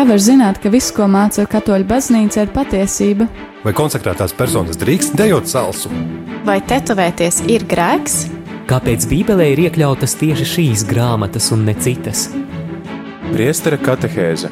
Kā 0.00 0.06
var 0.08 0.16
zināt, 0.16 0.56
ka 0.56 0.70
viss, 0.72 0.94
ko 0.96 1.04
māca 1.12 1.42
katoļu 1.44 1.84
baznīca, 1.84 2.46
ir 2.46 2.52
patiesība? 2.54 3.26
Vai 3.60 3.74
konsekrētās 3.76 4.32
personas 4.32 4.78
drīkst 4.80 5.12
dejot 5.12 5.50
salsu? 5.50 5.90
Vai 6.46 6.54
tetovēties 6.64 7.42
ir 7.52 7.66
grēks? 7.68 8.14
Kāpēc 8.70 9.04
Bībelē 9.10 9.50
ir 9.52 9.60
iekļautas 9.66 10.16
tieši 10.22 10.46
šīs 10.54 10.86
grāmatas 10.88 11.50
un 11.52 11.66
ne 11.68 11.74
citas? 11.76 12.30
Priestera 13.26 13.76
katehēze 13.76 14.48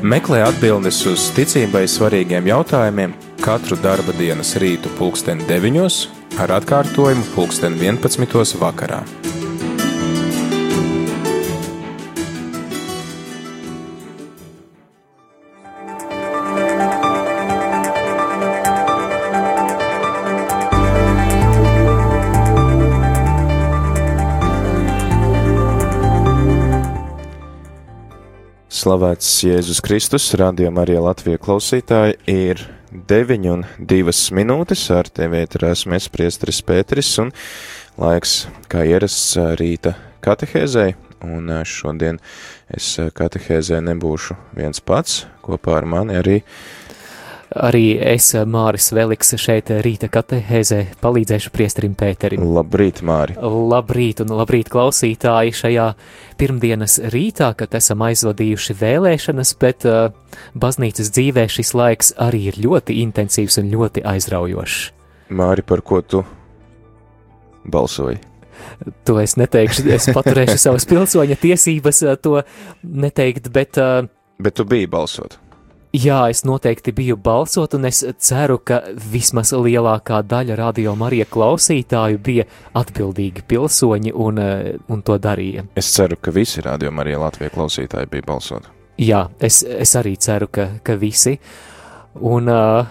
Meklē 0.00 0.40
atbildes 0.46 1.02
uz 1.12 1.28
ticībai 1.36 1.84
svarīgiem 1.84 2.48
jautājumiem 2.54 3.12
katru 3.44 3.76
darba 3.84 4.16
dienas 4.16 4.56
rītu 4.56 4.96
pulksten 4.96 5.44
9 5.44 6.40
ar 6.40 6.56
atkārtojumu 6.56 7.28
pulksten 7.36 7.76
11 7.76 8.56
vakarā. 8.64 9.04
Slavēts 28.82 29.28
Jēzus 29.46 29.78
Kristus, 29.84 30.24
rādījumā 30.34 30.82
arī 30.82 30.96
Latvijas 30.98 31.38
klausītāji 31.44 32.16
ir 32.32 32.62
9 32.90 33.44
un 33.52 33.60
2 33.78 34.14
minūtes. 34.34 34.82
Ar 34.90 35.06
tevi 35.06 35.44
ir 35.44 35.66
esmu 35.68 35.94
es, 35.94 36.08
Priestris 36.10 36.58
Pēteris, 36.66 37.12
un 37.22 37.30
laiks, 38.02 38.32
kā 38.72 38.82
ierasts, 38.88 39.36
rīta 39.60 39.94
katehēzei. 40.24 40.96
Un 41.22 41.52
šodien 41.62 42.18
es 42.74 42.96
katehēzē 43.14 43.78
nebūšu 43.86 44.34
viens 44.58 44.82
pats, 44.82 45.28
kopā 45.46 45.78
ar 45.78 45.86
mani 45.86 46.18
arī 46.18 46.40
Arī 47.52 47.98
es, 48.00 48.30
Māris 48.48 48.88
Veliks, 48.94 49.34
šeit 49.40 49.68
rīta 49.84 50.08
katehēzē 50.12 50.78
palīdzēšu 51.02 51.50
priesterim 51.52 51.92
Pēterim. 51.98 52.44
Labrīt, 52.56 53.02
Māri! 53.04 53.36
Labrīt 53.36 54.22
un 54.24 54.32
labrīt 54.38 54.70
klausītāji 54.72 55.52
šajā 55.58 55.90
pirmdienas 56.40 56.96
rītā, 57.12 57.50
kad 57.58 57.76
esam 57.76 58.04
aizvadījuši 58.06 58.76
vēlēšanas, 58.80 59.52
bet 59.60 59.84
uh, 59.88 60.14
baznīcas 60.56 61.12
dzīvē 61.12 61.44
šis 61.52 61.74
laiks 61.76 62.14
arī 62.16 62.46
ir 62.52 62.60
ļoti 62.64 63.02
intensīvs 63.04 63.60
un 63.60 63.70
ļoti 63.74 64.06
aizraujošs. 64.14 64.80
Māri, 65.32 65.64
par 65.66 65.84
ko 65.84 66.00
tu 66.00 66.24
balsoji? 67.68 68.20
To 69.08 69.18
es 69.20 69.36
neteikšu, 69.36 69.88
es 69.92 70.08
paturēšu 70.14 70.56
savas 70.66 70.88
pilsoņa 70.88 71.36
tiesības 71.42 72.04
to 72.24 72.38
neteikt, 72.82 73.52
bet. 73.52 73.76
Uh, 73.76 74.08
bet 74.40 74.56
tu 74.56 74.68
biji 74.68 74.88
balsot. 74.88 75.42
Jā, 75.92 76.22
es 76.32 76.40
noteikti 76.48 76.94
biju 76.96 77.18
balsot, 77.20 77.74
un 77.76 77.84
es 77.84 77.98
ceru, 78.24 78.56
ka 78.64 78.78
vismaz 79.12 79.50
lielākā 79.52 80.22
daļa 80.24 80.54
radio 80.56 80.94
Marija 80.96 81.26
klausītāju 81.28 82.20
bija 82.24 82.46
atbildīgi 82.80 83.44
pilsoņi 83.44 84.14
un, 84.16 84.38
eh, 84.40 84.78
un 84.88 85.02
to 85.02 85.18
darīja. 85.20 85.66
Es 85.76 85.92
ceru, 85.92 86.16
ka 86.16 86.32
visi 86.32 86.64
radio 86.64 86.90
Marija 86.90 87.18
Latvijas 87.20 87.52
klausītāji 87.52 88.08
bija 88.08 88.24
balsot. 88.26 88.70
Jā, 88.96 89.28
es, 89.38 89.62
es 89.68 89.92
arī 90.00 90.16
ceru, 90.16 90.48
ka, 90.48 90.68
ka 90.82 90.96
visi. 90.96 91.36
Un 92.24 92.48
uh, 92.48 92.86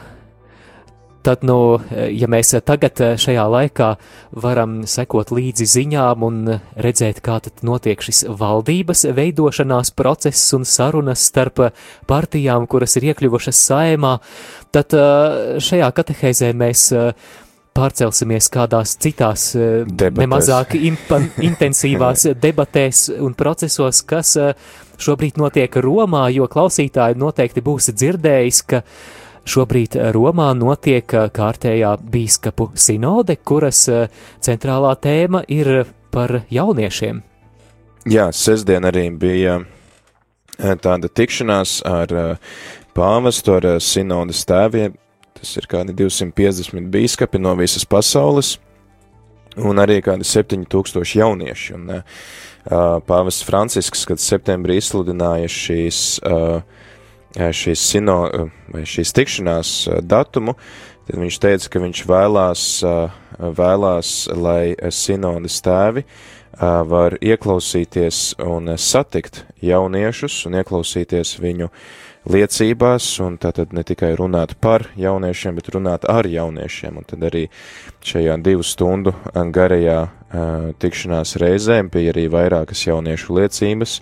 Tad, 1.22 1.44
nu, 1.46 1.78
ja 2.10 2.26
mēs 2.32 2.56
tagad 2.66 2.98
šajā 3.22 3.44
laikā 3.54 3.90
varam 4.42 4.80
sekot 4.90 5.30
līdzi 5.36 5.68
ziņām 5.70 6.26
un 6.26 6.40
redzēt, 6.82 7.22
kā 7.22 7.38
tad 7.46 7.62
notiek 7.68 8.02
šis 8.02 8.24
valdības 8.40 9.06
veidošanās 9.14 9.94
process 9.94 10.56
un 10.58 10.66
sarunas 10.66 11.28
starp 11.30 11.62
partijām, 12.10 12.66
kuras 12.66 12.98
ir 12.98 13.12
iekļuvušas 13.12 13.62
saimā, 13.70 14.16
tad 14.74 14.98
šajā 15.62 15.92
katehēzē 16.02 16.52
mēs 16.58 16.90
pārcelsimies 17.72 18.50
kādās 18.52 18.98
citās 19.00 19.52
debatēs. 19.56 20.20
nemazāk 20.20 20.76
intensīvās 21.52 22.28
debatēs 22.34 23.08
un 23.22 23.38
procesos, 23.38 24.02
kas 24.04 24.36
šobrīd 25.02 25.40
notiek 25.42 25.76
Romā, 25.82 26.28
jo 26.34 26.50
klausītāji 26.52 27.20
noteikti 27.20 27.64
būs 27.66 27.94
dzirdējis, 27.94 28.62
ka 28.68 28.84
Šobrīd 29.48 29.98
Romā 30.14 30.52
notiek 30.54 31.14
uh, 31.18 31.28
kārtējā 31.34 31.96
bīskapu 32.14 32.70
sinode, 32.78 33.40
kuras 33.42 33.84
uh, 33.90 34.06
centrālā 34.44 34.94
tēma 35.02 35.42
ir 35.50 35.88
par 36.14 36.44
jauniešiem. 36.54 37.24
Jā, 38.12 38.28
sestdien 38.34 38.86
arī 38.86 39.08
bija 39.18 39.60
uh, 39.62 40.76
tāda 40.82 41.10
tikšanās 41.10 41.80
ar 41.90 42.38
pāvestu, 42.94 43.58
ar 43.58 43.70
sinodas 43.82 44.46
tēviem. 44.46 44.94
Tas 45.42 45.56
ir 45.58 45.66
kādi 45.66 45.96
250 45.98 46.92
bīskapi 46.94 47.42
no 47.42 47.56
visas 47.58 47.88
pasaules 47.90 48.60
un 49.58 49.82
arī 49.82 50.00
kādi 50.06 50.28
7000 50.28 51.18
jaunieši. 51.18 51.74
Un, 51.80 52.04
Pāvests 52.62 53.42
Francisks, 53.42 54.04
kad 54.06 54.22
septembrī 54.22 54.76
izsludināja 54.78 55.48
šīs 55.50 56.20
uh, 56.22 56.62
šīs, 57.36 57.80
sino, 57.80 58.18
šīs 58.74 59.14
tikšanās 59.16 59.74
datumu, 60.04 60.56
tad 61.08 61.22
viņš 61.22 61.40
teica, 61.44 61.72
ka 61.72 61.82
viņš 61.86 62.04
vēlās, 62.10 62.68
vēlās 63.40 64.14
lai 64.36 64.76
sinodas 64.92 65.62
tēvi 65.66 66.06
var 66.62 67.16
ieklausīties 67.24 68.36
un 68.44 68.76
satikt 68.78 69.46
jauniešus 69.64 70.46
un 70.50 70.60
ieklausīties 70.60 71.38
viņu 71.42 71.72
liecībās, 72.30 73.06
un 73.26 73.40
tātad 73.42 73.72
ne 73.74 73.82
tikai 73.88 74.12
runāt 74.20 74.54
par 74.62 74.86
jauniešiem, 75.00 75.56
bet 75.58 75.72
runāt 75.74 76.06
ar 76.10 76.28
jauniešiem, 76.30 77.00
un 77.00 77.08
tad 77.08 77.24
arī 77.32 77.48
šajā 78.06 78.36
divu 78.46 78.66
stundu 78.68 79.16
garajā 79.34 80.04
tikšanās 80.82 81.34
reizēm 81.42 81.90
bija 81.92 82.14
arī 82.14 82.28
vairākas 82.32 82.86
jauniešu 82.86 83.40
liecības, 83.40 83.98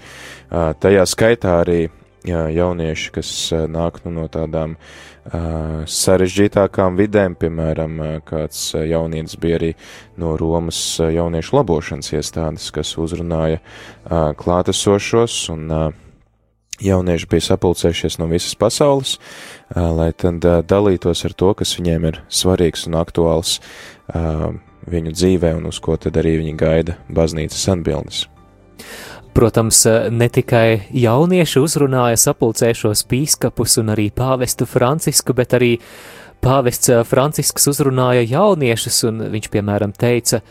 tajā 0.84 1.08
skaitā 1.08 1.62
arī 1.62 1.80
jaunieši, 2.28 3.12
kas 3.16 3.30
nāk 3.72 4.02
nu, 4.04 4.12
no 4.18 4.26
tādām 4.32 4.76
uh, 4.76 5.86
sarežģītākām 5.88 6.98
vidēm, 7.00 7.38
piemēram, 7.40 7.96
kāds 8.28 8.74
jaunietis 8.76 9.38
bija 9.40 9.60
arī 9.60 9.72
no 10.20 10.36
Romas 10.40 11.00
jauniešu 11.00 11.56
labošanas 11.56 12.12
iestādes, 12.18 12.70
kas 12.76 12.98
uzrunāja 13.00 13.62
uh, 13.62 14.32
klātesošos 14.36 15.42
un 15.54 15.66
uh, 15.72 15.90
jaunieši 16.84 17.28
bija 17.30 17.48
sapulcējušies 17.50 18.20
no 18.20 18.30
visas 18.32 18.56
pasaules, 18.56 19.18
lai 19.76 20.12
tad 20.16 20.46
dalītos 20.68 21.26
ar 21.28 21.36
to, 21.36 21.54
kas 21.60 21.76
viņiem 21.76 22.08
ir 22.08 22.22
svarīgs 22.32 22.88
un 22.88 22.96
aktuāls 23.00 23.60
viņu 24.90 25.14
dzīvē 25.14 25.54
un 25.60 25.70
uz 25.70 25.80
ko 25.84 25.98
tad 26.00 26.18
arī 26.22 26.38
viņi 26.40 26.56
gaida 26.60 26.98
baznīcas 27.12 27.68
atbildes. 27.76 28.28
Protams, 29.34 29.84
ne 30.12 30.28
tikai 30.34 30.90
jaunieši 30.96 31.62
uzrunāja 31.62 32.18
sapulcēšos 32.20 33.06
bīskapus 33.10 33.78
un 33.82 33.94
arī 33.94 34.10
pāvestu 34.12 34.66
Francisku, 34.68 35.36
bet 35.38 35.54
arī 35.56 35.76
pāvests 36.44 36.92
Francisks 37.08 37.70
uzrunāja 37.72 38.26
jauniešus, 38.26 39.04
un 39.10 39.28
viņš, 39.34 39.50
piemēram, 39.54 39.94
teica, 39.96 40.42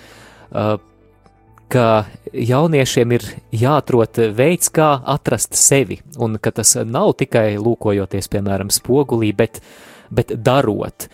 ka 1.68 1.86
jauniešiem 2.32 3.16
ir 3.18 3.26
jāatrod 3.52 4.20
veids, 4.36 4.70
kā 4.72 4.92
atrast 5.04 5.58
sevi, 5.58 6.00
un 6.16 6.38
ka 6.40 6.52
tas 6.60 6.76
nav 6.84 7.16
tikai 7.20 7.58
lūkojoties, 7.60 8.30
piemēram, 8.32 8.72
spogulī, 8.72 9.34
bet, 9.36 9.60
bet 10.08 10.32
darot 10.32 11.10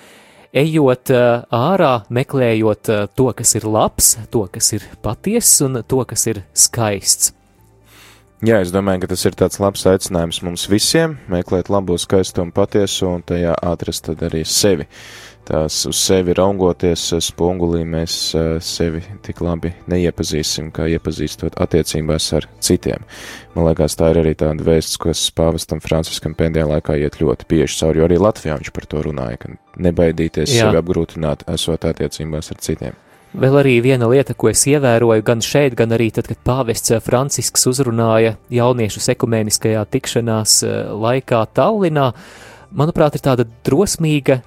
ejot 0.54 1.10
ārā, 1.50 1.94
meklējot 2.14 2.90
to, 3.18 3.30
kas 3.34 3.56
ir 3.58 3.66
labs, 3.66 4.14
to, 4.30 4.46
kas 4.52 4.70
ir 4.76 4.86
patiess 5.02 5.64
un 5.66 5.82
to, 5.82 6.04
kas 6.06 6.28
ir 6.30 6.44
skaists. 6.54 7.32
Jā, 8.44 8.58
es 8.60 8.68
domāju, 8.74 9.04
ka 9.04 9.08
tas 9.14 9.22
ir 9.24 9.36
tāds 9.40 9.56
labs 9.62 9.86
aicinājums 9.88 10.42
mums 10.44 10.66
visiem 10.68 11.14
meklēt 11.32 11.70
labo, 11.72 11.94
skaisto 11.96 12.42
un 12.44 12.50
patieso 12.52 13.14
un 13.16 13.22
tajā 13.24 13.54
atrast 13.56 14.10
arī 14.12 14.42
sevi. 14.44 14.84
Tās 15.48 15.78
uz 15.88 15.96
sevi 15.96 16.34
raugoties 16.36 17.06
spogulī 17.24 17.82
mēs 17.88 18.16
sevi 18.64 19.00
tik 19.24 19.40
labi 19.44 19.72
neiepazīsim, 19.92 20.68
kā 20.76 20.90
iepazīstot 20.92 21.56
attiecībās 21.60 22.26
ar 22.36 22.48
citiem. 22.64 23.06
Man 23.54 23.68
liekas, 23.70 23.96
tā 24.00 24.10
ir 24.12 24.20
arī 24.24 24.34
tāda 24.40 24.66
vēsts, 24.66 25.00
kas 25.00 25.24
pāvestam 25.36 25.80
Franciskam 25.84 26.36
pēdējā 26.36 26.68
laikā 26.74 26.98
iet 27.00 27.20
ļoti 27.20 27.48
bieži 27.48 27.80
cauri, 27.80 28.02
jo 28.02 28.10
arī 28.10 28.20
Latvijā 28.20 28.58
viņš 28.60 28.74
par 28.76 28.88
to 28.92 29.06
runāja, 29.08 29.40
ka 29.40 29.54
nebaidīties 29.88 30.52
Jā. 30.52 30.66
sevi 30.66 30.82
apgrūtināt, 30.82 31.48
esot 31.56 31.88
attiecībās 31.92 32.52
ar 32.52 32.60
citiem. 32.64 33.03
Vēl 33.34 33.56
arī 33.58 33.78
viena 33.82 34.06
lieta, 34.06 34.30
ko 34.38 34.46
es 34.52 34.60
ievēroju 34.70 35.24
gan 35.26 35.40
šeit, 35.42 35.74
gan 35.74 35.90
arī 35.96 36.06
tad, 36.14 36.28
kad 36.30 36.38
pāvests 36.46 36.92
eh, 36.94 37.00
Francisks 37.02 37.66
uzrunāja 37.66 38.36
jauniešu 38.54 39.02
ekumēniskajā 39.10 39.82
tikšanās 39.90 40.60
eh, 40.62 40.76
laikā 40.94 41.40
Tallinā, 41.56 42.12
manuprāt, 42.78 43.18
ir 43.18 43.24
tāda 43.26 43.48
drosmīga 43.66 44.38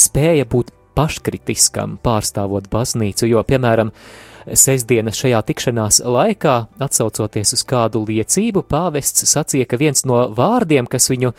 spēja 0.00 0.48
būt 0.48 0.72
paškritiskam, 0.96 1.98
pārstāvot 2.00 2.70
baznīcu, 2.72 3.28
jo, 3.28 3.44
piemēram, 3.44 3.92
sestdienas 4.56 5.20
šajā 5.20 5.44
tikšanās 5.52 6.00
laikā, 6.08 6.58
atsaucoties 6.80 7.58
uz 7.58 7.68
kādu 7.68 8.06
liecību, 8.08 8.64
pāvests 8.64 9.28
sacīja, 9.28 9.68
ka 9.68 9.76
viens 9.80 10.06
no 10.08 10.30
vārdiem, 10.32 10.88
kas 10.88 11.12
viņu 11.12 11.34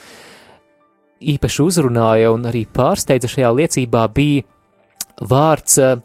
īpaši 1.34 1.66
uzrunāja 1.66 2.30
un 2.36 2.46
arī 2.52 2.68
pārsteidza 2.70 3.32
šajā 3.32 3.56
liecībā, 3.58 4.06
bija 4.14 4.46
vārds 5.26 5.82
eh, 5.82 6.04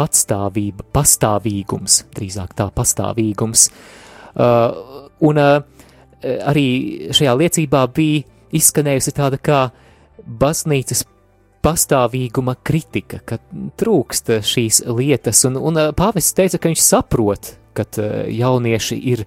patstāvība, 0.00 0.88
pastāvīgums, 0.96 2.00
drīzāk 2.16 2.56
tā 2.56 2.70
pastāvīgums. 2.72 3.68
Uh, 4.30 5.06
un 5.28 5.40
uh, 5.42 5.60
arī 6.24 6.66
šajā 7.16 7.36
liecībā 7.44 7.84
bija 7.94 8.24
izskanējusi 8.56 9.14
tāda 9.16 9.38
kā 9.40 9.62
baznīcas 10.40 11.04
pastāvīguma 11.64 12.56
kritika, 12.64 13.20
ka 13.24 13.38
trūkst 13.80 14.32
šīs 14.48 14.82
lietas, 14.88 15.44
un, 15.48 15.58
un 15.60 15.80
pāvests 15.96 16.36
teica, 16.36 16.58
ka 16.58 16.72
viņš 16.72 16.84
saprot, 16.84 17.52
ka 17.76 17.84
jaunieši 18.32 18.96
ir 19.12 19.24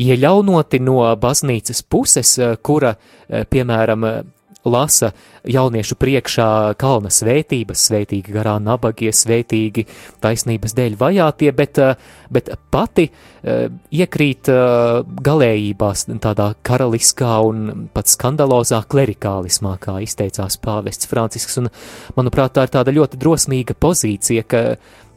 iejaunoti 0.00 0.80
no 0.84 1.00
baznīcas 1.20 1.82
puses, 1.88 2.34
kura, 2.64 2.94
piemēram, 3.28 4.06
lasa 4.64 5.12
jauniešu 5.48 5.96
priekšā 6.00 6.48
kalna 6.80 7.10
svētības, 7.12 7.86
svētīgi 7.88 8.34
garā 8.34 8.58
nabagie, 8.60 9.12
svētīgi 9.14 9.86
taisnības 10.20 10.76
dēļ 10.76 10.96
vajātie, 11.00 11.50
bet, 11.56 11.78
eh, 11.78 11.96
bet 12.30 12.50
pati 12.70 13.08
uh, 13.10 13.66
iekrīt 13.90 14.48
uh, 14.52 15.00
galējībās 15.02 16.06
tādā 16.22 16.52
karaliskā 16.62 17.40
un 17.48 17.88
pat 17.94 18.06
skandalozā 18.06 18.82
klerikālismā, 18.86 19.76
kā 19.80 19.96
izteicās 20.04 20.60
pāvests 20.62 21.08
Francisks, 21.10 21.58
un 21.58 21.70
manuprāt 22.16 22.54
tā 22.54 22.68
ir 22.68 22.74
tāda 22.76 22.94
ļoti 22.94 23.18
drosmīga 23.18 23.74
pozīcija, 23.74 24.46
ka, 24.46 24.64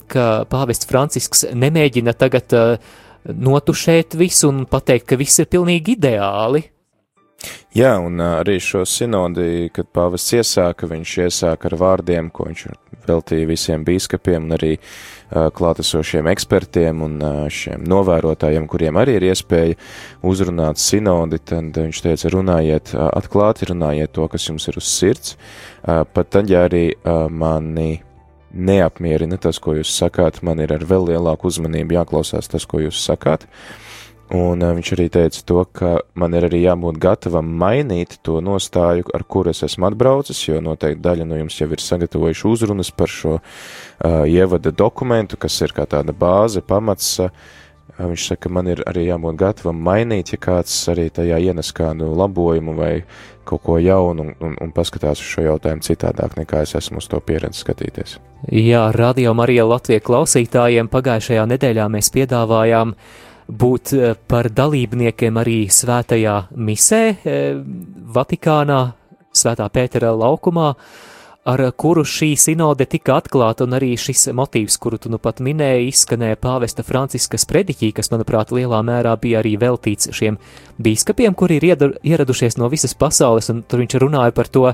ka 0.07 0.27
pāvests 0.49 0.89
Francisks 0.89 1.45
nemēģina 1.53 2.15
tagad 2.17 2.55
notušēt 3.23 4.17
visu 4.19 4.49
un 4.49 4.65
pateikt, 4.65 5.11
ka 5.11 5.19
viss 5.19 5.39
ir 5.39 5.51
pilnīgi 5.51 5.97
ideāli, 5.97 6.63
Jā, 7.73 7.95
un 7.97 8.21
arī 8.21 8.59
šo 8.61 8.83
sinodi, 8.85 9.67
kad 9.73 9.87
pāvests 9.95 10.35
iesāka, 10.37 10.87
viņš 10.89 11.15
iesāka 11.25 11.71
ar 11.71 11.75
vārdiem, 11.81 12.29
ko 12.29 12.45
viņš 12.45 12.65
veltīja 13.07 13.49
visiem 13.49 13.83
bīskapiem 13.87 14.45
un 14.45 14.55
arī 14.55 14.71
uh, 14.77 15.49
klātesošiem 15.57 16.29
ekspertiem 16.31 17.01
un 17.03 17.17
uh, 17.19 17.41
šiem 17.51 17.83
novērotājiem, 17.89 18.67
kuriem 18.69 18.99
arī 19.01 19.17
ir 19.17 19.27
iespēja 19.31 19.75
uzrunāt 20.29 20.79
sinodi, 20.79 21.41
tad 21.41 21.75
viņš 21.81 22.03
teica, 22.05 22.31
runājiet 22.35 22.93
uh, 22.93 23.09
atklāti, 23.17 23.71
runājiet 23.73 24.13
to, 24.15 24.29
kas 24.31 24.47
jums 24.51 24.69
ir 24.69 24.79
uz 24.79 24.87
sirds, 24.93 25.37
pat 25.83 26.29
tad, 26.31 26.47
ja 26.47 26.61
arī 26.69 26.93
mani 27.33 27.97
neapmierina 28.53 29.35
tas, 29.41 29.57
ko 29.59 29.73
jūs 29.75 29.91
sakāt, 29.91 30.39
man 30.45 30.61
ir 30.63 30.71
ar 30.71 30.85
vēl 30.87 31.09
lielāku 31.09 31.49
uzmanību 31.49 31.97
jāklausās 31.97 32.47
tas, 32.53 32.63
ko 32.69 32.79
jūs 32.85 33.01
sakāt. 33.03 33.43
Uh, 33.43 33.82
Un 34.33 34.63
viņš 34.65 34.89
arī 34.95 35.05
teica 35.13 35.41
to, 35.45 35.61
ka 35.77 35.89
man 36.17 36.33
ir 36.33 36.47
arī 36.47 36.63
jābūt 36.63 36.97
gatavam 37.01 37.51
mainīt 37.61 38.15
to 38.25 38.39
nostāju, 38.41 39.05
ar 39.13 39.23
kuru 39.29 39.51
es 39.51 39.61
esmu 39.67 39.85
atbraucis, 39.91 40.39
jo 40.47 40.61
noteikti 40.63 41.03
daļa 41.05 41.27
no 41.29 41.37
jums 41.37 41.59
jau 41.59 41.67
ir 41.69 41.81
sagatavojuši 41.83 42.47
uzrunas 42.49 42.89
par 42.89 43.11
šo 43.13 43.35
uh, 43.37 43.43
ievada 44.25 44.71
dokumentu, 44.73 45.37
kas 45.37 45.59
ir 45.61 45.75
kā 45.77 45.85
tāda 45.85 46.15
bāze, 46.17 46.63
pamats. 46.65 47.19
Uh, 47.21 47.29
viņš 47.99 48.23
saka, 48.31 48.49
man 48.49 48.71
ir 48.73 48.81
arī 48.89 49.03
jābūt 49.05 49.37
gatavam 49.37 49.83
mainīt, 49.85 50.31
ja 50.33 50.39
kāds 50.41 50.73
arī 50.89 51.11
tajā 51.13 51.37
ienes 51.51 51.69
kādu 51.77 52.07
labojumu 52.17 52.73
vai 52.79 52.93
kaut 53.45 53.61
ko 53.67 53.75
jaunu 53.77 54.31
un, 54.31 54.31
un, 54.41 54.55
un 54.65 54.71
paskatās 54.73 55.21
uz 55.21 55.27
šo 55.29 55.43
jautājumu 55.45 55.85
citādāk, 55.85 56.39
nekā 56.39 56.63
es 56.65 56.73
esmu 56.79 57.03
uz 57.03 57.09
to 57.11 57.19
pieredzi 57.21 57.61
skatīties. 57.61 58.17
Jā, 58.49 58.87
Radio 58.97 59.35
Marija 59.37 59.67
Latvijas 59.69 60.07
klausītājiem 60.07 60.89
pagājušajā 60.89 61.45
nedēļā 61.53 61.85
mēs 61.93 62.09
piedāvājām 62.15 62.95
uh, 62.95 63.29
būt 63.59 63.93
eh, 63.95 64.13
par 64.27 64.49
dalībniekiem 64.53 65.39
arī 65.41 65.57
svētajā 65.71 66.35
misē 66.55 67.01
eh, 67.13 67.57
Vatikānā, 68.13 68.83
Svētā 69.33 69.65
Pētera 69.73 70.11
laukumā, 70.13 70.73
ar 71.49 71.63
kuru 71.75 72.03
šī 72.07 72.33
sinode 72.39 72.85
tika 72.87 73.17
atklāta, 73.17 73.65
un 73.65 73.73
arī 73.75 73.95
šis 73.99 74.27
motīvs, 74.35 74.77
kuru 74.79 74.99
tu 75.01 75.09
nu 75.11 75.17
pat 75.19 75.41
minēji, 75.43 75.89
izskanēja 75.89 76.37
pāvesta 76.39 76.85
Franciskas 76.85 77.47
prediķī, 77.49 77.89
kas, 77.97 78.11
manuprāt, 78.13 78.53
lielā 78.55 78.79
mērā 78.85 79.15
bija 79.19 79.41
arī 79.41 79.55
veltīts 79.59 80.11
šiem 80.15 80.37
bīskapiem, 80.83 81.35
kuri 81.35 81.57
ir 81.59 81.67
ieradušies 82.05 82.59
no 82.61 82.69
visas 82.71 82.93
pasaules, 82.93 83.49
un 83.51 83.65
tur 83.67 83.83
viņš 83.83 83.97
runāja 84.05 84.37
par 84.37 84.51
to, 84.53 84.69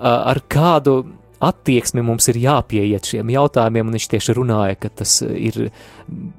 ar 0.00 0.42
kādu 0.52 1.00
attieksmi 1.40 2.02
mums 2.04 2.28
ir 2.30 2.38
jāpieiet 2.40 3.08
šiem 3.12 3.30
jautājumiem, 3.32 3.88
un 3.88 3.96
viņš 3.96 4.08
tieši 4.14 4.36
runāja, 4.36 4.78
ka 4.80 4.90
tas 5.00 5.20
ir 5.24 5.70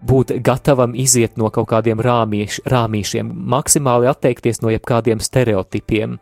būt 0.07 0.35
gatavam 0.45 0.93
iziet 0.97 1.39
no 1.41 1.49
kaut 1.53 1.71
kādiem 1.73 2.01
rāmīš, 2.03 2.61
rāmīšiem, 2.69 3.31
maksimāli 3.55 4.09
atteikties 4.11 4.61
no 4.61 4.73
jebkādiem 4.73 5.23
stereotipiem, 5.23 6.19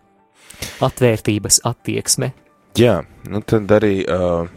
atvērtības 0.84 1.62
attieksme. 1.68 2.31
Jā, 2.80 3.02
nu 3.28 3.42
tad 3.44 3.72
arī 3.76 4.04
uh, 4.06 4.48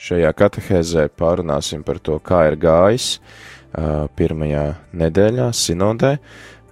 šajā 0.00 0.32
katehēzē 0.38 1.08
pārunāsim 1.18 1.84
par 1.84 2.00
to, 2.00 2.16
kā 2.24 2.46
ir 2.50 2.58
gājis 2.62 3.16
uh, 3.18 4.08
pirmajā 4.16 4.66
nedēļā 4.96 5.52
sinodē. 5.56 6.16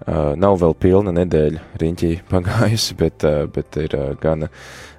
Uh, 0.00 0.32
nav 0.40 0.56
vēl 0.62 0.72
pilna 0.80 1.12
nedēļa 1.12 1.64
riņķī 1.80 2.12
pagājusi, 2.30 2.96
bet, 2.96 3.26
bet 3.52 3.76
ir 3.82 3.96
gana 4.22 4.48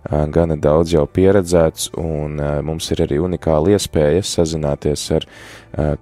gana 0.10 0.58
daudz 0.58 0.96
jau 0.96 1.06
pieredzēts, 1.06 1.92
un 2.00 2.40
mums 2.66 2.90
ir 2.94 3.04
arī 3.06 3.20
unikāla 3.22 3.76
iespēja 3.76 4.24
sazināties 4.26 5.04
ar 5.18 5.28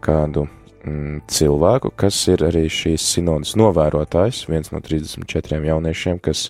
kādu 0.04 0.46
mm, 0.48 1.22
cilvēku, 1.28 1.92
kas 2.00 2.20
ir 2.32 2.46
arī 2.48 2.66
šīs 2.72 3.08
sinodas 3.16 3.56
novērotājs, 3.60 4.46
viens 4.52 4.72
no 4.72 4.80
34 4.84 5.60
jauniešiem, 5.68 6.22
kas 6.24 6.48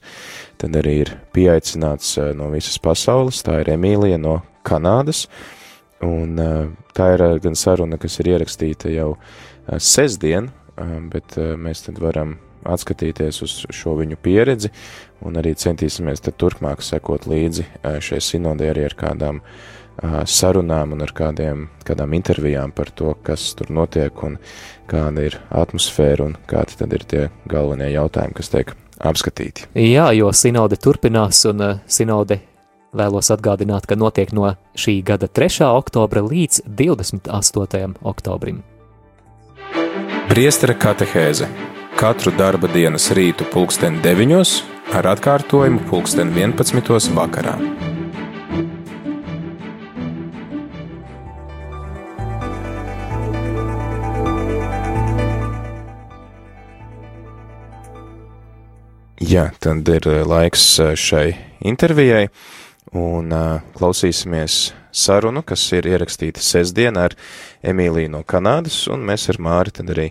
tad 0.62 0.78
arī 0.78 1.00
ir 1.06 1.14
pieaicināts 1.36 2.18
no 2.38 2.52
visas 2.54 2.78
pasaules, 2.84 3.42
tā 3.46 3.62
ir 3.64 3.74
Emīlija 3.74 4.20
no 4.22 4.42
Kanādas, 4.68 5.26
un 6.06 6.38
tā 6.96 7.14
ir 7.16 7.26
gan 7.44 7.58
saruna, 7.58 7.98
kas 7.98 8.20
ir 8.22 8.36
ierakstīta 8.36 8.94
jau 8.94 9.16
sestdien, 9.82 10.52
bet 11.12 11.36
mēs 11.60 11.88
tad 11.88 12.00
varam 12.00 12.38
atskatīties 12.68 13.42
uz 13.46 13.56
šo 13.76 13.96
viņu 14.00 14.20
pieredzi 14.22 14.72
un 15.26 15.40
arī 15.40 15.56
centīsimies 15.60 16.24
tad 16.26 16.38
turpmāk 16.40 16.84
sekot 16.86 17.28
līdzi 17.30 17.66
šai 18.04 18.22
sinodē 18.24 18.72
arī 18.74 18.88
ar 18.90 18.98
kādām 19.00 19.44
sarunām 20.30 20.94
un 20.96 21.04
ar 21.04 21.12
kādiem, 21.16 21.66
kādām 21.88 22.14
intervijām 22.16 22.72
par 22.72 22.92
to, 22.96 23.14
kas 23.24 23.52
tur 23.60 23.72
notiek 23.76 24.24
un 24.24 24.38
kāda 24.90 25.26
ir 25.28 25.40
atmosfēra 25.52 26.30
un 26.30 26.38
kādi 26.48 26.78
tad 26.80 26.94
ir 26.96 27.04
tie 27.04 27.26
galvenie 27.52 27.92
jautājumi, 27.92 28.38
kas 28.38 28.54
tiek 28.54 28.72
apskatīti. 29.00 29.68
Jā, 29.76 30.10
jo 30.16 30.32
sinode 30.36 30.80
turpinās 30.80 31.44
un 31.50 31.66
sinode 31.88 32.40
vēlos 32.96 33.30
atgādināt, 33.34 33.86
ka 33.86 33.98
notiek 34.00 34.32
no 34.34 34.50
šī 34.80 35.00
gada 35.06 35.28
3. 35.28 35.62
oktobra 35.68 36.24
līdz 36.26 36.64
28. 36.66 37.96
oktobrim. 38.02 38.64
Priestera 40.30 40.76
katehēze 40.78 41.48
katru 42.00 42.32
darba 42.32 42.70
dienas 42.72 43.10
rītu 43.12 43.44
pulksten 43.52 43.98
9 44.00 44.38
ar 44.96 45.08
atkārtojumu 45.12 45.82
pulksten 45.90 46.30
11. 46.32 47.10
vakarā. 47.12 47.58
Jā, 59.20 59.50
tad 59.60 59.92
ir 59.92 60.08
eh, 60.08 60.24
laiks 60.24 60.70
eh, 60.80 60.96
šai 60.96 61.28
intervijai, 61.68 62.30
un 62.96 63.36
uh, 63.36 63.60
klausīsimies 63.76 64.70
sarunu, 64.96 65.44
kas 65.46 65.68
ir 65.76 65.86
ierakstīta 65.92 66.42
sestdien 66.42 66.98
ar 66.98 67.14
Emīliju 67.64 68.14
no 68.14 68.24
Kanādas, 68.24 68.86
un 68.92 69.04
mēs 69.08 69.28
ar 69.34 69.40
Māri 69.44 69.74
tad 69.76 69.92
arī 69.92 70.10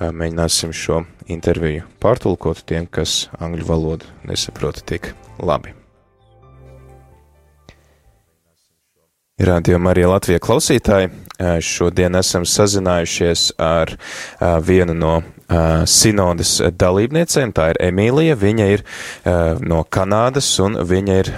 mēģināsim 0.00 0.72
šo 0.76 1.02
interviju 1.32 1.86
pārtulkot 2.02 2.64
tiem, 2.68 2.86
kas 2.86 3.28
angļu 3.40 3.68
valodu 3.68 4.10
nesaprota 4.28 4.84
tik 4.84 5.12
labi. 5.40 5.72
Radio 9.40 9.78
Marija 9.80 10.10
Latvija 10.10 10.40
klausītāji, 10.44 11.08
šodien 11.64 12.18
esam 12.18 12.44
sazinājušies 12.44 13.46
ar 13.56 13.94
vienu 14.66 14.92
no 14.92 15.14
sinodas 15.90 16.56
dalībniecēm, 16.78 17.52
tā 17.56 17.72
ir 17.74 17.80
Emīlija, 17.90 18.38
viņa 18.38 18.66
ir 18.76 18.84
no 19.66 19.84
Kanādas 19.90 20.50
un 20.62 20.78
viņa 20.86 21.20
ir 21.24 21.30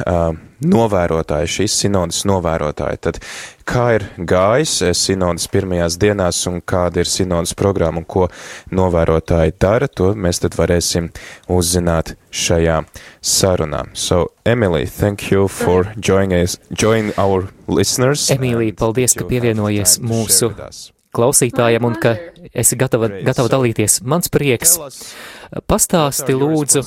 novērotāji, 0.62 1.50
šīs 1.57 1.76
sinodas 1.85 2.21
novērotāji. 2.28 3.00
Tad 3.02 3.19
kā 3.66 3.87
ir 3.97 4.04
gājis 4.19 4.76
sinodas 4.99 5.49
pirmajās 5.50 5.97
dienās 6.02 6.42
un 6.50 6.61
kāda 6.61 7.02
ir 7.02 7.11
sinodas 7.11 7.54
programma 7.59 8.02
un 8.02 8.07
ko 8.07 8.28
novērotāji 8.71 9.57
dara, 9.62 9.88
to 9.88 10.12
mēs 10.14 10.42
tad 10.45 10.54
varēsim 10.61 11.11
uzzināt 11.50 12.14
šajā 12.31 12.83
sarunā. 13.19 13.85
So, 13.95 14.28
Emily, 14.47 14.87
thank 14.87 15.33
you 15.33 15.49
for 15.49 15.92
joining 15.99 16.38
us, 16.38 16.59
join 16.71 17.12
our 17.16 17.49
listeners. 17.66 18.28
Emīlija, 18.31 18.76
paldies, 18.78 19.19
ka 19.19 19.26
pievienojies 19.26 19.99
mūsu 20.04 20.54
klausītājiem 21.12 21.85
un 21.85 21.97
ka 22.00 22.14
esi 22.57 22.76
gatava, 22.81 23.09
gatava 23.25 23.50
dalīties. 23.52 24.00
Mans 24.09 24.31
prieks. 24.33 24.78
Pastāsti 25.69 26.33
lūdzu, 26.33 26.81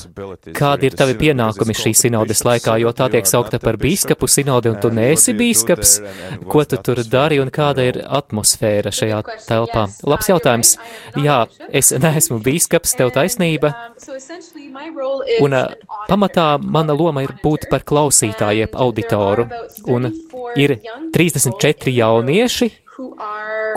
kādi 0.58 0.88
ir 0.90 0.96
tavi 0.98 1.14
pienākumi 1.20 1.76
šī 1.78 1.92
sinodes 1.94 2.42
laikā, 2.48 2.80
jo 2.82 2.90
tā 2.98 3.12
tiek 3.14 3.28
saukta 3.30 3.60
par 3.62 3.78
bīskapu 3.78 4.26
sinodi 4.26 4.72
un 4.72 4.80
tu 4.82 4.90
neesi 4.90 5.36
bīskaps. 5.38 5.92
Ko 6.50 6.64
tu 6.66 6.80
tur 6.82 7.04
dari 7.06 7.38
un 7.44 7.52
kāda 7.54 7.86
ir 7.86 8.00
atmosfēra 8.02 8.90
šajā 8.90 9.20
telpā? 9.46 9.86
Labs 10.10 10.32
jautājums. 10.32 10.74
Jā, 11.22 11.44
es 11.70 11.94
neesmu 11.94 12.40
bīskaps, 12.46 12.96
tev 12.98 13.14
taisnība. 13.14 13.76
Un 15.46 15.58
pamatā 16.10 16.48
mana 16.58 16.98
loma 16.98 17.22
ir 17.28 17.36
būt 17.44 17.70
par 17.70 17.86
klausītāju, 17.86 18.66
jeb 18.66 18.80
auditoru. 18.82 19.46
Un 19.86 20.10
ir 20.58 20.80
34 21.14 21.94
jaunieši, 21.94 22.72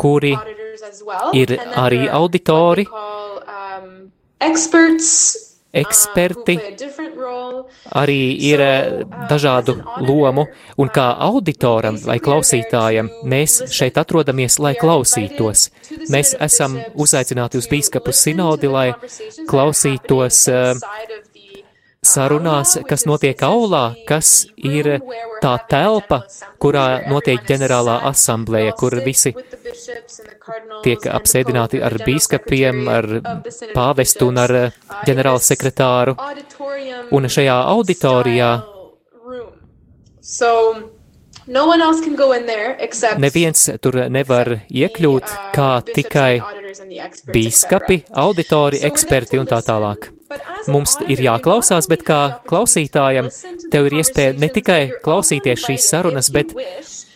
kuri 0.00 0.32
ir 1.34 1.54
arī 1.76 2.06
auditori, 2.10 2.86
eksperti, 5.78 6.54
arī 7.92 8.20
ir 8.48 8.62
dažādu 9.28 9.74
lomu, 10.06 10.46
un 10.80 10.92
kā 10.94 11.08
auditoram 11.28 11.98
vai 12.04 12.18
klausītājam 12.24 13.10
mēs 13.28 13.60
šeit 13.74 13.98
atrodamies, 14.00 14.58
lai 14.62 14.74
klausītos. 14.78 15.68
Mēs 16.12 16.34
esam 16.40 16.78
uzaicināti 16.94 17.60
uz 17.60 17.68
bīskapu 17.68 18.14
sinodi, 18.16 18.70
lai 18.72 18.92
klausītos 19.50 20.40
uh, 20.52 20.88
sarunās, 22.04 22.76
kas 22.88 23.04
notiek 23.08 23.40
aulā, 23.42 23.92
kas 24.06 24.46
ir 24.56 24.98
tā 25.42 25.54
telpa, 25.70 26.22
kurā 26.62 26.86
notiek 27.10 27.42
ģenerālā 27.48 27.98
asamblēja, 28.10 28.74
kur 28.78 28.98
visi 29.04 29.34
tiek 30.84 31.08
apsēdināti 31.10 31.82
ar 31.84 31.98
bīskapiem, 32.04 32.84
ar 32.88 33.08
pāvestu 33.74 34.30
un 34.30 34.42
ar 34.44 34.54
ģenerāla 35.08 35.42
sekretāru. 35.42 36.16
Un 37.14 37.28
šajā 37.30 37.56
auditorijā 37.74 38.52
Neviens 43.22 43.62
tur 43.80 43.96
nevar 44.12 44.50
iekļūt 44.68 45.32
kā 45.56 45.70
tikai 45.88 46.32
bīskapi, 47.32 48.02
auditori, 48.12 48.82
eksperti 48.90 49.40
un 49.40 49.48
tā 49.48 49.62
tālāk. 49.64 50.10
Mums 50.68 50.98
ir 51.08 51.22
jāklausās, 51.24 51.88
bet 51.88 52.04
kā 52.06 52.20
klausītājam, 52.48 53.30
tev 53.72 53.88
ir 53.88 53.98
iespēja 54.02 54.36
ne 54.36 54.50
tikai 54.52 54.80
klausīties 55.04 55.64
šīs 55.64 55.88
sarunas, 55.88 56.28
bet, 56.34 56.52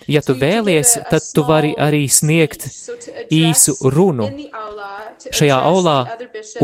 ja 0.09 0.23
tu 0.25 0.37
vēlies, 0.39 0.95
tad 1.11 1.27
tu 1.35 1.45
vari 1.49 1.75
arī 1.77 2.07
sniegt 2.09 2.65
īsu 3.33 3.77
runu. 3.93 4.31
Šajā 5.23 5.59
aulā 5.69 5.97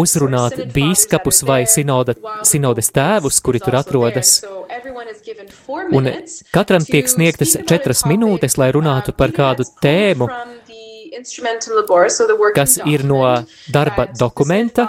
uzrunāt 0.01 0.57
bīskapus 0.75 1.45
vai 1.47 1.61
sinoda, 1.71 2.17
sinodes 2.49 2.91
tēvus, 2.97 3.43
kuri 3.45 3.61
tur 3.63 3.79
atrodas. 3.79 4.39
Un 5.95 6.09
katram 6.55 6.85
tiek 6.89 7.09
sniegtas 7.11 7.59
četras 7.69 8.07
minūtes, 8.09 8.57
lai 8.59 8.73
runātu 8.75 9.15
par 9.17 9.37
kādu 9.37 9.69
tēmu, 9.85 10.31
kas 12.55 12.79
ir 12.87 13.05
no 13.05 13.23
darba 13.73 14.07
dokumenta, 14.19 14.89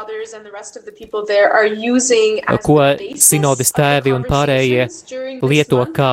ko 2.63 2.79
sinodes 3.17 3.71
tēvi 3.75 4.13
un 4.15 4.25
pārējie 4.27 4.89
lieto 5.41 5.81
kā 5.95 6.11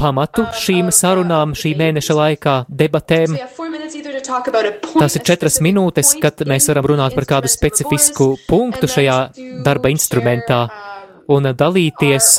pamatu 0.00 0.46
šīm 0.58 0.90
sarunām 0.94 1.54
šī 1.58 1.74
mēneša 1.78 2.16
laikā, 2.18 2.54
debatēm. 2.68 3.36
Tas 4.98 5.16
ir 5.18 5.24
četras 5.26 5.60
minūtes, 5.64 6.14
kad 6.22 6.42
mēs 6.48 6.68
varam 6.70 6.90
runāt 6.94 7.14
par 7.16 7.28
kādu 7.36 7.50
specifisku 7.52 8.34
punktu 8.48 8.90
šajā 8.90 9.18
darba 9.66 9.92
instrumentā 9.94 10.66
un 11.30 11.52
dalīties 11.54 12.36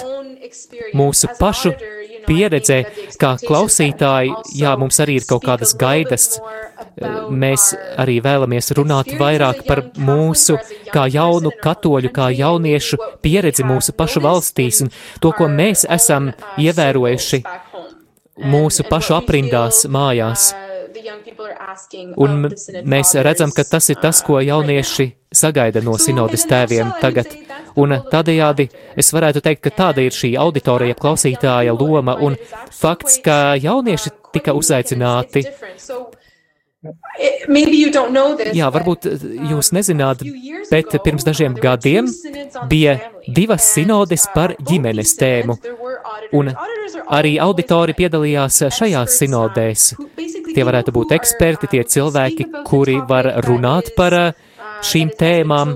mūsu 0.95 1.31
pašu 1.39 1.73
pieredzē, 2.27 2.81
kā 3.21 3.35
klausītāji, 3.41 4.33
jā, 4.59 4.75
mums 4.79 4.99
arī 5.03 5.19
ir 5.21 5.29
kaut 5.29 5.45
kādas 5.47 5.75
gaidas 5.79 6.35
mēs 7.31 7.73
arī 7.99 8.19
vēlamies 8.23 8.71
runāt 8.77 9.11
vairāk 9.19 9.63
par 9.67 9.83
mūsu, 9.97 10.57
kā 10.91 11.07
jaunu 11.11 11.51
katoļu, 11.61 12.11
kā 12.15 12.29
jauniešu 12.35 12.99
pieredzi 13.23 13.65
mūsu 13.67 13.95
pašu 13.97 14.23
valstīs 14.23 14.81
un 14.85 14.91
to, 15.21 15.31
ko 15.35 15.47
mēs 15.51 15.85
esam 15.89 16.31
ievērojuši 16.59 17.41
mūsu 18.51 18.87
pašu 18.89 19.17
aprindās 19.19 19.85
mājās. 19.91 20.53
Un 22.15 22.47
mēs 22.87 23.15
redzam, 23.27 23.51
ka 23.55 23.65
tas 23.67 23.89
ir 23.91 23.99
tas, 24.01 24.21
ko 24.23 24.39
jaunieši 24.39 25.09
sagaida 25.35 25.83
no 25.83 25.97
sinodes 25.99 26.47
tēviem 26.47 26.95
tagad. 27.01 27.35
Un 27.81 27.95
tādējādi 28.11 28.69
es 28.95 29.11
varētu 29.15 29.41
teikt, 29.43 29.63
ka 29.65 29.73
tāda 29.83 30.05
ir 30.05 30.15
šī 30.15 30.35
auditorija 30.39 30.95
klausītāja 30.99 31.75
loma 31.75 32.15
un 32.23 32.37
fakts, 32.71 33.19
ka 33.25 33.55
jaunieši 33.59 34.13
tika 34.35 34.55
uzaicināti 34.55 35.43
Jā, 38.53 38.67
varbūt 38.73 39.07
jūs 39.49 39.71
nezināt, 39.73 40.21
bet 40.69 40.93
pirms 41.05 41.25
dažiem 41.25 41.55
gadiem 41.57 42.09
bija 42.69 42.97
divas 43.25 43.65
sinodes 43.73 44.27
par 44.35 44.53
ģimenes 44.69 45.15
tēmu, 45.17 45.57
un 46.37 46.51
arī 47.17 47.35
auditori 47.41 47.95
piedalījās 47.97 48.61
šajās 48.77 49.17
sinodēs. 49.21 49.87
Tie 50.53 50.63
varētu 50.67 50.93
būt 50.95 51.15
eksperti, 51.17 51.71
tie 51.73 51.83
cilvēki, 51.95 52.51
kuri 52.69 52.99
var 53.09 53.31
runāt 53.47 53.95
par 53.97 54.19
uh, 54.19 54.45
šīm 54.83 55.11
tēmām, 55.19 55.75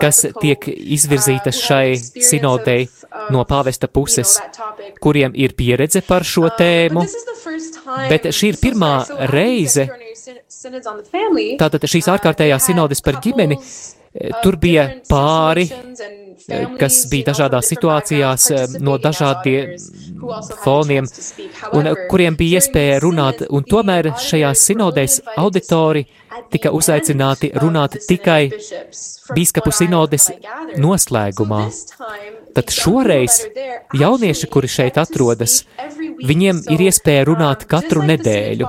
kas 0.00 0.24
tiek 0.40 0.68
izvirzītas 0.68 1.60
šai 1.64 1.96
sinodei 1.98 2.86
no 3.34 3.44
pāvesta 3.48 3.88
puses, 3.88 4.36
kuriem 5.02 5.34
ir 5.34 5.56
pieredze 5.58 6.04
par 6.06 6.24
šo 6.24 6.48
tēmu, 6.58 7.04
bet 8.10 8.30
šī 8.30 8.54
ir 8.54 8.60
pirmā 8.62 8.94
reize, 9.32 9.88
tātad 11.60 11.90
šīs 11.90 12.10
ārkārtējās 12.14 12.70
sinodes 12.70 13.04
par 13.04 13.20
ģimeni, 13.24 13.60
tur 14.42 14.56
bija 14.60 14.86
pāri, 15.10 15.66
kas 16.78 17.04
bija 17.10 17.30
dažādās 17.30 17.70
situācijās 17.72 18.48
no 18.84 18.96
dažādiem 19.02 19.74
foniem, 20.64 21.08
un 21.76 21.90
kuriem 22.10 22.36
bija 22.38 22.60
iespēja 22.60 23.00
runāt, 23.04 23.44
un 23.50 23.66
tomēr 23.66 24.12
šajās 24.20 24.66
sinodēs 24.70 25.20
auditori 25.40 26.04
tika 26.52 26.72
uzaicināti 26.74 27.52
runāt 27.62 27.98
tikai 28.08 28.42
bīskapu 29.34 29.72
sinodes 29.74 30.30
noslēgumā. 30.80 31.64
Tad 32.54 32.70
šoreiz 32.70 33.40
jaunieši, 33.98 34.46
kuri 34.50 34.70
šeit 34.70 34.98
atrodas, 35.02 35.64
viņiem 36.22 36.62
ir 36.74 36.84
iespēja 36.88 37.24
runāt 37.28 37.64
katru 37.70 38.04
nedēļu. 38.06 38.68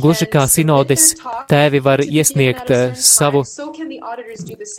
Gluži 0.00 0.28
kā 0.30 0.44
sinodes 0.50 1.12
tēvi 1.50 1.80
var 1.84 2.02
iesniegt 2.04 2.70
eh, 2.74 2.94
savu 2.98 3.44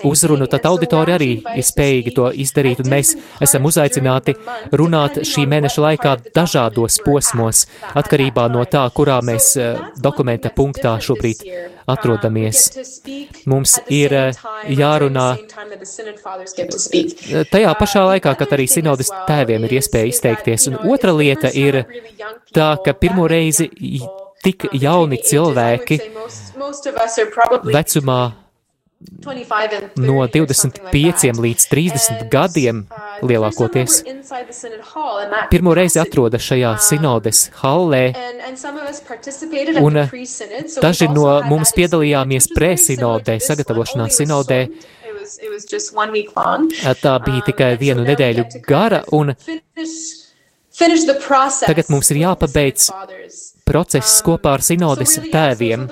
uzrunu, 0.08 0.48
tad 0.52 0.68
auditori 0.70 1.16
arī 1.16 1.30
ir 1.56 1.66
spējīgi 1.66 2.16
to 2.16 2.30
izdarīt, 2.46 2.82
un 2.84 2.92
mēs 2.94 3.16
esam 3.44 3.68
uzaicināti 3.70 4.36
runāt 4.74 5.22
šī 5.28 5.46
mēneša 5.52 5.86
laikā 5.88 6.16
dažādos 6.36 7.00
posmos, 7.06 7.66
atkarībā 7.94 8.48
no 8.54 8.66
tā, 8.70 8.86
kurā 8.96 9.22
mēs 9.26 9.54
eh, 9.60 9.80
dokumenta 10.02 10.54
punktā 10.56 10.98
šobrīd 11.04 11.46
atrodamies. 11.86 12.70
Mums 13.46 13.78
ir 13.94 14.14
eh, 14.14 14.44
jārunā 14.74 15.28
tajā 17.52 17.74
pašā 17.80 18.06
laikā, 18.10 18.36
kad 18.40 18.56
arī 18.58 18.68
sinodas 18.70 19.12
tēviem 19.30 19.68
ir 19.68 19.78
iespēja 19.80 20.12
izteikties. 20.12 20.70
Un 20.72 20.80
otra 20.94 21.14
lieta 21.16 21.52
ir 21.54 21.84
tā, 22.56 22.70
ka 22.86 22.94
pirmo 22.94 23.28
reizi 23.32 23.70
tik 24.46 24.68
jauni 24.74 25.20
cilvēki 25.26 26.00
vecumā 27.74 28.22
no 30.02 30.26
25 30.32 31.42
līdz 31.46 31.68
30 31.72 32.28
gadiem 32.32 32.86
lielākoties 33.26 34.02
pirmo 35.52 35.74
reizi 35.78 36.00
atrodas 36.02 36.46
šajā 36.46 36.74
sinodes 36.82 37.46
hallē, 37.62 38.04
un 39.82 40.02
daži 40.82 41.10
no 41.12 41.28
mums 41.50 41.74
piedalījāmies 41.78 42.50
presinodē, 42.56 43.38
sagatavošanās 43.44 44.20
sinodē. 44.22 44.60
Tā 47.02 47.16
bija 47.26 47.46
tikai 47.50 47.72
vienu 47.82 48.06
nedēļu 48.06 48.46
gara, 48.68 49.02
un 49.18 49.34
Tagad 50.76 51.90
mums 51.90 52.10
ir 52.12 52.20
jāpabeidz 52.20 52.90
process 53.66 54.20
kopā 54.26 54.58
ar 54.58 54.64
sinodes 54.66 55.16
tēviem. 55.32 55.86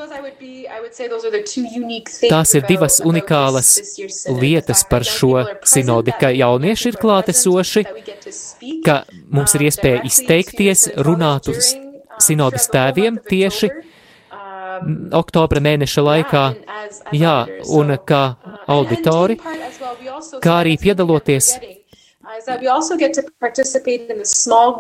Tās 2.30 2.54
ir 2.58 2.66
divas 2.68 3.00
unikālas 3.02 3.70
lietas 4.42 4.84
par 4.90 5.06
šo 5.08 5.46
sinodi, 5.66 6.14
ka 6.20 6.30
jaunieši 6.36 6.92
ir 6.92 7.00
klātesoši, 7.02 7.86
ka 8.86 9.00
mums 9.34 9.56
ir 9.58 9.66
iespēja 9.70 10.04
izteikties, 10.10 10.86
runāt 11.08 11.50
uz 11.54 11.74
sinodas 12.22 12.68
tēviem 12.74 13.18
tieši 13.30 13.72
oktobra 15.16 15.62
mēneša 15.64 16.04
laikā, 16.04 16.44
jā, 17.16 17.38
un 17.80 17.96
kā 18.06 18.24
auditori, 18.68 19.40
kā 20.44 20.60
arī 20.60 20.76
piedaloties 20.82 21.54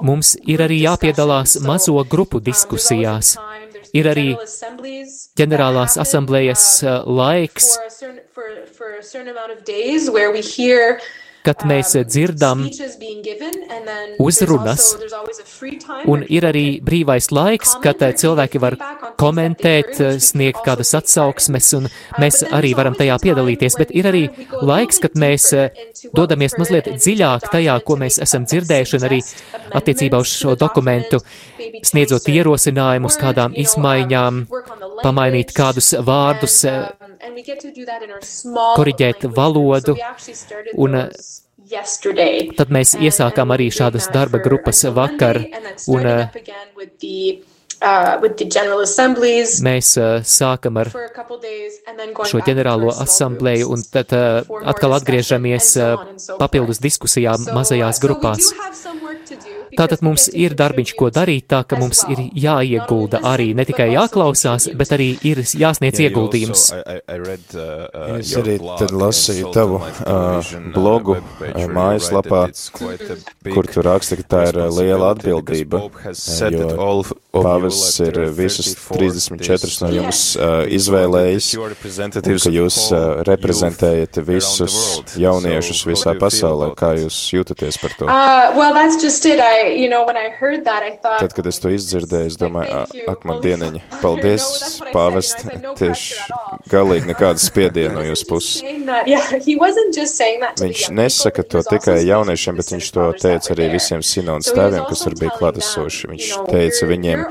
Mums 0.01 0.33
ir 0.49 0.63
arī 0.65 0.77
jāpiedalās 0.83 1.57
mazo 1.61 2.03
grupu 2.09 2.41
diskusijās. 2.41 3.35
Ir 3.93 4.09
arī 4.09 4.27
ģenerālās 5.37 5.99
asamblējas 6.01 6.63
uh, 6.81 7.03
laiks, 7.05 7.67
kad 11.43 11.63
mēs 11.67 11.93
dzirdam 12.07 12.65
uzrunas, 14.23 14.93
un 16.09 16.23
ir 16.29 16.47
arī 16.47 16.65
brīvais 16.83 17.29
laiks, 17.33 17.75
kad 17.83 18.01
uh, 18.03 18.13
cilvēki 18.15 18.61
var 18.63 18.77
komentēt, 19.19 19.91
uh, 19.99 20.17
sniegt 20.23 20.63
kādas 20.65 20.93
atsauksmes, 20.97 21.71
un 21.79 21.89
mēs 22.21 22.43
arī 22.51 22.73
varam 22.77 22.97
tajā 22.97 23.17
piedalīties, 23.23 23.77
bet 23.79 23.93
ir 23.95 24.09
arī 24.11 24.23
laiks, 24.61 25.01
kad 25.03 25.17
mēs 25.19 25.49
dodamies 26.15 26.57
mazliet 26.59 26.89
dziļāk 26.95 27.49
tajā, 27.53 27.77
ko 27.85 27.97
mēs 28.01 28.19
esam 28.23 28.47
dzirdējuši, 28.49 28.99
un 28.99 29.07
arī 29.09 29.19
attiecībā 29.79 30.21
uz 30.23 30.31
šo 30.33 30.55
dokumentu 30.59 31.21
sniedzot 31.83 32.27
ierosinājumus 32.31 33.19
kādām 33.21 33.55
izmaiņām, 33.59 34.43
pamainīt 35.03 35.53
kādus 35.55 35.93
vārdus, 36.05 36.59
koriģēt 38.77 39.27
valodu, 39.35 39.95
un 40.85 40.99
tad 42.57 42.73
mēs 42.73 42.93
iesākām 42.99 43.53
arī 43.55 43.69
šādas 43.73 44.09
darba 44.13 44.41
grupas 44.43 44.83
vakar, 44.95 45.41
un 45.87 46.07
Mēs 49.65 49.89
uh, 49.99 50.21
sākam 50.23 50.79
ar 50.79 50.91
šo 52.29 52.39
ģenerālo 52.45 52.93
asamblēju 53.03 53.67
un 53.75 53.83
tad 53.83 54.13
uh, 54.15 54.47
atkal 54.71 54.95
atgriežamies 54.95 55.73
uh, 55.81 56.05
papildus 56.39 56.79
diskusijām 56.83 57.43
mazajās 57.51 57.99
grupās. 58.03 58.53
Tātad 59.77 60.03
mums 60.05 60.27
ir 60.29 60.55
darbiņš, 60.57 60.93
ko 60.97 61.09
darīt, 61.13 61.47
tā 61.51 61.63
ka 61.67 61.79
mums 61.79 62.03
ir 62.11 62.21
jāiegulda 62.37 63.23
arī, 63.27 63.51
ne 63.57 63.65
tikai 63.67 63.89
jāklausās, 63.93 64.69
bet 64.77 64.93
arī 64.95 65.09
ir 65.25 65.41
jāsniedz 65.43 66.01
ieguldījums. 66.05 66.65
Uh, 66.73 68.17
es 68.19 68.33
arī 68.39 68.57
tad 68.79 68.93
lasīju 68.93 69.53
tavu 69.55 69.79
uh, 69.81 70.53
blogu 70.75 71.17
uh, 71.17 71.63
mājaslapā, 71.73 72.45
kur 73.49 73.69
tu 73.71 73.85
raksti, 73.85 74.19
ka 74.21 74.27
tā 74.35 74.43
ir 74.51 74.61
uh, 74.61 74.69
liela 74.73 75.13
atbildība, 75.15 75.85
jo 76.53 76.69
pāvests 77.33 77.99
ir 78.05 78.19
visus 78.37 78.73
34 78.89 79.81
no 79.83 79.91
jums 79.97 80.21
uh, 80.37 80.63
izvēlējis, 80.77 81.49
un 81.57 82.39
ka 82.45 82.53
jūs 82.53 82.79
uh, 82.93 83.23
reprezentējat 83.27 84.21
visus 84.27 84.77
jauniešus 85.19 85.83
visā 85.89 86.15
pasaulē. 86.19 86.73
Kā 86.77 86.93
jūs 86.99 87.17
jūtaties 87.33 87.79
par 87.81 87.97
to? 87.97 88.07
Uh, 88.07 88.53
well, 88.57 88.73
that's 88.73 89.01
just 89.01 89.25
it. 89.25 89.39
I 89.39 89.62
you 89.71 89.89
know, 89.89 90.05
when 90.05 90.17
I 90.17 90.29
heard 90.29 90.65
that, 90.65 90.83
I 90.83 90.97
thought, 90.97 91.19
Tad, 91.19 91.33
kad 91.37 91.47
es 91.47 91.59
to 91.63 91.71
izdzirdēju, 91.73 92.31
es 92.31 92.37
domāju, 92.39 92.83
ak, 93.11 93.23
man 93.29 93.39
dieniņa, 93.43 93.81
paldies, 94.01 94.45
pāvest, 94.93 95.45
tieši 95.79 96.19
galīgi 96.71 97.11
nekāda 97.11 97.41
spiediena 97.49 97.95
no 97.97 98.03
jūsu 98.07 98.27
puses. 98.29 98.63
Viņš 100.63 100.83
nesaka 100.97 101.47
to 101.47 101.63
tikai 101.69 101.99
jauniešiem, 102.07 102.59
bet 102.59 102.75
viņš 102.75 102.91
to 102.97 103.07
teica 103.23 103.55
arī 103.55 103.71
visiem 103.77 104.03
sinodas 104.05 104.51
tēviem, 104.53 104.83
kas 104.89 105.05
tur 105.05 105.17
bija 105.19 105.33
klātesoši. 105.39 106.11
Viņš 106.13 106.29
teica 106.51 106.91
viņiem, 106.93 107.25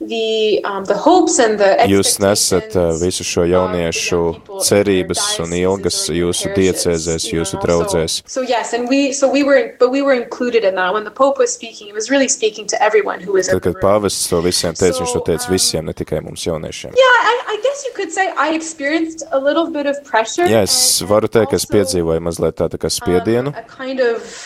The, 0.00 0.60
um, 0.64 0.84
the 0.84 0.96
hopes 0.98 1.38
and 1.38 1.58
the 1.58 1.78
Jūs 1.86 2.18
nesat 2.18 2.74
uh, 2.76 2.96
visu 2.98 3.24
šo 3.24 3.44
jauniešu 3.46 4.18
cerības 4.66 5.22
un 5.40 5.54
ilgas 5.54 6.00
jūsu 6.10 6.50
diecēzēs, 6.56 7.28
jūsu 7.30 7.60
draudzēs. 7.62 8.18
So, 8.26 8.42
yes, 8.42 8.74
and 8.74 8.88
we, 8.90 9.12
so 9.12 9.30
we 9.30 9.44
were, 9.44 9.76
but 9.78 9.94
we 9.94 10.02
were 10.02 10.12
included 10.12 10.64
in 10.64 10.74
that. 10.74 10.92
When 10.92 11.04
the 11.04 11.14
Pope 11.14 11.38
was 11.38 11.54
speaking, 11.54 11.86
he 11.86 11.92
was 11.94 12.10
really 12.10 12.28
speaking 12.28 12.66
to 12.74 12.82
everyone 12.82 13.20
who 13.20 13.32
was 13.32 13.48
Tad, 13.48 13.62
kad 13.62 13.78
pāvests 13.80 14.26
to 14.28 14.42
visiem 14.42 14.74
teica, 14.74 14.98
viņš 14.98 15.14
to 15.14 15.24
teica 15.30 15.54
visiem, 15.54 15.86
ne 15.86 15.94
tikai 15.94 16.20
mums 16.26 16.42
jauniešiem. 16.44 16.92
Yeah, 16.98 17.16
I, 17.30 17.54
I 17.54 17.56
guess 17.62 17.86
you 17.86 17.94
could 17.94 18.12
say 18.12 18.28
I 18.36 18.50
experienced 18.58 19.22
a 19.30 19.38
little 19.38 19.70
bit 19.70 19.86
of 19.86 20.02
pressure. 20.04 20.50
Jā, 20.50 20.66
es 20.66 20.76
varu 21.06 21.30
teikt, 21.30 21.54
ka 21.54 21.62
es 21.62 21.70
piedzīvoju 21.70 22.26
mazliet 22.28 22.58
tādu 22.58 22.82
kā 22.82 22.90
spiedienu, 22.92 23.54
um, 23.54 23.62
a 23.62 23.64
kind 23.70 24.02
of, 24.02 24.36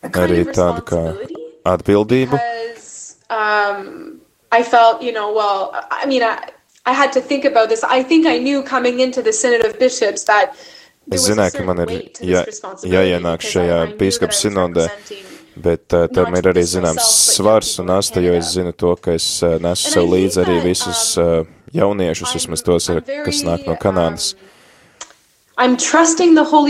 a 0.00 0.08
kind 0.08 0.22
arī 0.22 0.46
tādu 0.54 0.86
kā 0.86 1.04
atbildību. 1.66 2.38
um, 3.30 4.13
I 4.58 4.62
felt, 4.62 5.02
you 5.02 5.12
know, 5.12 5.28
well, 5.38 5.60
I 5.90 6.06
mean, 6.06 6.22
I, 6.22 6.34
I 6.86 6.92
had 6.92 7.12
to 7.16 7.20
think 7.20 7.44
about 7.44 7.68
this. 7.68 7.82
I 7.98 8.02
think 8.02 8.26
I 8.26 8.38
knew 8.38 8.62
coming 8.62 9.00
into 9.00 9.20
the 9.22 9.32
Synod 9.32 9.64
of 9.68 9.78
Bishops 9.78 10.24
that 10.30 10.54
Es 11.12 11.26
zināju, 11.28 11.52
ka 11.58 11.64
man 11.68 11.82
ir 11.84 11.90
jā, 12.24 12.42
jāienāk 12.88 13.42
šajā 13.44 13.78
was 14.00 14.38
sinodē, 14.40 14.86
bet 15.66 15.92
uh, 15.92 16.06
tam 16.08 16.32
ir 16.38 16.48
arī 16.48 16.62
zināms 16.64 17.04
svars 17.36 17.74
un 17.82 17.90
asta, 17.92 18.22
jo 18.24 18.32
es 18.38 18.54
zinu 18.54 18.72
to, 18.72 18.94
ka 18.96 19.12
es 19.12 19.26
uh, 19.44 19.58
nesu 19.60 19.92
sev 19.92 20.08
līdzi 20.08 20.40
arī 20.46 20.56
visus 20.64 21.02
um, 21.20 21.44
uh, 21.44 21.68
jauniešus, 21.76 22.32
vismaz 22.38 22.64
tos, 22.64 22.88
ar- 22.94 23.04
kas 23.04 23.42
nāk 23.44 23.68
no 23.68 23.76
Kanādas. 23.76 24.32
um, 24.32 24.53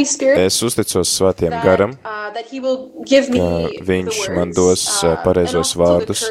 Spirit 0.05 0.39
Es 0.45 0.63
uzticos 0.63 1.09
that, 1.21 1.65
garam, 1.65 1.95
uh, 2.05 2.33
that 2.35 2.45
he 2.51 2.61
will 2.61 2.91
give 3.09 3.31
me 3.33 3.39
ka 3.39 3.69
the 3.69 3.85
viņš 3.89 4.19
man 4.35 4.53
words, 4.53 4.57
dos, 4.57 4.83
uh, 5.03 5.13
uh, 5.15 5.23
pareizos 5.25 5.73
vārdus 5.81 6.27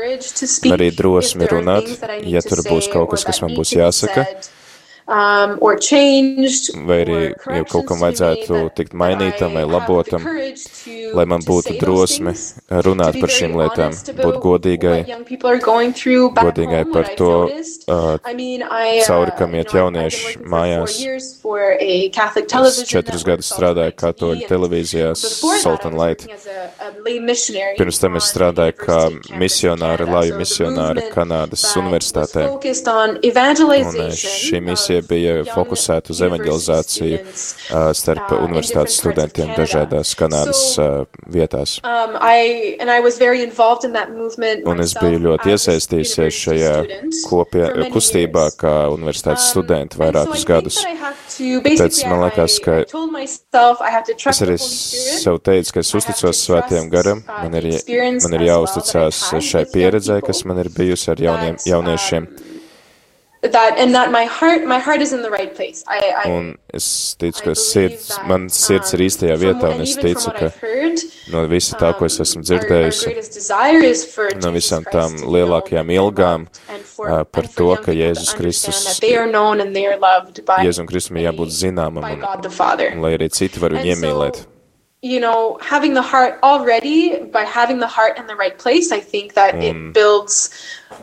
arī 0.70 0.92
drosmi 0.94 1.50
runāt, 1.50 1.89
ja 2.30 2.44
tur 2.46 2.62
būs 2.68 2.86
say 2.86 2.94
kaut 2.94 3.10
kas, 3.16 3.26
kas 3.26 3.42
man 3.42 3.58
būs 3.58 3.74
jāsaka. 3.74 4.28
said, 4.30 4.62
um, 5.08 5.58
or 5.62 5.78
changed, 5.78 6.74
vai 6.88 7.00
arī, 7.06 7.20
or 7.48 7.58
ja 7.58 7.63
kaut 7.70 7.88
kam 7.89 8.02
vajadzētu 8.04 8.70
tikt 8.78 8.94
mainītam 8.98 9.56
vai 9.58 9.66
labotam, 9.68 10.26
lai 11.13 11.26
man 11.30 11.44
būtu 11.46 11.78
drosme 11.82 12.36
runāt 12.88 13.20
par 13.22 13.34
šīm 13.34 13.58
lietām, 13.60 13.96
būt 14.20 14.39
godīgai, 14.44 15.00
godīgai 16.39 16.84
par 16.92 17.13
to, 17.18 17.32
uh, 17.88 18.18
I 18.24 18.34
mean, 18.34 18.63
I, 18.63 19.00
uh, 19.00 19.08
cauri 19.08 19.36
kam 19.38 19.56
iet 19.56 19.74
jaunieši 19.76 20.44
mājās. 20.44 21.00
Es 21.84 22.84
četrus 22.89 23.26
gadus 23.28 23.52
strādāju 23.54 23.96
katoļu 24.00 24.48
televīzijā 24.50 25.13
was 25.44 25.63
Light. 25.98 26.28
Pirms 27.78 28.00
tam 28.02 28.16
es 28.20 28.30
strādāju 28.32 28.76
kā 28.78 29.00
Canada. 29.10 30.12
laju 30.13 30.38
movement 30.39 31.02
Kanādas 31.13 31.63
universitātē. 31.80 32.48
Un 32.54 33.18
evangelization 33.24 34.38
šī 34.44 34.62
misija 34.62 34.92
of 34.99 35.08
bija 35.10 35.36
fokusēta 35.49 36.13
uz 36.13 36.21
evangelizāciju 36.27 37.19
uh, 37.19 37.91
starp 37.97 38.32
uh, 38.32 38.38
in 38.38 38.47
universitātes 38.47 38.97
studentiem 39.01 39.53
dažādās 39.58 40.13
Kanādas 40.19 40.63
uh, 40.82 41.06
vietās. 41.29 41.79
Um, 41.84 42.17
Un 44.73 44.84
es 44.84 44.95
biju 44.99 45.21
ļoti 45.27 45.49
a 45.49 45.56
iesaistījusies 45.56 46.41
šajā 46.45 46.73
kopie, 47.27 47.65
kustībā 47.93 48.49
kā 48.60 48.75
universitātes 48.93 49.43
Um, 49.43 49.51
studenti 49.51 49.99
vairākus 49.99 50.45
gadus. 50.47 50.79
basically, 51.63 52.10
man 52.10 52.23
liekas, 52.27 52.60
ka 52.63 52.84
Es 54.29 54.41
arī 54.45 54.58
sev 54.62 55.39
teicu, 55.43 55.73
ka 55.73 55.84
es 55.84 55.93
uzticos 55.97 56.41
svētiem 56.47 56.89
garam, 56.93 57.23
man 57.27 57.58
ir, 57.60 57.69
man 58.23 58.38
ir 58.38 58.47
jāuzticās 58.49 59.21
šai 59.43 59.65
pieredzē, 59.73 60.21
kas 60.25 60.43
man 60.49 60.62
ir 60.63 60.71
bijusi 60.73 61.12
ar 61.13 61.23
jauniem, 61.27 61.58
jauniešiem. 61.67 62.27
That 63.51 63.75
and 63.77 63.93
that 63.93 64.12
my 64.12 64.25
heart 64.25 64.63
my 64.65 64.79
heart 64.79 65.01
is 65.01 65.12
in 65.13 65.21
the 65.21 65.29
right 65.29 65.53
place. 65.53 65.84
I, 65.88 65.99
I 66.25 66.29
Un 66.29 66.58
es 66.73 67.15
ticu, 67.19 67.43
ka 67.43 67.53
sirds, 67.53 68.08
that, 68.15 68.27
man 68.27 68.47
sirds 68.49 68.93
ir 68.93 69.01
um, 69.01 69.06
īstajā 69.08 69.36
from 69.38 69.43
vietā, 69.43 69.71
un 69.75 69.82
es 69.82 69.95
ticu, 69.97 70.32
ka 70.38 70.49
heard, 70.62 71.03
no 71.32 71.45
visa 71.47 71.75
tā, 71.77 71.91
ko 71.97 72.06
es 72.06 72.19
esmu 72.19 72.39
um, 72.39 72.43
our- 72.43 72.53
our 72.53 72.60
dzirdējusi, 72.63 73.03
greatest 73.06 73.34
desire 73.34 73.84
is 73.84 74.06
for 74.06 74.29
no 74.41 74.51
visām 74.56 74.84
tām 74.88 75.17
lielākajām 75.36 75.91
ilgām 75.97 76.47
for- 76.95 77.10
ā, 77.10 77.23
par 77.25 77.47
to, 77.58 77.75
ka 77.84 77.91
Jēzus 77.91 78.34
Kristus, 78.38 78.99
Jēzum 80.63 80.88
Kristum 80.88 81.17
ir 81.17 81.32
jābūt 81.32 81.51
zināmam, 81.51 82.03
un, 82.03 82.49
Father. 82.51 82.91
un 82.95 83.01
lai 83.01 83.17
arī 83.17 83.29
citi 83.29 83.60
var 83.60 83.71
viņu 83.71 83.91
And 83.91 83.97
so, 83.97 84.06
iemīlēt. 84.08 84.45
You 85.04 85.20
know, 85.20 85.60
having 85.62 85.94
the 85.94 86.02
heart 86.02 86.39
already, 86.44 87.20
by 87.32 87.44
having 87.44 87.80
the 87.80 87.88
heart 87.88 88.18
in 88.18 88.26
the 88.26 88.36
right 88.38 88.58
place, 88.58 88.89
I 88.92 89.02
think 89.02 89.34
that 89.34 89.54
Un- 89.54 89.62
it 89.62 89.94
builds 89.94 90.50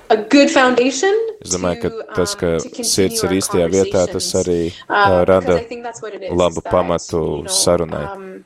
a 0.08 0.16
good 0.16 0.50
foundation. 0.50 1.12
Es 1.44 1.52
domāju, 1.52 1.82
ka 1.82 1.88
to, 1.90 2.04
tas, 2.16 2.34
ka 2.34 2.54
um, 2.56 2.60
to 2.76 2.84
sirds 2.84 3.20
ir 3.28 3.36
īstajā 3.36 3.66
vietā, 3.68 4.06
tas 4.08 4.30
arī 4.40 4.72
Um, 4.88 4.88
because 4.88 5.28
rada 5.28 5.56
is, 5.60 6.32
labu 6.32 6.62
that, 6.64 6.72
pamatu 6.72 7.20
you 7.20 7.42
know, 7.44 7.50
sarunai. 7.52 8.06
um, 8.16 8.44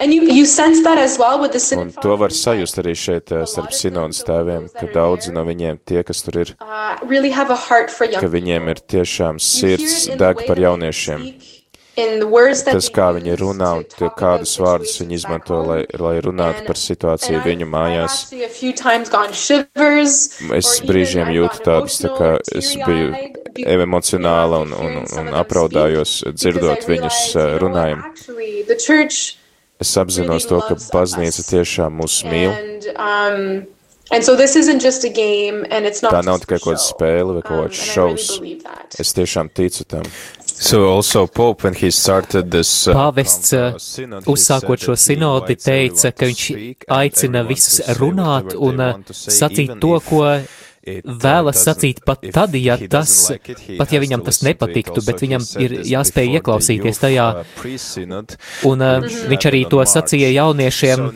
And 0.00 0.14
you, 0.14 0.22
you 0.30 0.46
sense 0.46 0.80
that 0.84 0.96
as 0.96 1.18
well 1.18 1.40
with 1.42 1.52
the 1.52 1.76
Un 1.76 1.90
to 1.90 2.16
var 2.16 2.30
sajust 2.30 2.78
arī 2.78 2.94
šeit 2.94 3.32
eh, 3.34 3.42
starp 3.50 3.72
sinodas 3.74 4.22
tēviem, 4.22 4.68
ka 4.72 4.86
daudzi 4.94 5.32
no 5.34 5.42
viņiem, 5.42 5.80
tie, 5.84 6.04
kas 6.06 6.22
tur 6.22 6.38
ir, 6.38 6.54
uh, 6.62 6.96
really 7.02 7.30
have 7.30 7.50
a 7.50 7.56
heart 7.56 7.90
for 7.90 8.06
young 8.06 8.22
ka 8.22 8.30
viņiem 8.30 8.70
ir 8.70 8.78
tiešām 8.94 9.42
sirds 9.42 10.06
deg 10.16 10.46
par 10.46 10.56
jauniešiem. 10.56 11.26
speak, 11.26 11.57
Tas, 12.68 12.90
kā 12.94 13.08
viņi 13.16 13.36
runā 13.40 13.70
un 13.80 14.12
kādus 14.18 14.54
vārdus 14.62 14.98
viņi 15.02 15.18
izmanto, 15.18 15.58
lai, 15.66 15.80
lai 15.98 16.14
runātu 16.24 16.66
par 16.68 16.78
situāciju 16.78 17.42
viņu 17.46 17.68
mājās. 17.70 18.20
Es 20.60 20.70
brīžiem 20.86 21.32
jūtu 21.34 21.64
tādus, 21.66 21.98
tā 22.04 22.12
kā 22.14 22.30
es 22.54 22.70
biju 22.84 23.10
emocionāla 23.66 24.62
un, 24.66 24.76
un, 24.78 25.02
un 25.18 25.34
apraudājos 25.40 26.20
dzirdot 26.30 26.86
viņus 26.86 27.20
what, 27.34 27.58
runājumu. 27.64 28.06
actually, 28.12 28.62
the 28.62 28.76
church 28.76 29.38
Es 29.78 29.94
apzinos 29.94 30.42
to, 30.50 30.58
ka 30.66 30.74
baznīca 30.90 31.44
tiešām 31.46 32.00
mūs 32.00 32.24
mīl. 32.26 32.50
Um, 34.10 34.22
so 34.22 34.36
this 34.36 34.56
isn't 34.56 34.80
just 34.80 35.04
a 35.04 35.08
game, 35.10 35.66
and 35.70 35.84
it's 35.84 36.02
not. 36.02 36.12
Tā 36.14 36.24
nav 36.24 36.40
tikai 36.40 36.58
for 36.58 36.72
kaut 36.72 36.78
kāda 36.78 36.84
spēle 36.86 37.34
vai 37.36 37.42
Um, 37.42 37.48
kaut 37.48 37.70
kāds 37.70 37.78
really 37.78 38.16
šovs. 38.16 38.28
believe 38.40 38.62
that. 38.64 38.96
Es 38.98 39.12
tiešām 39.12 39.50
ticu 39.52 39.84
tam. 39.84 40.02
So 40.44 40.86
also 40.88 41.26
Pope 41.26 41.62
when 41.64 41.74
he 41.74 41.90
started 41.90 42.50
this 42.50 42.88
uh, 42.88 42.94
Pāvests, 42.94 43.52
uh, 43.52 43.76
uzsākot 44.26 44.80
šo 44.80 44.96
sinodi, 44.98 45.54
teica, 45.54 46.10
ka 46.10 46.26
viņš 46.26 46.46
aicina 46.88 47.44
visus 47.46 47.78
runāt 48.00 48.56
un 48.56 48.80
uh, 48.80 48.94
sacīt 49.12 49.76
to, 49.80 50.00
ko 50.08 50.24
vēlas 51.04 51.62
sacīt 51.66 52.00
pat 52.06 52.24
tad, 52.34 52.54
ja 52.58 52.76
tas, 52.90 53.14
pat 53.78 53.92
ja 53.94 54.00
viņam 54.02 54.24
tas 54.26 54.40
nepatiktu, 54.46 55.02
bet 55.06 55.22
viņam 55.24 55.44
ir 55.62 55.76
jāspēj 55.88 56.38
ieklausīties 56.38 57.02
tajā. 57.02 57.26
Un 58.68 58.84
uh, 58.84 59.06
viņš 59.30 59.48
arī 59.50 59.62
to 59.70 59.82
sacīja 59.88 60.30
jauniešiem 60.34 61.06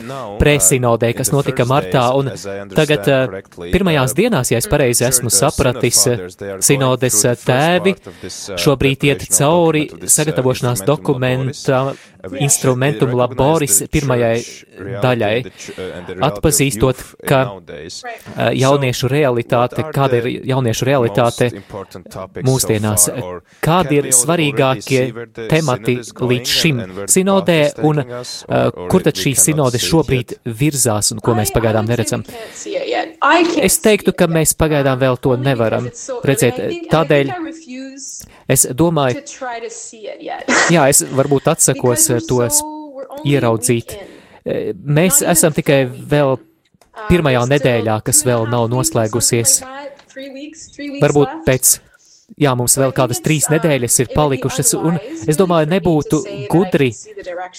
presinodē, 0.40 1.12
kas 1.18 1.32
notika 1.34 1.66
martā, 1.68 2.04
un 2.18 2.30
tagad 2.74 3.10
uh, 3.12 3.36
pirmajās 3.72 4.16
dienās, 4.18 4.52
ja 4.52 4.62
es 4.62 4.70
pareizi 4.70 5.06
esmu 5.08 5.32
sapratis, 5.32 6.04
uh, 6.10 6.26
sinodes 6.62 7.20
uh, 7.26 7.36
tēvi 7.46 7.96
šobrīd 8.62 9.08
iet 9.10 9.26
cauri 9.32 9.86
sagatavošanās 10.06 10.84
dokumenta 10.86 11.84
instrumentum 12.38 13.14
laboris 13.18 13.82
pirmajai 13.90 14.36
daļai, 15.02 15.34
atpazīstot, 16.22 17.02
ka 17.26 17.40
uh, 17.50 18.52
jauniešu 18.54 19.10
realitāte, 19.10 19.61
kāda 19.94 20.18
ir 20.20 20.28
jauniešu 20.50 20.88
realitāte 20.88 21.50
mūsdienās, 22.44 23.08
kādi 23.62 24.00
ir 24.00 24.10
svarīgākie 24.16 25.02
temati 25.50 25.98
līdz 26.02 26.54
šim 26.58 26.82
sinodē 27.10 27.58
un 27.86 28.02
uh, 28.02 28.28
kur 28.90 29.04
tad 29.06 29.18
šī 29.18 29.34
sinode 29.38 29.80
šobrīd 29.82 30.36
virzās 30.46 31.12
un 31.14 31.22
ko 31.24 31.36
mēs 31.38 31.52
pagaidām 31.54 31.88
neredzam. 31.88 32.24
Es 33.62 33.78
teiktu, 33.82 34.14
ka 34.16 34.28
mēs 34.30 34.54
pagaidām 34.58 35.00
vēl 35.00 35.18
to 35.22 35.36
nevaram 35.40 35.88
redzēt. 36.26 36.60
Tādēļ 36.92 37.32
es 38.52 38.66
domāju, 38.76 39.22
jā, 40.74 40.88
es 40.88 41.04
varbūt 41.12 41.52
atsakos 41.52 42.08
eh, 42.10 42.24
tos 42.28 42.62
ieraudzīt. 43.28 43.96
Eh, 44.44 44.72
Mēs 44.74 45.22
esam 45.22 45.54
tikai 45.54 45.84
vēl 45.86 46.36
pirmajā 47.08 47.46
nedēļā, 47.50 47.96
kas 48.06 48.22
vēl 48.26 48.46
nav 48.50 48.68
noslēgusies. 48.72 49.60
Varbūt 51.02 51.44
pēc, 51.46 51.72
jā, 52.40 52.52
mums 52.58 52.76
vēl 52.80 52.92
kādas 52.96 53.22
trīs 53.24 53.48
nedēļas 53.52 53.98
ir 54.04 54.12
palikušas, 54.12 54.74
un 54.76 54.98
es 55.00 55.38
domāju, 55.40 55.70
nebūtu 55.72 56.20
gudri 56.52 56.90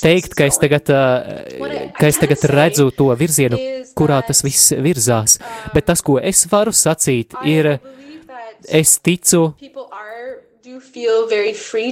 teikt, 0.02 0.38
ka 0.38 0.48
es 0.52 0.62
tagad, 0.62 0.89
eh, 0.93 1.89
ka 1.98 2.12
es 2.12 2.22
tagad 2.22 2.46
redzu 2.54 2.91
to 2.96 3.10
virzienu, 3.17 3.60
kurā 3.98 4.22
tas 4.26 4.43
viss 4.46 4.74
virzās. 4.74 5.39
Bet 5.74 5.89
tas, 5.89 6.02
ko 6.02 6.19
es 6.22 6.46
varu 6.52 6.72
sacīt, 6.72 7.34
ir, 7.46 7.80
es 8.69 9.00
ticu, 9.00 9.56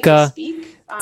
ka 0.02 0.32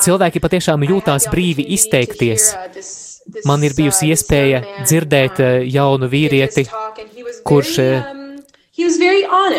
cilvēki 0.00 0.40
patiešām 0.40 0.88
jūtās 0.88 1.28
brīvi 1.30 1.68
izteikties. 1.76 3.09
Man 3.48 3.64
ir 3.66 3.74
bijusi 3.76 4.10
iespēja 4.12 4.62
dzirdēt 4.84 5.40
eh, 5.44 5.60
jaunu 5.70 6.08
vīrieti, 6.10 6.66
kurš 7.46 7.76
eh, 7.82 8.10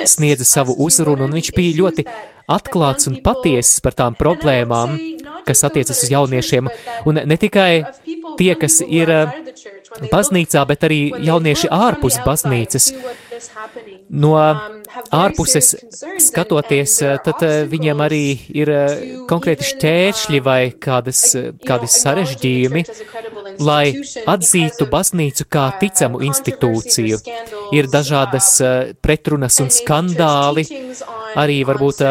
sniedza 0.09 0.47
savu 0.47 0.75
uzrunu, 0.85 1.27
un 1.27 1.37
viņš 1.37 1.51
bija 1.55 1.77
ļoti 1.81 2.05
atklāts 2.51 3.09
un 3.11 3.19
patiesis 3.23 3.81
par 3.83 3.95
tām 3.97 4.17
problēmām, 4.17 4.97
kas 5.47 5.63
attiecas 5.67 6.03
uz 6.03 6.11
jauniešiem. 6.11 6.69
Un 7.09 7.21
ne 7.25 7.37
tikai 7.39 7.83
tie, 8.39 8.53
kas 8.59 8.81
ir 8.85 9.11
baznīcā, 10.11 10.63
bet 10.67 10.85
arī 10.87 11.01
jaunieši 11.27 11.71
ārpus 11.71 12.19
baznīcas. 12.25 12.91
No 14.11 14.33
ārpuses 15.15 15.73
skatoties, 16.19 16.97
tad 17.25 17.43
viņiem 17.71 18.03
arī 18.03 18.25
ir 18.61 18.71
konkrēti 19.29 19.69
šķēršļi 19.71 20.41
vai 20.43 20.61
kādas, 20.83 21.23
kādi 21.67 21.89
sarežģījumi, 21.91 22.83
lai 23.61 23.93
atzītu 24.27 24.87
baznīcu 24.91 25.47
kā 25.51 25.67
ticamu 25.81 26.21
institūciju. 26.27 27.19
Ir 27.77 27.89
dažādas 27.91 28.55
pretrunas 29.01 29.59
un 29.63 29.69
skandāli, 29.73 30.65
arī 31.39 31.61
varbūt 31.67 32.01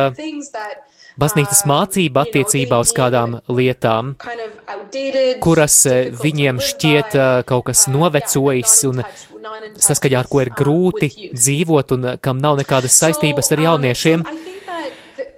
baznīcas 1.21 1.65
mācība 1.69 2.25
attiecībā 2.27 2.79
uz 2.81 2.93
kādām 2.97 3.41
lietām, 3.51 4.15
kuras 5.45 5.83
viņiem 6.23 6.63
šķiet 6.71 7.19
kaut 7.51 7.67
kas 7.69 7.87
novecojis 7.93 8.79
un 8.91 9.03
saskaņā 9.81 10.23
ar 10.23 10.29
ko 10.31 10.43
ir 10.45 10.53
grūti 10.57 11.11
dzīvot 11.35 11.97
un 11.97 12.09
kam 12.23 12.41
nav 12.43 12.59
nekādas 12.61 12.97
saistības 13.03 13.53
ar 13.55 13.65
jauniešiem. 13.67 14.25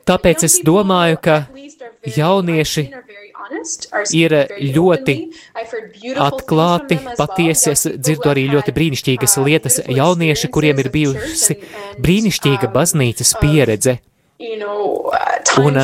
Tāpēc 0.08 0.44
es 0.48 0.58
domāju, 0.66 1.18
ka 1.22 1.36
jaunieši 2.16 2.88
ir 4.16 4.34
ļoti 4.76 5.16
atklāti, 6.20 6.98
patiesi. 7.18 7.72
Es 7.72 7.86
dzirdu 7.88 8.32
arī 8.32 8.46
ļoti 8.52 8.74
brīnišķīgas 8.76 9.36
lietas. 9.44 9.80
Jaunieši, 9.88 10.50
kuriem 10.52 10.82
ir 10.82 10.90
bijusi 10.94 11.58
brīnišķīga 12.02 12.72
baznīcas 12.74 13.36
pieredze. 13.40 13.98
Un 15.62 15.78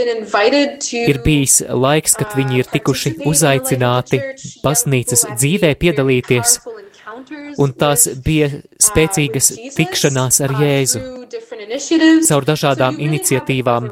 ir 0.00 1.20
bijis 1.24 1.60
laiks, 1.68 2.16
kad 2.18 2.36
viņi 2.38 2.62
ir 2.62 2.68
tikuši 2.72 3.14
uzaicināti 3.28 4.20
baznīcas 4.64 5.26
dzīvē 5.36 5.74
piedalīties, 5.80 6.58
un 7.58 7.72
tās 7.76 8.06
bija 8.24 8.50
spēcīgas 8.80 9.52
tikšanās 9.76 10.40
ar 10.46 10.54
Jēzu. 10.60 11.00
caur 12.26 12.46
dažādām 12.48 12.98
iniciatīvām. 13.02 13.88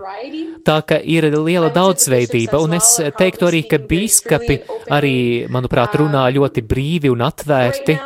Tā 0.66 0.78
ka 0.84 0.98
ir 1.00 1.28
liela 1.32 1.70
daudzveidība, 1.72 2.60
un 2.60 2.76
es 2.76 2.96
teiktu 3.18 3.48
arī, 3.48 3.62
ka 3.70 3.78
bīskapi 3.78 4.58
arī, 4.92 5.16
manuprāt, 5.52 5.96
runā 6.00 6.26
ļoti 6.34 6.64
brīvi 6.68 7.12
un 7.12 7.24
atvērti. 7.24 7.98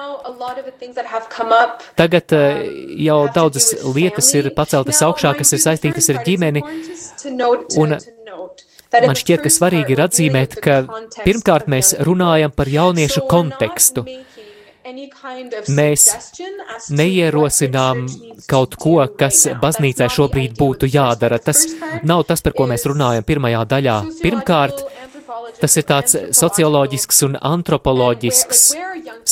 Tagad 1.98 2.34
jau 3.06 3.20
daudzas 3.34 3.72
lietas 3.94 4.32
ir 4.38 4.50
paceltas 4.56 5.02
augšā, 5.06 5.34
kas 5.38 5.54
ir 5.54 5.62
saistītas 5.62 6.10
ar 6.12 6.22
ģimeni, 6.26 6.62
un 7.82 7.96
man 8.92 9.16
šķiet, 9.18 9.42
ka 9.44 9.52
svarīgi 9.52 9.96
ir 9.96 10.04
atzīmēt, 10.04 10.58
ka 10.62 10.82
pirmkārt 11.22 11.70
mēs 11.72 11.94
runājam 12.04 12.52
par 12.54 12.70
jauniešu 12.70 13.24
kontekstu. 13.30 14.04
Mēs 14.82 16.06
neierosinām 16.90 18.02
kaut 18.50 18.74
ko, 18.80 18.96
kas 19.18 19.44
baznīcai 19.62 20.08
šobrīd 20.10 20.56
būtu 20.58 20.90
jādara. 20.90 21.38
Tas 21.38 21.64
nav 22.02 22.24
tas, 22.26 22.42
par 22.42 22.56
ko 22.58 22.66
mēs 22.70 22.86
runājam 22.90 23.26
pirmajā 23.26 23.62
daļā. 23.74 23.96
Pirmkārt, 24.22 24.82
tas 25.62 25.78
ir 25.78 25.86
tāds 25.88 26.18
socioloģisks 26.34 27.22
un 27.28 27.38
antropoloģisks 27.54 28.66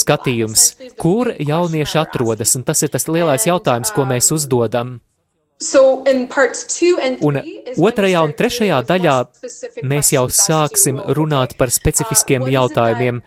skatījums, 0.01 0.67
kur 1.01 1.35
jaunieši 1.35 2.03
atrodas, 2.05 2.55
un 2.59 2.67
tas 2.67 2.83
ir 2.87 2.93
tas 2.95 3.09
lielais 3.11 3.47
jautājums, 3.49 3.91
ko 3.95 4.07
mēs 4.09 4.31
uzdodam. 4.37 5.01
Un 7.21 7.37
otrajā 7.85 8.21
un 8.25 8.33
trešajā 8.33 8.79
daļā 8.89 9.17
mēs 9.85 10.15
jau 10.15 10.25
sāksim 10.33 11.03
runāt 11.19 11.59
par 11.61 11.73
specifiskiem 11.75 12.49
jautājumiem. 12.49 13.21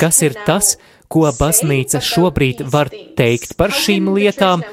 Kas 0.00 0.22
ir 0.22 0.36
tas, 0.46 0.76
ko 1.08 1.26
baznīca 1.38 2.00
šobrīd 2.02 2.64
var 2.72 2.90
teikt 3.18 3.56
par 3.58 3.74
šīm 3.74 4.10
lietām, 4.16 4.64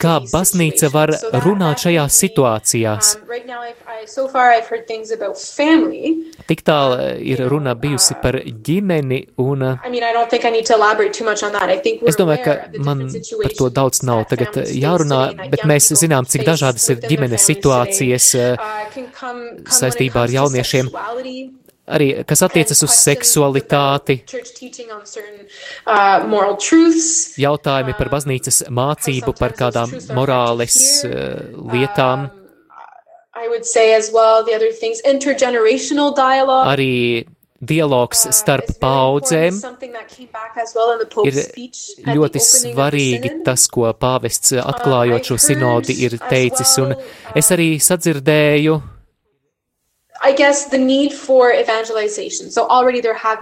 kā 0.00 0.18
baznīca 0.32 0.90
var 0.92 1.12
runāt 1.44 1.84
šajās 1.86 2.18
situācijās. 2.22 3.12
Tik 6.46 6.62
tālu 6.68 6.98
ir 7.32 7.42
runa 7.50 7.74
bijusi 7.80 8.16
par 8.22 8.38
ģimeni, 8.68 9.20
un 9.42 9.64
es 12.12 12.20
domāju, 12.20 12.42
ka 12.44 12.56
man 12.86 13.04
par 13.42 13.56
to 13.58 13.70
daudz 13.80 14.02
nav 14.06 14.24
tagad 14.30 14.60
jārunā, 14.68 15.22
bet 15.52 15.66
mēs 15.68 15.90
zinām, 15.96 16.28
cik 16.28 16.46
dažādas 16.46 16.88
ir 16.92 17.02
ģimenes 17.04 17.48
situācijas 17.50 18.32
saistībā 19.80 20.26
ar 20.26 20.36
jauniešiem. 20.40 20.92
Arī 21.86 22.08
kas 22.26 22.42
attiecas 22.46 22.82
uz 22.86 22.96
seksualitāti, 22.98 24.18
jautājumi 27.42 27.94
par 27.98 28.10
baznīcas 28.12 28.64
mācību, 28.70 29.36
par 29.38 29.54
kādām 29.58 29.94
morāles 30.16 30.80
uh, 31.06 31.38
lietām. 31.72 32.28
Arī 36.72 37.26
dialogs 37.60 38.26
starp 38.36 38.68
paudzēm 38.80 39.60
ir 41.24 41.38
ļoti 42.16 42.42
svarīgi. 42.42 43.32
Tas, 43.46 43.68
ko 43.72 43.88
pāvests 43.96 44.56
atklājot 44.60 45.30
šo 45.30 45.38
sinodi 45.40 45.96
ir 46.04 46.18
teicis, 46.28 46.76
un 46.82 46.96
es 47.36 47.52
arī 47.54 47.76
sadzirdēju 47.82 48.76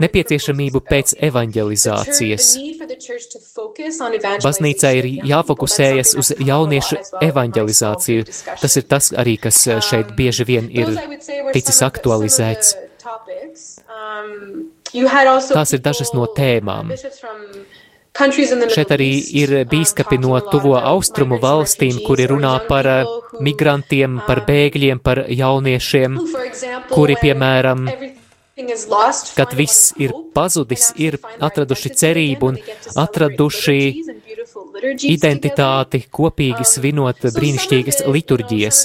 Nepieciešamību 0.05 0.83
pēc 0.85 1.15
evanģelizācijas. 1.29 2.49
Baznīcai 4.45 4.93
ir 5.01 5.09
jāfokusējas 5.31 6.15
uz 6.21 6.33
jauniešu 6.51 7.01
evanģelizāciju. 7.29 8.27
Tas 8.63 8.77
ir 8.81 8.89
tas 8.91 9.13
arī, 9.25 9.37
kas 9.47 9.63
šeit 9.89 10.13
bieži 10.19 10.49
vien 10.49 10.69
ir 10.73 10.93
ticis 11.57 11.81
aktualizēts. 11.87 12.75
Tās 15.55 15.75
ir 15.75 15.83
dažas 15.85 16.13
no 16.15 16.29
tēmām. 16.37 16.93
Šeit 18.15 18.93
arī 18.95 19.09
ir 19.43 19.53
bīskapi 19.67 20.21
no 20.23 20.39
tuvo 20.47 20.77
austrumu 20.79 21.41
valstīm, 21.43 21.97
kuri 22.07 22.29
runā 22.31 22.53
par 22.69 22.87
eh, 22.87 23.09
migrantiem, 23.43 24.21
par 24.27 24.45
bēgļiem, 24.47 25.01
par 25.03 25.25
jauniešiem, 25.27 26.21
kuri, 26.93 27.17
piemēram, 27.19 27.89
kad 29.35 29.57
viss 29.59 29.91
ir 29.99 30.15
pazudis, 30.31 30.93
ir 30.95 31.19
atraduši 31.43 31.91
cerību 31.91 32.53
un 32.53 32.61
atraduši 33.03 33.79
identitāti 35.11 36.05
kopīgi 36.07 36.71
svinot 36.71 37.27
brīnišķīgas 37.35 38.05
liturģijas. 38.07 38.85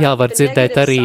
Jā, 0.00 0.16
var 0.16 0.32
dzirdēt 0.32 0.80
arī 0.80 1.02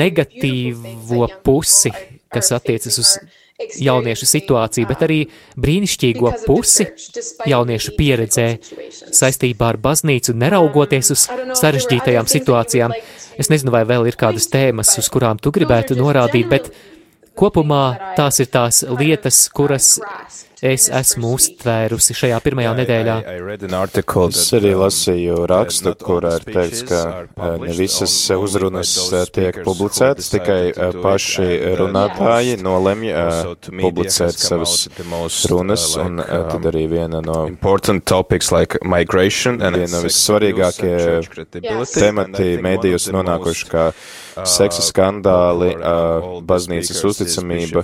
negatīvo 0.00 1.28
pusi 1.44 1.92
kas 2.32 2.52
attiecas 2.56 2.98
uz 3.02 3.12
jauniešu 3.58 4.26
situāciju, 4.28 4.86
bet 4.86 5.00
arī 5.02 5.18
brīnišķīgo 5.58 6.32
pusi 6.44 6.86
jauniešu 7.50 7.94
pieredzē 7.98 8.46
saistībā 9.18 9.72
ar 9.72 9.80
baznīcu, 9.82 10.36
neraugoties 10.38 11.10
uz 11.14 11.24
sarežģītajām 11.58 12.30
situācijām. 12.30 12.94
Es 13.38 13.50
nezinu, 13.50 13.74
vai 13.74 13.82
vēl 13.88 14.06
ir 14.10 14.18
kādas 14.18 14.46
tēmas, 14.52 14.94
uz 15.00 15.10
kurām 15.10 15.42
tu 15.42 15.50
gribētu 15.54 15.98
norādīt, 15.98 16.46
bet 16.50 16.70
kopumā 17.38 18.14
tās 18.18 18.38
ir 18.42 18.50
tās 18.54 18.84
lietas, 18.86 19.46
kuras 19.54 19.96
es 20.64 20.88
esmu 20.90 21.34
uztvērusi 21.36 22.16
šajā 22.18 22.38
pirmajā 22.42 22.72
nedēļā. 22.80 23.16
Es 24.28 24.52
arī 24.58 24.72
lasīju 24.78 25.44
rakstu, 25.50 25.92
kurā 26.00 26.34
ir 26.40 26.46
teikts, 26.48 26.82
ka 26.88 27.02
uh, 27.22 27.54
ne 27.62 27.74
visas 27.76 28.14
uzrunas 28.34 28.94
uh, 29.12 29.24
tiek 29.30 29.60
publicētas, 29.66 30.30
tikai 30.34 30.58
uh, 30.72 30.98
paši 31.02 31.48
runātāji 31.78 32.58
nolemj 32.62 33.12
publicēt 33.68 34.38
savas 34.38 34.88
runas, 35.50 35.86
un 36.00 36.22
tad 36.22 36.70
arī 36.72 36.86
viena 36.90 37.22
no 37.24 37.38
viena 39.78 39.92
no 39.94 40.02
vissvarīgākie 40.04 40.94
temati 41.94 42.56
mēdījus 42.64 43.10
nonākuši 43.14 43.70
kā 43.70 43.90
seksa 44.46 44.84
skandāli, 44.86 45.72
baznīcas 46.46 47.00
uzticamība, 47.08 47.82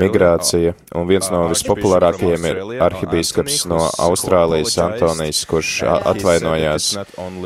migrācija, 0.00 0.72
un 0.96 1.08
viens 1.10 1.28
no 1.32 1.42
vispopulārākajiem 1.50 2.09
ir 2.50 2.60
arhibīskaps 2.82 3.64
no 3.70 3.82
Austrālijas 4.02 4.76
Antonijs, 4.82 5.44
kurš 5.50 5.72
atvainojās, 5.86 6.88
un 7.20 7.40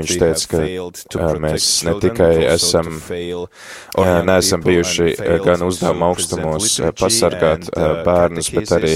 viņš 0.00 0.14
teica, 0.22 0.62
ka 1.14 1.28
mēs 1.40 1.68
ne 1.88 1.96
tikai 2.02 2.32
esam, 2.50 2.90
neesam 4.26 4.64
bijuši 4.66 5.14
gan 5.44 5.64
uzdevuma 5.66 6.10
augstumos 6.10 6.78
pasargāt 6.98 7.70
bērnus, 8.06 8.50
bet 8.56 8.74
arī, 8.78 8.94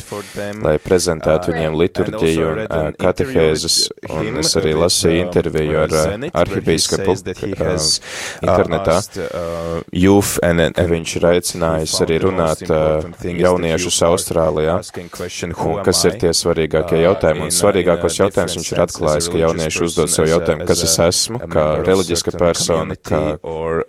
lai 0.64 0.77
prezentētu 0.83 1.55
viņiem 1.55 1.79
liturģiju 1.83 2.50
un 2.64 2.98
katehēzes, 3.00 3.79
un 4.11 4.42
es 4.42 4.55
arī 4.61 4.74
lasīju 4.79 5.27
interviju 5.27 5.83
ar 5.85 5.96
arhibīskapu 6.44 7.16
internetā. 8.42 8.98
uh, 9.18 9.83
Youth, 9.92 10.38
and, 10.42 10.61
and 10.61 10.79
viņš 10.90 11.16
ir 11.18 11.27
aicinājis 11.31 11.94
arī 12.05 12.18
runāt 12.24 12.64
uh, 12.68 13.05
jauniešus 13.24 14.00
Austrālijā, 14.09 14.79
un 15.00 15.04
kas 15.11 16.01
ir 16.09 16.17
tie 16.23 16.31
svarīgākie 16.37 17.01
jautājumi. 17.03 17.47
Un 17.47 17.53
svarīgākos 17.55 18.19
jautājumus 18.21 18.57
viņš 18.59 18.71
ir 18.73 18.83
atklājis, 18.85 19.29
ka 19.33 19.40
jaunieši 19.43 19.83
uzdod 19.87 20.12
sev 20.12 20.29
jautājumu, 20.31 20.67
kas 20.69 20.85
es 20.87 20.97
esmu, 21.07 21.40
kā 21.53 21.67
reliģiska 21.85 22.35
persona, 22.40 22.97
kā 22.97 23.23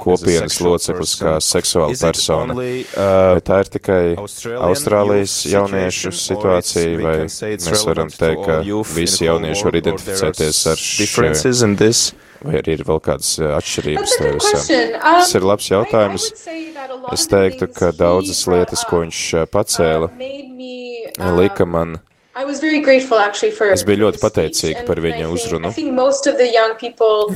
kopienas 0.01 0.59
loceklis, 0.63 1.15
kā 1.21 1.37
seksuāla 1.43 1.97
persona. 2.01 2.57
Bet 2.57 3.47
tā 3.47 3.61
ir 3.63 3.71
tikai 3.77 4.01
Austrālijas 4.15 5.37
jauniešu 5.49 6.13
situācija, 6.15 6.99
vai 7.01 7.17
mēs 7.25 7.87
varam 7.87 8.11
teikt, 8.13 8.45
ka 8.45 8.59
visi 8.95 9.27
jaunieši 9.29 9.67
var 9.69 9.79
identificēties 9.81 10.63
ar 10.73 10.85
šiem. 10.85 11.35
Vai 12.45 12.59
arī 12.61 12.75
ir 12.77 12.83
vēl 12.85 12.99
kādas 13.03 13.35
eh, 13.41 13.51
atšķirības? 13.57 14.15
Tas 15.01 15.31
ir 15.37 15.45
labs 15.45 15.69
jautājums. 15.71 16.27
Es 17.13 17.25
teiktu, 17.31 17.69
ka 17.73 17.91
daudzas 17.95 18.43
lietas, 18.49 18.83
ko 18.89 19.01
viņš 19.03 19.21
eh, 19.39 19.47
pacēla, 19.49 20.09
lika 21.37 21.65
man. 21.69 21.97
Es 22.35 23.85
biju 23.87 24.01
ļoti 24.01 24.19
pateicīga 24.19 24.83
par 24.87 24.99
viņa 24.99 25.29
uzrunu. 25.31 25.71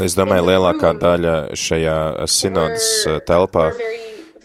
Es 0.04 0.18
domāju, 0.20 0.48
lielākā 0.50 0.92
daļa 1.00 1.36
šajā 1.58 1.98
sinodas 2.28 2.90
eh, 3.08 3.22
telpā 3.28 3.70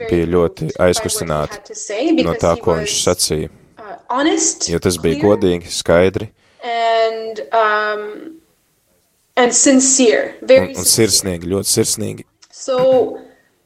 bija 0.04 0.30
ļoti 0.30 0.70
aizkustināti 0.82 1.76
no 2.22 2.36
tā, 2.38 2.54
ko 2.62 2.78
viņš 2.80 2.96
sacīja. 3.02 3.52
Jo 4.70 4.80
tas 4.82 4.98
bija 5.02 5.20
godīgi, 5.22 5.70
skaidri. 5.74 6.30
And, 6.64 7.42
um, 7.52 8.33
and 9.36 9.52
sincere, 9.52 10.34
very 10.42 10.70
un, 10.70 10.78
un 10.78 10.88
sirsnīgi, 10.88 11.48
ļoti 11.50 11.70
sirsnīgi. 11.70 12.26
So, 12.50 13.18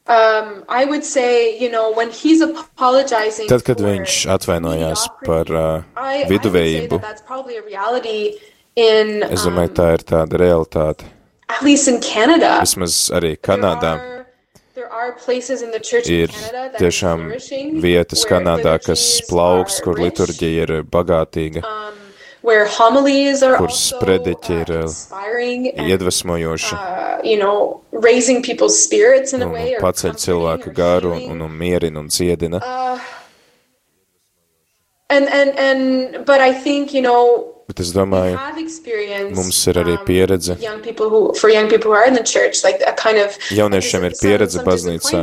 um, 0.06 0.64
I 0.68 0.84
would 0.84 1.04
say, 1.04 1.58
you 1.58 1.70
know, 1.70 1.92
when 1.92 2.10
he's 2.10 2.40
apologizing 2.40 3.48
Tad, 3.48 3.64
kad 3.66 3.82
viņš 3.84 4.24
atvainojās 4.32 5.06
par 5.26 5.52
uh, 5.52 5.84
viduvējību, 6.30 7.00
in, 8.78 9.22
es 9.28 9.44
domāju, 9.44 9.74
tā 9.76 9.92
ir 9.98 10.06
tāda 10.08 10.40
realitāte. 10.40 11.08
At 11.48 11.62
least 11.62 11.88
in 11.88 12.00
Canada. 12.00 12.58
Vismaz 12.60 13.08
arī 13.14 13.36
Kanādā. 13.40 13.96
Ir 16.08 16.34
tiešām 16.78 17.24
vietas 17.82 18.22
Kanādā, 18.28 18.76
kas 18.84 19.02
plauks, 19.28 19.80
kur 19.84 19.98
liturģija 19.98 20.66
ir 20.66 20.74
bagātīga. 20.92 21.64
Um, 21.64 21.87
kur 23.58 23.72
sprediķi 23.74 24.56
ir 24.62 24.72
iedvesmojoši, 25.88 26.76
you 27.26 27.36
know, 27.36 27.80
un 29.42 29.56
paceļ 29.82 30.16
cilvēku 30.22 30.72
garu 30.74 31.16
un, 31.18 31.42
un 31.42 31.54
mierina 31.58 31.98
un 32.00 32.08
dziedina. 32.08 32.62
Uh, 32.62 33.00
and, 35.10 35.28
and, 35.28 35.58
and, 35.58 36.26
but 36.26 36.40
I 36.40 36.52
think, 36.52 36.94
you 36.94 37.02
know, 37.02 37.57
Bet 37.68 37.82
es 37.84 37.90
domāju, 37.92 38.38
mums 39.36 39.58
ir 39.68 39.78
arī 39.82 39.98
um, 39.98 40.04
pieredze. 40.08 40.54
Jauniešiem 43.58 44.06
ir 44.08 44.14
pieredze 44.16 44.62
baznīcā. 44.64 45.20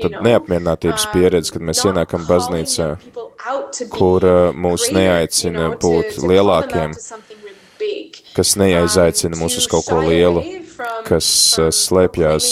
Tad 0.00 0.16
neapmierinātības 0.24 1.04
pieredze, 1.12 1.52
kad 1.52 1.66
mēs 1.68 1.82
ienākam 1.84 2.24
baznīcā, 2.30 2.86
kur 3.92 4.24
mūs 4.56 4.88
neaicina 4.96 5.68
būt 5.84 6.16
lielākiem, 6.24 6.96
kas 8.32 8.54
neaizaicina 8.56 9.36
mūs 9.36 9.58
uz 9.60 9.68
kaut 9.68 9.84
ko 9.90 10.00
lielu, 10.06 10.46
kas 11.10 11.28
slēpjās, 11.82 12.48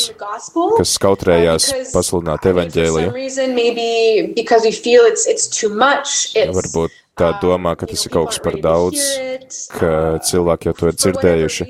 kas 0.76 0.94
skautrējās 1.00 1.72
pasludināt 1.96 2.44
evaņģēliju. 2.52 3.08
Varbūt 6.60 7.02
tā 7.16 7.32
um, 7.34 7.38
domā, 7.42 7.76
ka 7.80 7.86
tas 7.90 8.06
ir 8.06 8.12
kaut 8.12 8.32
kas 8.32 8.40
par 8.44 8.56
daudz, 8.60 9.00
ka 9.72 9.92
cilvēki 10.26 10.68
jau 10.70 10.74
to 10.80 10.90
ir 10.92 10.98
dzirdējuši. 11.04 11.68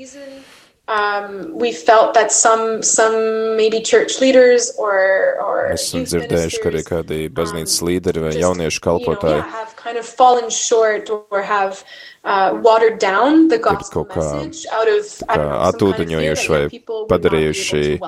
um, 0.87 1.51
we 1.53 1.71
felt 1.73 2.13
that 2.13 2.31
some 2.31 2.81
some 2.81 3.57
maybe 3.57 3.81
church 3.81 4.21
leaders 4.21 4.71
or 4.77 5.35
or 5.43 5.67
Esam 5.73 6.05
dzirdējuši, 6.07 6.61
ka 6.63 6.69
arī 6.71 6.83
kādi 6.87 7.17
baznīcas 7.39 7.81
līderi 7.83 8.23
vai 8.23 8.31
jauniešu 8.39 8.79
kalpotāji 8.85 9.41
yeah, 9.41 9.49
have 9.51 9.75
kind 9.75 9.97
of 9.97 10.05
fallen 10.05 10.49
short 10.49 11.09
or 11.09 11.41
have 11.41 11.83
uh, 12.23 12.55
watered 12.63 12.99
down 12.99 13.47
the 13.49 13.57
gospel 13.59 14.05
kaut 14.05 14.15
kā- 14.15 14.47
fear 14.47 15.43
atūdeņojuši 15.71 16.47
vai 16.55 16.63
padarījuši- 17.11 17.99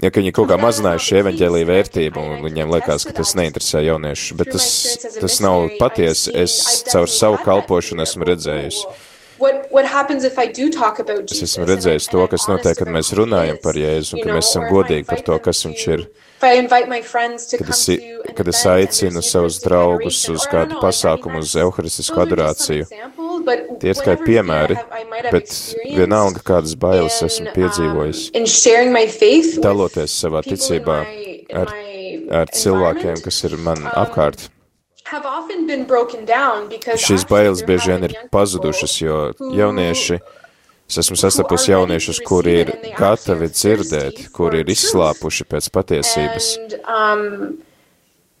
Ja 0.00 0.08
ka 0.08 0.22
viņi 0.22 0.32
kaut 0.32 0.48
kā 0.48 0.56
mazinājuši 0.60 1.18
evaņģēlīju 1.20 1.68
vērtību, 1.68 2.22
un 2.24 2.44
viņiem 2.46 2.72
liekas, 2.72 3.04
ka 3.04 3.12
tas 3.18 3.34
neinteresē 3.36 3.82
jauniešus, 3.84 4.32
bet 4.38 4.52
tas, 4.54 4.66
tas 5.18 5.38
nav 5.44 5.68
patiesi. 5.80 6.32
Es 6.40 6.56
caur 6.88 7.10
savu 7.10 7.40
kalpošanu 7.44 8.06
esmu 8.06 8.28
redzējusi. 8.30 8.86
Es 11.32 11.44
esmu 11.46 11.68
redzējis 11.68 12.08
to, 12.12 12.24
kas 12.32 12.44
notiek, 12.48 12.76
kad 12.76 12.88
mēs 12.92 13.12
runājam 13.16 13.60
par 13.62 13.76
Jēzu, 13.76 14.16
un 14.16 14.20
you 14.20 14.24
ka 14.24 14.28
know, 14.28 14.40
mēs 14.40 14.50
esam 14.52 14.66
godīgi 14.68 15.08
par 15.08 15.22
to, 15.24 15.38
kas 15.44 15.64
viņš 15.64 15.86
ir. 15.94 16.08
Kad 16.40 17.72
es, 17.72 17.82
kad 18.36 18.48
es 18.52 18.60
aicinu 18.68 19.20
savus 19.24 19.60
draugus 19.64 20.22
uz 20.32 20.44
kādu 20.48 20.80
pasākumu, 20.80 21.44
uz 21.44 21.52
some 21.56 22.24
adorāciju. 22.24 22.88
Tie 23.80 23.92
ir 23.92 23.98
tikai 23.98 24.16
piemēri, 24.22 24.76
bet 25.32 25.52
vienalga 25.84 26.42
kādas 26.46 26.76
bailes 26.80 27.18
esmu 27.26 27.52
piedzīvojis. 27.56 28.22
um, 28.38 29.60
Daloties 29.64 30.14
savā 30.22 30.42
ticībā 30.46 30.98
ar, 31.62 31.74
ar 32.42 32.52
cilvēkiem, 32.54 33.22
kas 33.24 33.44
ir 33.48 33.56
man 33.60 33.84
um, 33.84 33.92
apkārt. 34.04 34.48
Šīs 37.00 37.24
bailes 37.30 37.64
bieži 37.66 37.90
vien 37.90 38.06
ir 38.06 38.14
pazudušas, 38.30 38.98
jo 39.02 39.16
jaunieši, 39.56 40.20
es 40.90 41.00
esmu 41.02 41.18
ready 41.18 41.66
jauniešus, 41.70 42.20
kuri 42.26 42.60
ir 42.64 42.74
gatavi 42.98 43.50
dzirdēt, 43.50 44.28
kuri 44.36 44.62
ir 44.62 44.70
izslāpuši 44.76 45.48
pēc 45.50 45.72
patiesības. 45.74 46.52
And 46.60 46.78
um, 46.86 47.58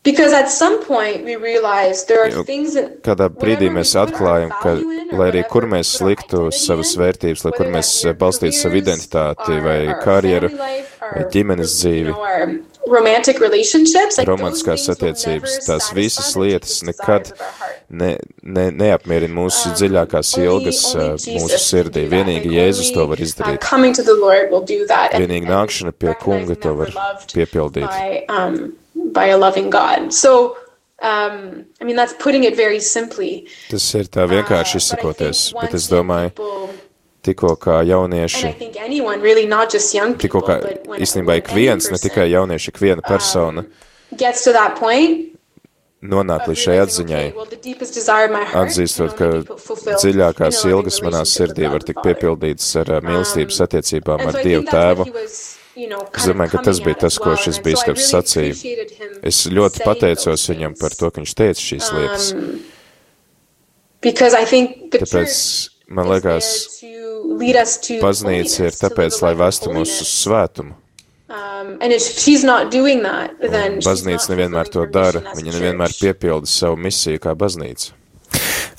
because 0.02 0.32
at 0.32 0.48
some 0.50 0.82
point 0.84 1.24
we 1.24 1.36
realize 1.36 2.04
there 2.06 2.22
are 2.24 2.44
things 2.44 2.74
that 2.74 3.02
Kādā 3.04 3.28
brīdī 3.28 3.68
mēs 3.72 3.92
atklājam, 4.00 4.50
ka, 4.62 4.74
lai 5.16 5.28
arī 5.32 5.44
kur 5.48 5.66
mēs 5.68 5.92
we 5.92 5.98
put 5.98 6.06
our 6.06 6.10
liktu 6.10 6.40
identity 6.40 6.64
savas 6.64 6.94
vērtības, 6.96 7.44
lai 7.44 7.52
kur 7.56 7.66
mēs 7.76 7.92
balstītu 8.20 8.56
savu 8.56 8.80
identitāti 8.80 9.60
vai 9.64 9.78
karjeru, 10.04 10.50
vai 10.56 11.24
ģimenes 11.34 11.76
dzīvi, 11.82 12.14
romantiskās 14.26 14.88
attiecības, 14.94 15.58
tās 15.66 15.90
visas 15.96 16.32
lietas 16.36 16.80
nekad 16.86 17.32
ne, 17.90 18.14
ne, 18.42 18.66
neapmierina 18.70 19.34
mūsu 19.36 19.74
dziļākās 19.76 20.32
Only- 20.36 20.46
ilgas 20.48 20.82
uh, 20.94 21.12
Jesus 21.12 21.28
mūsu 21.36 21.60
sirdī. 21.60 22.06
Vienīgi 22.10 22.54
Jēzus 22.56 22.92
to 22.94 23.06
var 23.10 23.20
uh, 23.20 23.26
izdarīt. 23.26 23.68
And- 23.70 25.18
Vienīgi 25.20 25.50
nākšana 25.50 25.92
pie 25.92 26.14
kunga 26.20 26.56
to 26.56 26.74
var 26.80 26.94
piepildīt. 27.34 27.90
By, 29.12 29.30
um, 29.30 29.34
a 29.34 29.38
loving 29.38 29.70
God. 29.70 30.12
So, 30.12 30.56
um, 31.02 31.64
I 31.80 31.84
mean, 31.84 31.96
that's 31.96 32.12
putting 32.14 32.44
it 32.44 32.56
very 32.56 32.80
simply. 32.80 33.46
Tas 33.70 33.94
ir 33.94 34.04
tā 34.04 34.26
vienkārši 34.28 34.74
Uh, 34.74 34.82
izsakoties, 34.82 35.50
think 35.50 35.62
bet 35.62 35.74
es 35.74 35.88
domāju, 35.88 36.34
people- 36.34 36.68
tikko 37.22 37.56
kā 37.56 37.80
jaunieši, 37.86 38.58
think 38.58 38.76
anyone, 38.76 39.20
really, 39.20 39.46
not 39.46 39.72
just 39.72 39.94
young 39.94 40.14
tikko 40.16 40.40
people, 40.40 40.54
kā 40.54 40.98
īstenībā 40.98 41.36
ik 41.36 41.48
viens, 41.48 41.90
ne 41.90 41.98
tikai 41.98 42.30
jaunieši, 42.30 42.68
ik 42.68 42.78
viena 42.78 43.02
persona 43.06 43.64
gets 44.16 44.44
to 44.44 44.52
that 44.52 44.76
point 44.76 45.30
nonāk 46.02 46.46
līdz 46.48 46.62
šai 46.64 46.76
atziņai, 46.80 47.24
atzīstot, 48.56 49.16
ka 49.18 49.26
dziļākās 50.00 50.64
ilgas 50.70 51.00
manā 51.04 51.20
sirdī 51.28 51.68
var 51.70 51.84
tikt 51.84 52.00
piepildītas 52.06 52.70
ar 52.80 52.94
uh, 52.96 53.00
mīlestības 53.04 53.60
attiecībām 53.66 54.24
And 54.24 54.30
ar 54.30 54.38
so 54.38 54.44
Dievu 54.46 54.64
Tēvu. 54.64 55.06
you 55.06 55.12
know, 55.12 55.59
Es 55.76 56.26
domāju, 56.26 56.56
ka 56.56 56.64
tas 56.66 56.80
bija 56.82 56.98
tas, 57.04 57.14
as 57.14 57.22
ko 57.22 57.36
šis 57.38 57.60
bīskaps 57.64 58.08
sacīja. 58.10 58.76
Es 59.26 59.44
ļoti 59.46 59.84
pateicos 59.86 60.48
viņam 60.50 60.76
par 60.80 60.96
to, 60.98 61.10
ka 61.10 61.22
viņš 61.22 61.34
teica 61.38 61.66
šīs 61.70 61.90
lietas. 61.96 62.30
Um, 62.34 62.60
Because 64.00 64.32
I 64.32 64.46
think 64.48 64.90
the 64.90 65.02
Tāpēc 65.04 65.28
church 65.28 65.90
man 65.92 66.08
liekas, 66.08 66.80
there 66.80 66.96
to 66.96 67.34
lead 67.36 67.56
us 67.56 67.76
to 67.84 67.98
baznīca 68.00 68.70
ir 68.70 68.78
tāpēc, 68.78 69.18
lai 69.20 69.34
vestu 69.36 69.74
mūs 69.74 69.92
uz 70.00 70.12
svētumu. 70.22 70.76
Um, 71.30 71.76
and 71.80 71.92
if 71.92 72.02
she's 72.02 72.42
not 72.42 72.70
doing 72.72 73.02
that, 73.02 73.36
then 73.38 73.76
she's 73.78 73.86
Baznīca 73.86 74.32
nevienmēr 74.32 74.70
to 74.72 74.86
dara, 74.90 75.20
viņa 75.36 75.52
nevienmēr 75.54 75.94
piepilda 76.00 76.48
savu 76.50 76.80
misiju 76.80 77.20
kā 77.22 77.36
baznīca. 77.38 77.92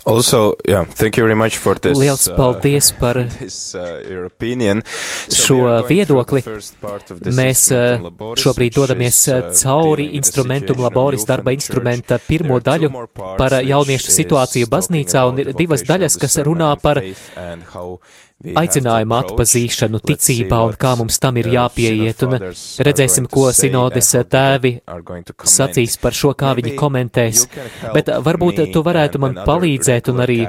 Also, 0.04 0.56
yeah, 0.68 0.84
thank 0.84 1.18
you 1.18 1.24
very 1.24 1.36
much 1.36 1.58
for 1.58 1.76
this. 1.76 1.98
Liels 1.98 2.28
uh, 2.28 2.36
paldies 2.36 2.92
par 3.00 3.24
this, 3.40 3.76
uh, 3.76 4.02
your 4.10 4.26
opinion. 4.26 4.82
šo 5.30 5.56
are 5.68 5.82
going 5.82 5.90
viedokli. 5.90 6.42
Mēs 7.38 7.68
uh, 7.76 8.10
šobrīd 8.34 8.74
dodamies 8.76 9.28
uh, 9.30 9.38
uh, 9.38 9.52
cauri 9.54 10.10
instrumentum 10.18 10.82
laboris 10.82 11.26
darba 11.30 11.54
instrumenta 11.54 12.18
pirmo 12.18 12.58
daļu 12.60 12.90
par 13.38 13.60
jauniešu 13.62 14.16
situāciju 14.18 14.72
baznīcā, 14.72 15.28
un 15.30 15.44
ir 15.44 15.54
divas 15.54 15.86
daļas, 15.86 16.18
kas 16.18 16.40
runā 16.50 16.74
par 16.82 17.04
aicinājumu 18.62 19.18
atpazīšanu, 19.18 20.02
ticībā 20.12 20.62
un 20.68 20.76
kā 20.82 20.94
mums 21.00 21.20
tam 21.22 21.38
ir 21.42 21.50
jāpieiet, 21.54 22.24
un 22.28 22.38
redzēsim, 22.88 23.28
ko 23.32 23.48
sinodes 23.56 24.12
tēvi 24.32 24.74
sacīs 25.56 25.98
par 26.02 26.18
šo, 26.18 26.34
kā 26.38 26.54
viņi 26.58 26.76
komentēs, 26.80 27.48
bet 27.96 28.12
varbūt 28.26 28.62
me 28.64 28.68
tu 28.74 28.84
varētu 28.86 29.22
man 29.24 29.40
palīdzēt 29.48 30.12
un 30.14 30.24
arī 30.26 30.40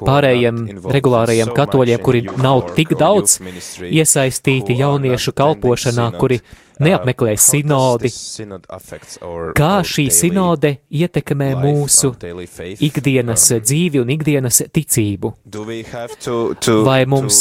pārējiem 0.00 0.64
regulārajiem 0.96 1.54
katoļiem, 1.56 2.02
kuri 2.02 2.26
nav 2.42 2.74
tik 2.76 2.96
daudz 2.98 3.38
iesaistīti 3.88 4.78
jauniešu 4.82 5.34
kalpošanā, 5.36 6.10
kuri 6.18 6.42
Uh, 6.42 6.71
neapmeklē 6.80 7.36
sinodi, 7.40 8.12
kā 9.58 9.72
šī 9.86 10.06
sinode 10.12 10.76
ietekmē 10.90 11.52
mūsu 11.62 12.14
ikdienas 12.82 13.50
Uh, 13.52 13.60
dzīvi 13.62 14.00
un 14.02 14.12
ikdienas 14.12 14.62
ticību. 14.72 15.32
Vai 16.86 17.00
mums 17.08 17.40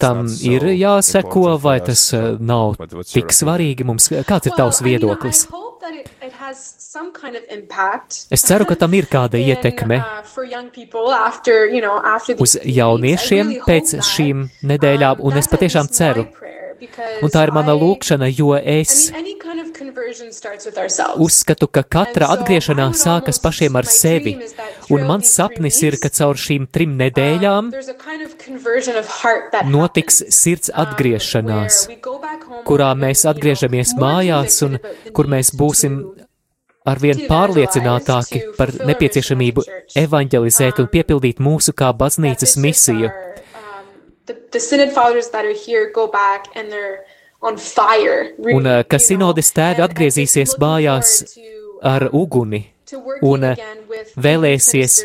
Tam 0.00 0.24
ir 0.44 0.68
jāseko, 0.74 1.44
vai 1.62 1.78
tas 1.84 2.06
uh, 2.16 2.34
nav 2.40 2.78
tik 3.12 3.34
svarīgi 3.34 3.86
mums. 3.86 4.10
Kāds 4.28 4.50
ir 4.50 4.58
tavs 4.58 4.82
viedoklis? 4.84 5.46
Es 8.30 8.44
ceru, 8.46 8.64
ka 8.64 8.76
tam 8.78 8.94
ir 8.96 9.08
kāda 9.10 9.36
ietekme 9.50 9.98
uh, 9.98 10.04
uz 12.40 12.54
jauniešiem 12.62 13.50
pēc 13.66 13.96
šīm 14.06 14.46
nedēļām, 14.70 15.18
Um, 15.18 15.26
un 15.28 15.40
es 15.40 15.50
patiešām 15.50 15.90
ceru. 15.92 16.24
Un 17.22 17.32
tā 17.32 17.44
ir 17.46 17.52
mana 17.54 17.74
lūkšana, 17.76 18.28
jo 18.30 18.54
es 18.58 19.10
uzskatu, 21.24 21.68
ka 21.68 21.82
katra 21.96 22.30
atgriešanās 22.34 23.04
sākas 23.06 23.40
pašiem 23.42 23.78
ar 23.80 23.88
sevi. 23.90 24.36
Un 24.94 25.06
mans 25.08 25.30
sapnis 25.30 25.80
ir, 25.82 25.98
ka 26.02 26.10
caur 26.14 26.38
šīm 26.40 26.68
trim 26.72 26.94
um, 26.94 26.98
nedēļām 27.00 27.70
notiks 29.72 30.22
sirds 30.34 30.70
um, 30.70 30.80
atgriešanās, 30.84 31.80
kurā 32.68 32.92
mēs 32.98 33.24
atgriežamies 33.30 33.96
mājās 34.00 34.60
un 34.66 34.78
kur 35.16 35.30
mēs 35.30 35.54
būsim 35.56 36.02
arvien 36.84 37.24
pārliecinātāki 37.28 38.42
par 38.58 38.72
nepieciešamību 38.84 39.64
evanģelizēt 40.04 40.82
un 40.82 40.84
Um, 40.84 40.92
piepildīt 40.92 41.40
mūsu 41.40 41.72
kā 41.76 41.90
baznīcas 41.96 42.56
misiju. 42.60 43.10
Um, 44.28 44.34
the, 44.34 44.48
the 44.52 44.60
synod 44.60 44.92
fathers 44.92 45.30
that 45.30 45.44
are 45.44 45.54
here 45.54 45.90
go 45.92 46.06
back 46.06 46.48
and 46.54 46.70
they're 46.70 47.04
on 47.42 47.56
fire. 47.56 48.32
Really, 48.38 48.54
Un, 48.54 48.66
uh, 48.66 48.82
ka 48.88 48.98
sinodes 48.98 49.52
tēvi 49.52 49.84
atgriezīsies 49.84 50.56
mājās 50.60 51.36
ar 51.84 52.08
um, 52.08 52.22
uguni 52.24 52.64
un, 53.24 53.44
uh, 53.44 53.64
vēlēsies 54.16 54.96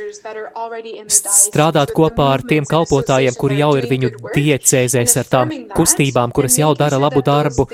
strādāt 1.10 1.92
kopā 1.96 2.30
ar 2.36 2.44
tiem 2.48 2.68
kalpotājiem, 2.70 3.36
kuri 3.40 3.60
jau 3.60 3.74
ir 3.80 3.90
viņu 3.92 4.12
diecēzēs 4.36 5.18
ar 5.22 5.30
tām 5.32 5.54
kustībām, 5.76 6.32
kuras 6.36 6.58
jau 6.60 6.72
dara 6.80 7.00
labu 7.02 7.24
darbu, 7.26 7.68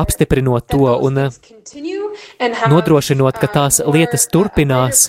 apstiprinot 0.00 0.66
to 0.68 0.90
un 1.06 1.24
have, 1.24 2.70
nodrošinot, 2.72 3.38
ka 3.40 3.48
uh, 3.48 3.54
tās 3.54 3.80
lietas 3.86 4.26
uh, 4.26 4.32
turpinās 4.34 5.08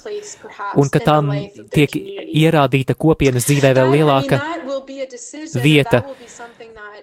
un 0.79 0.91
ka 0.93 1.01
tām 1.03 1.31
tiek 1.73 1.95
ierādīta 1.97 2.95
kopienas 2.95 3.49
dzīvē 3.49 3.73
vēl 3.75 3.95
lielāka 3.97 4.39
vieta. 5.63 6.01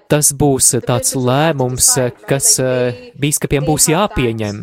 Tas 0.08 0.32
būs 0.32 0.72
tāds 0.86 1.14
to 1.14 1.22
lēmums, 1.28 1.88
kas 2.28 2.54
uh, 2.62 2.92
they 3.14 3.66
būs 3.68 3.88
jāpieņem. 3.92 4.62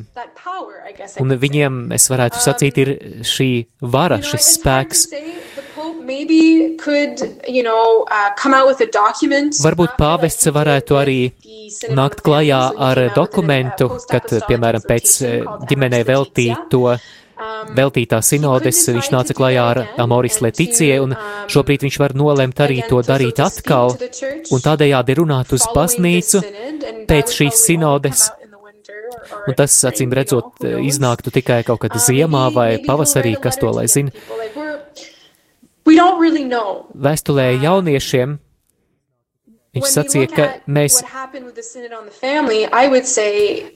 Un 1.21 1.35
viņiem, 1.41 1.79
es 1.95 2.07
varētu 2.09 2.41
sacīt, 2.41 2.77
ir 2.81 2.93
šī 3.27 3.49
vara, 3.81 4.21
šis 4.23 4.47
to 4.47 4.53
spēks. 4.57 5.05
uh. 8.85 9.61
Varbūt 9.65 9.91
like 9.91 9.99
pāvests 9.99 10.51
varētu 10.53 10.97
arī 11.01 11.19
nākt 11.97 12.21
klajā 12.25 12.63
ar 12.89 13.03
uh, 13.07 13.11
dokumentu, 13.15 13.89
kad, 14.09 14.29
piemēram, 14.49 14.85
pēc 14.85 15.17
ģimenei 15.69 16.03
Amoris 16.05 16.19
Laetitia. 16.21 16.97
Veltīto 17.35 17.75
veltītā 17.75 18.21
sinodes, 18.23 18.79
viņš 18.87 19.09
nāca 19.11 19.33
klajā 19.35 19.63
ar 19.71 19.79
Amoris 19.97 20.41
Leticie, 20.41 20.99
un 21.01 21.15
šobrīd 21.51 21.83
viņš 21.85 21.99
var 21.99 22.15
nolemt 22.15 22.59
arī 22.59 22.81
to 22.87 23.01
darīt 23.01 23.39
atkal, 23.43 23.95
un 24.51 24.63
tādējādi 24.63 25.15
runāt 25.19 25.53
uz 25.53 25.65
baznīcu 25.73 26.41
pēc 27.07 27.35
šīs 27.35 27.65
sinodes. 27.67 28.29
Un 29.47 29.55
tas, 29.57 29.73
acīm 29.85 30.13
redzot, 30.13 30.61
iznāktu 30.61 31.31
tikai 31.33 31.63
kaut 31.65 31.81
kad 31.81 31.97
ziemā 31.97 32.47
vai 32.53 32.77
pavasarī, 32.85 33.35
kas 33.41 33.57
to 33.57 33.71
lai 33.73 33.87
zina. 33.89 34.11
Vēstulē 35.85 37.47
jauniešiem 37.61 38.39
Viņš 39.75 39.89
sacīja, 39.91 40.27
ka 40.31 40.43
mēs. 40.71 41.01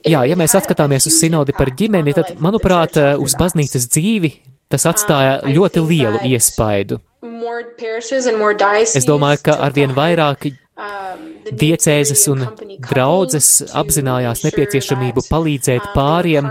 Jā, 0.08 0.22
ja 0.24 0.38
mēs 0.40 0.54
atskatāmies 0.56 1.08
uz 1.10 1.18
sinodi 1.20 1.52
par 1.56 1.72
ģimeni, 1.76 2.14
tad, 2.16 2.32
manuprāt, 2.40 2.96
uz 3.20 3.36
baznīcas 3.36 3.84
dzīvi 3.92 4.32
tas 4.70 4.86
atstāja 4.86 5.40
ļoti 5.50 5.82
lielu 5.82 6.22
iespaidu. 6.30 7.00
Es 8.94 9.06
domāju, 9.08 9.42
ka 9.44 9.56
arvien 9.66 9.92
vairāk 9.96 10.46
diecēzes 11.60 12.22
un 12.32 12.46
draudzes 12.86 13.50
apzinājās 13.76 14.44
nepieciešamību 14.46 15.26
palīdzēt 15.28 15.90
pāriem 15.96 16.48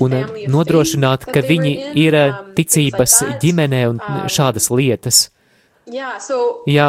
un 0.00 0.16
nodrošināt, 0.54 1.26
ka 1.28 1.42
viņi 1.44 1.74
ir 2.00 2.16
ticības 2.56 3.18
ģimenē 3.42 3.82
un 3.90 4.00
šādas 4.30 4.70
lietas. 4.72 5.26
Jā, 6.70 6.86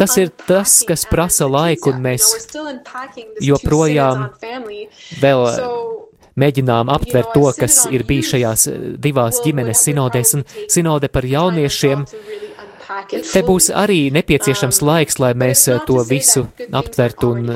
tas 0.00 0.16
ir 0.20 0.32
tas, 0.46 0.78
kas 0.88 1.04
prasa 1.10 1.48
laiku, 1.50 1.92
un 1.92 2.02
mēs 2.04 2.30
joprojām 3.42 4.28
vēl 5.22 5.44
mēģinām 6.42 6.92
aptvert 6.92 7.34
to, 7.36 7.44
kas 7.58 7.82
ir 7.92 8.06
bijis 8.08 8.32
šajās 8.32 8.68
divās 9.02 9.42
ģimenes 9.44 9.84
sinodēs, 9.88 10.34
un 10.38 10.46
sinode 10.72 11.12
par 11.12 11.28
jauniešiem. 11.28 12.06
Te 13.08 13.42
būs 13.44 13.70
arī 13.76 14.06
nepieciešams 14.12 14.82
laiks, 14.84 15.18
lai 15.20 15.32
mēs 15.38 15.66
to 15.88 16.00
visu 16.08 16.46
aptvertu 16.72 17.34
un 17.36 17.52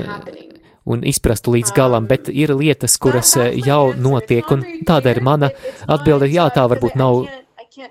un 0.86 1.02
izprastu 1.02 1.50
līdz 1.56 1.72
galam, 1.74 2.06
bet 2.06 2.28
ir 2.30 2.52
lietas, 2.54 2.94
kuras 3.02 3.32
jau 3.34 3.90
notiek, 3.98 4.46
un 4.54 4.62
tāda 4.86 5.16
ir 5.16 5.18
mana 5.24 5.50
atbilde. 5.90 6.28
Jā, 6.30 6.46
tā 6.54 6.62
varbūt 6.70 6.94
nav 6.94 7.24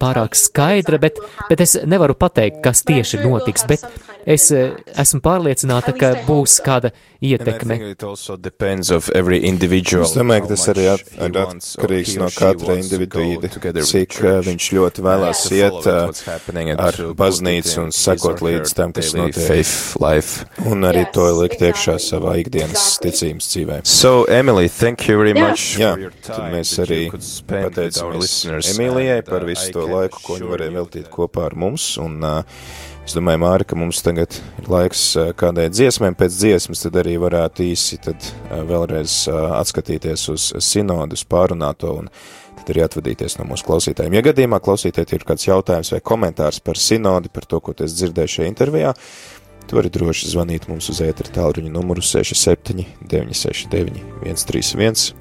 pārāk 0.02 0.38
skaidra, 0.40 1.00
bet, 1.02 1.20
bet 1.50 1.64
es 1.66 1.78
nevaru 1.86 2.16
pateikt, 2.18 2.62
kas 2.66 2.84
tieši 2.88 3.22
notiks, 3.24 3.66
bet 3.70 3.86
es 4.26 4.52
eh, 4.52 4.74
esmu 4.98 5.22
pārliecināta, 5.26 5.94
ka 5.98 6.14
būs 6.28 6.62
kāda 6.66 6.92
ietekme. 7.24 7.78
Es 7.96 8.30
domāju, 10.16 10.42
ka 10.46 10.50
tas 10.52 10.66
arī 10.74 10.86
atkarīgs 10.92 12.14
no 12.22 12.30
katra 12.34 12.74
individīda, 12.82 13.46
cik 13.86 14.12
viņš 14.50 14.64
ļoti 14.78 15.00
vēlās 15.06 15.42
iet 15.56 15.90
eh, 15.92 15.96
ar 16.76 16.94
baznīcu 17.18 17.76
un 17.86 17.92
sekot 17.96 18.38
līdz 18.46 18.70
tam, 18.78 18.90
kas 18.96 19.10
notiek. 19.18 19.44
Un 20.66 20.78
arī 20.88 21.04
to 21.14 21.26
likt 21.42 21.60
iekšā 21.66 21.96
savā 22.02 22.34
ikdienas 22.42 22.84
ticības 23.04 23.46
dzīvē. 23.54 23.76
So, 23.86 24.12
Emily, 24.26 24.68
thank 24.70 25.08
you 25.10 25.16
very 25.22 25.34
much. 25.38 25.62
Jā, 25.80 25.92
tad 26.26 26.42
mēs 26.54 26.70
arī 26.84 27.02
pateicamies 27.12 28.34
Emīlijai 28.74 29.22
par 29.28 29.42
visu 29.48 29.72
to 29.76 29.84
laiku, 29.90 30.18
ko 30.24 30.32
viņi 30.40 30.52
varēja 30.52 30.74
veltīt 30.80 31.08
kopā 31.14 31.42
ar 31.50 31.56
mums. 31.60 31.84
Un, 32.02 32.14
uh, 32.26 32.42
es 33.06 33.14
domāju, 33.14 33.42
Māri, 33.44 33.66
ka 33.70 33.78
mums 33.78 34.02
tagad 34.06 34.34
ir 34.60 34.70
laiks 34.72 35.04
kādai 35.38 35.68
dziesmai, 35.70 36.12
pēc 36.18 36.40
dziesmas 36.40 36.82
tad 36.86 36.98
arī 37.04 37.16
varētu 37.22 37.66
īsi 37.68 38.00
tad 38.02 38.32
vēlreiz 38.50 39.26
atskatīties 39.30 40.26
uz 40.34 40.48
sinodus, 40.66 41.26
pārunāto 41.30 41.94
un 42.02 42.10
tad 42.58 42.72
arī 42.74 42.86
atvadīties 42.86 43.38
no 43.38 43.46
mūsu 43.52 43.68
klausītājiem. 43.68 44.18
Ja 44.18 44.26
gadījumā 44.26 44.60
klausītājiem 44.64 45.20
ir 45.20 45.28
kāds 45.28 45.46
jautājums 45.48 45.94
vai 45.94 46.02
komentārs 46.02 46.62
par 46.66 46.82
sinodi, 46.82 47.30
par 47.34 47.46
to, 47.46 47.62
ko 47.62 47.76
tu 47.78 47.88
dzirdēji 47.90 48.38
šajā 48.38 48.50
intervijā, 48.50 48.96
Tu 49.66 49.78
vari 49.78 49.90
droši 49.90 50.30
zvanīt 50.30 50.68
mums 50.70 50.90
uz 50.94 51.00
ētera 51.02 51.32
tālruņa 51.34 51.72
numuru 51.74 52.04
67 52.06 52.86
969 53.10 54.04
131. 54.22 55.16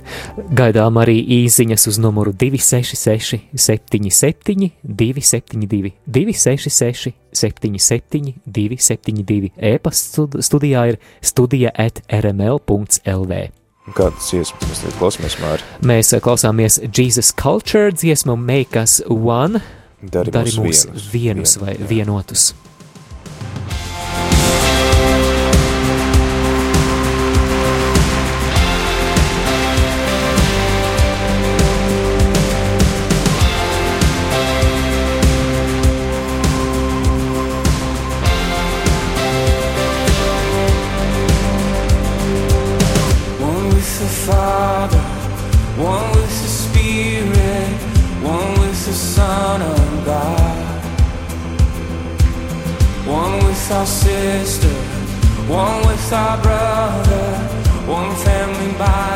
Gaidām 0.59 1.01
arī 1.01 1.17
īsiņas 1.41 1.89
uz 1.89 1.99
numuru 2.03 2.35
266 2.37 3.41
77 3.57 4.71
272 4.85 5.95
266 6.07 7.15
77 7.33 8.35
272. 8.45 9.53
E-pasta 9.57 10.29
studijā 10.45 10.89
ir 10.93 11.01
studija 11.25 11.73
at 11.75 12.03
rml.lv. 12.13 13.45
Kādas 13.93 14.31
dziesmas 14.31 14.65
mēs 14.65 14.79
tagad 14.81 14.95
klausāmies, 15.01 15.35
Māri? 15.43 15.67
Mēs 15.85 16.13
klausāmies 16.25 16.79
Jesus 16.89 17.33
Culture 17.37 17.93
dziesmu 17.93 18.37
Make 18.41 18.81
Us 18.81 19.03
One. 19.09 19.61
Dari, 20.05 20.33
Dari 20.33 20.53
mūs 20.57 20.85
vienus, 20.85 21.09
vienus 21.13 21.57
vai 21.61 21.75
jā. 21.77 21.89
vienotus. 21.89 22.53
One 24.45 25.24
one 55.55 55.87
with 55.87 56.13
our 56.13 56.37
brother, 56.43 57.27
one 57.87 58.13
family 58.17 58.73
by 58.77 59.14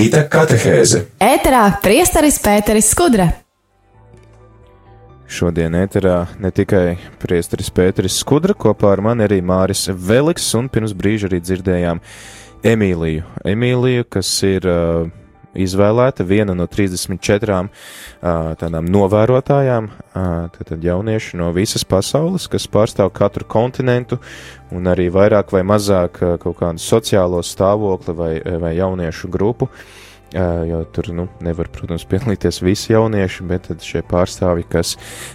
Rīta 0.00 0.22
katehēze. 0.32 1.02
Ēterā 1.20 1.66
priesteris 1.84 2.38
Pēteris 2.40 2.86
Skudra. 2.94 3.26
Šodien 5.28 5.74
ēterā 5.76 6.14
ne 6.40 6.48
tikai 6.56 6.94
priesteris 7.20 7.68
Pēteris 7.68 8.16
Skudra, 8.22 8.56
kopā 8.56 8.94
ar 8.94 9.02
mani 9.04 9.26
arī 9.26 9.42
Māris 9.44 9.90
Veliks, 9.92 10.46
un 10.56 10.70
pirms 10.72 10.94
brīža 10.96 11.28
arī 11.28 11.42
dzirdējām 11.44 12.00
Emīliju. 12.72 13.26
Emīliju, 13.52 14.06
kas 14.16 14.30
ir 14.48 14.70
uh, 14.72 15.04
izvēlēta 15.54 16.24
viena 16.26 16.54
no 16.54 16.66
34 16.70 17.56
uh, 17.60 17.70
tādām 18.60 18.90
novērotājām, 18.90 19.88
uh, 19.90 20.28
tātad 20.54 20.84
jaunieši 20.84 21.40
no 21.40 21.50
visas 21.56 21.84
pasaules, 21.84 22.48
kas 22.50 22.68
pārstāv 22.70 23.12
katru 23.16 23.48
kontinentu 23.50 24.20
un 24.70 24.86
arī 24.90 25.08
vairāk 25.12 25.54
vai 25.54 25.64
mazāk 25.66 26.22
uh, 26.22 26.36
kaut 26.42 26.60
kādu 26.62 26.82
sociālo 26.82 27.42
stāvokli 27.42 28.14
vai, 28.14 28.34
vai 28.62 28.76
jauniešu 28.78 29.32
grupu. 29.32 29.70
Uh, 29.70 29.98
jo 30.68 30.84
tur 30.84 31.08
nu, 31.10 31.26
nevar, 31.42 31.66
protams, 31.74 32.04
piedalīties 32.06 32.60
visi 32.62 32.92
jaunieši, 32.92 33.46
bet 33.50 33.66
šie 33.82 34.04
pārstāvji, 34.06 34.68
kas 34.70 34.92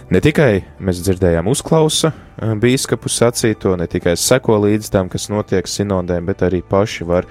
ne 0.08 0.22
tikai 0.24 0.64
mēs 0.80 1.02
dzirdējām, 1.04 1.50
uzklausa 1.52 2.14
biskupu 2.60 3.12
sacīto, 3.12 3.74
ne 3.76 3.88
tikai 3.92 4.16
seko 4.16 4.56
līdz 4.64 4.88
tam, 4.92 5.10
kas 5.12 5.28
notiek 5.28 5.68
sinodēm, 5.68 6.24
bet 6.28 6.46
arī 6.48 6.62
paši 6.64 7.04
var 7.08 7.28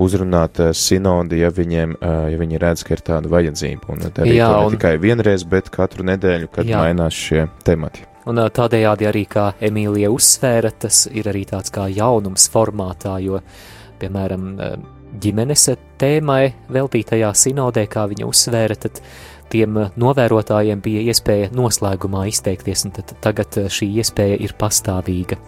uzrunāt 0.00 0.60
sinodi, 0.76 1.42
ja 1.42 1.50
viņiem, 1.52 1.98
ja 2.00 2.38
viņi 2.40 2.62
redz, 2.62 2.86
ka 2.86 2.96
ir 2.96 3.04
tāda 3.04 3.30
vajadzība. 3.32 3.90
Un 3.92 4.06
darīt 4.06 4.38
Jā, 4.38 4.48
to 4.48 4.62
ne 4.62 4.70
un... 4.70 4.76
tikai 4.76 4.94
vienreiz, 5.02 5.44
bet 5.48 5.70
katru 5.74 6.06
nedēļu, 6.08 6.48
kad 6.54 6.68
Jā. 6.68 6.80
mainās 6.82 7.18
šie 7.18 7.46
temati. 7.66 8.06
Un 8.30 8.38
tādējādi 8.38 9.08
arī, 9.10 9.24
kā 9.26 9.48
Emīlija 9.60 10.12
uzsvēra, 10.14 10.70
tas 10.84 11.08
ir 11.10 11.26
arī 11.32 11.42
tāds 11.50 11.72
kā 11.74 11.88
jaunums 11.90 12.46
formātā, 12.54 13.16
jo, 13.24 13.40
piemēram, 13.98 14.52
ģimenes 15.22 15.68
tēmai 16.00 16.42
veltītajā 16.72 17.32
sinodē, 17.34 17.86
kā 17.90 18.06
viņa 18.10 18.28
uzsvēra, 18.28 18.78
tad 18.86 19.02
tiem 19.52 19.80
novērotājiem 20.00 20.80
bija 20.84 21.02
iespēja 21.12 21.50
noslēgumā 21.56 22.24
izteikties, 22.30 22.86
un 22.86 22.94
tagad 23.24 23.58
šī 23.68 23.90
iespēja 24.00 24.38
ir 24.46 24.54
pastāvīga. 24.58 25.40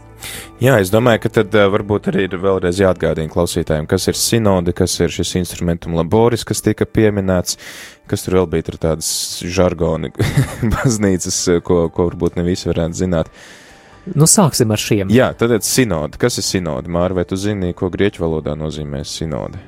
Jā, 0.62 0.76
es 0.80 0.92
domāju, 0.92 1.24
ka 1.24 1.30
tad 1.40 1.56
uh, 1.58 1.66
varbūt 1.72 2.08
arī 2.12 2.28
ir 2.28 2.36
vēlreiz 2.40 2.78
jāatgādina 2.80 3.32
klausītājiem, 3.32 3.88
kas 3.90 4.06
ir 4.08 4.18
sinode, 4.18 4.74
kas 4.76 4.94
ir 5.02 5.12
šis 5.12 5.34
instrumentum 5.40 5.96
laboris, 5.98 6.44
kas 6.46 6.62
tika 6.64 6.86
pieminēts, 6.86 7.58
kas 8.10 8.24
tur 8.26 8.38
vēl 8.38 8.48
bija 8.54 8.68
tur 8.68 8.78
tādas 8.82 9.08
žargoni 9.42 10.12
baznīcas, 10.76 11.40
ko, 11.66 11.88
ko 11.94 12.08
varbūt 12.08 12.38
ne 12.38 12.46
visi 12.46 12.70
varētu 12.70 13.00
zināt. 13.02 13.32
Nu, 14.14 14.28
sāksim 14.28 14.72
ar 14.74 14.80
šiem. 14.80 15.10
Jā, 15.12 15.30
tad 15.38 15.54
ir 15.56 15.64
sinode. 15.64 16.20
Kas 16.20 16.36
ir 16.40 16.44
sinode? 16.44 16.92
Māra, 16.92 17.16
vai 17.16 17.24
tu 17.28 17.38
zini, 17.40 17.72
ko 17.76 17.88
grieķu 17.92 18.22
valodā 18.22 18.52
nozīmē 18.60 19.00
sinode? 19.08 19.60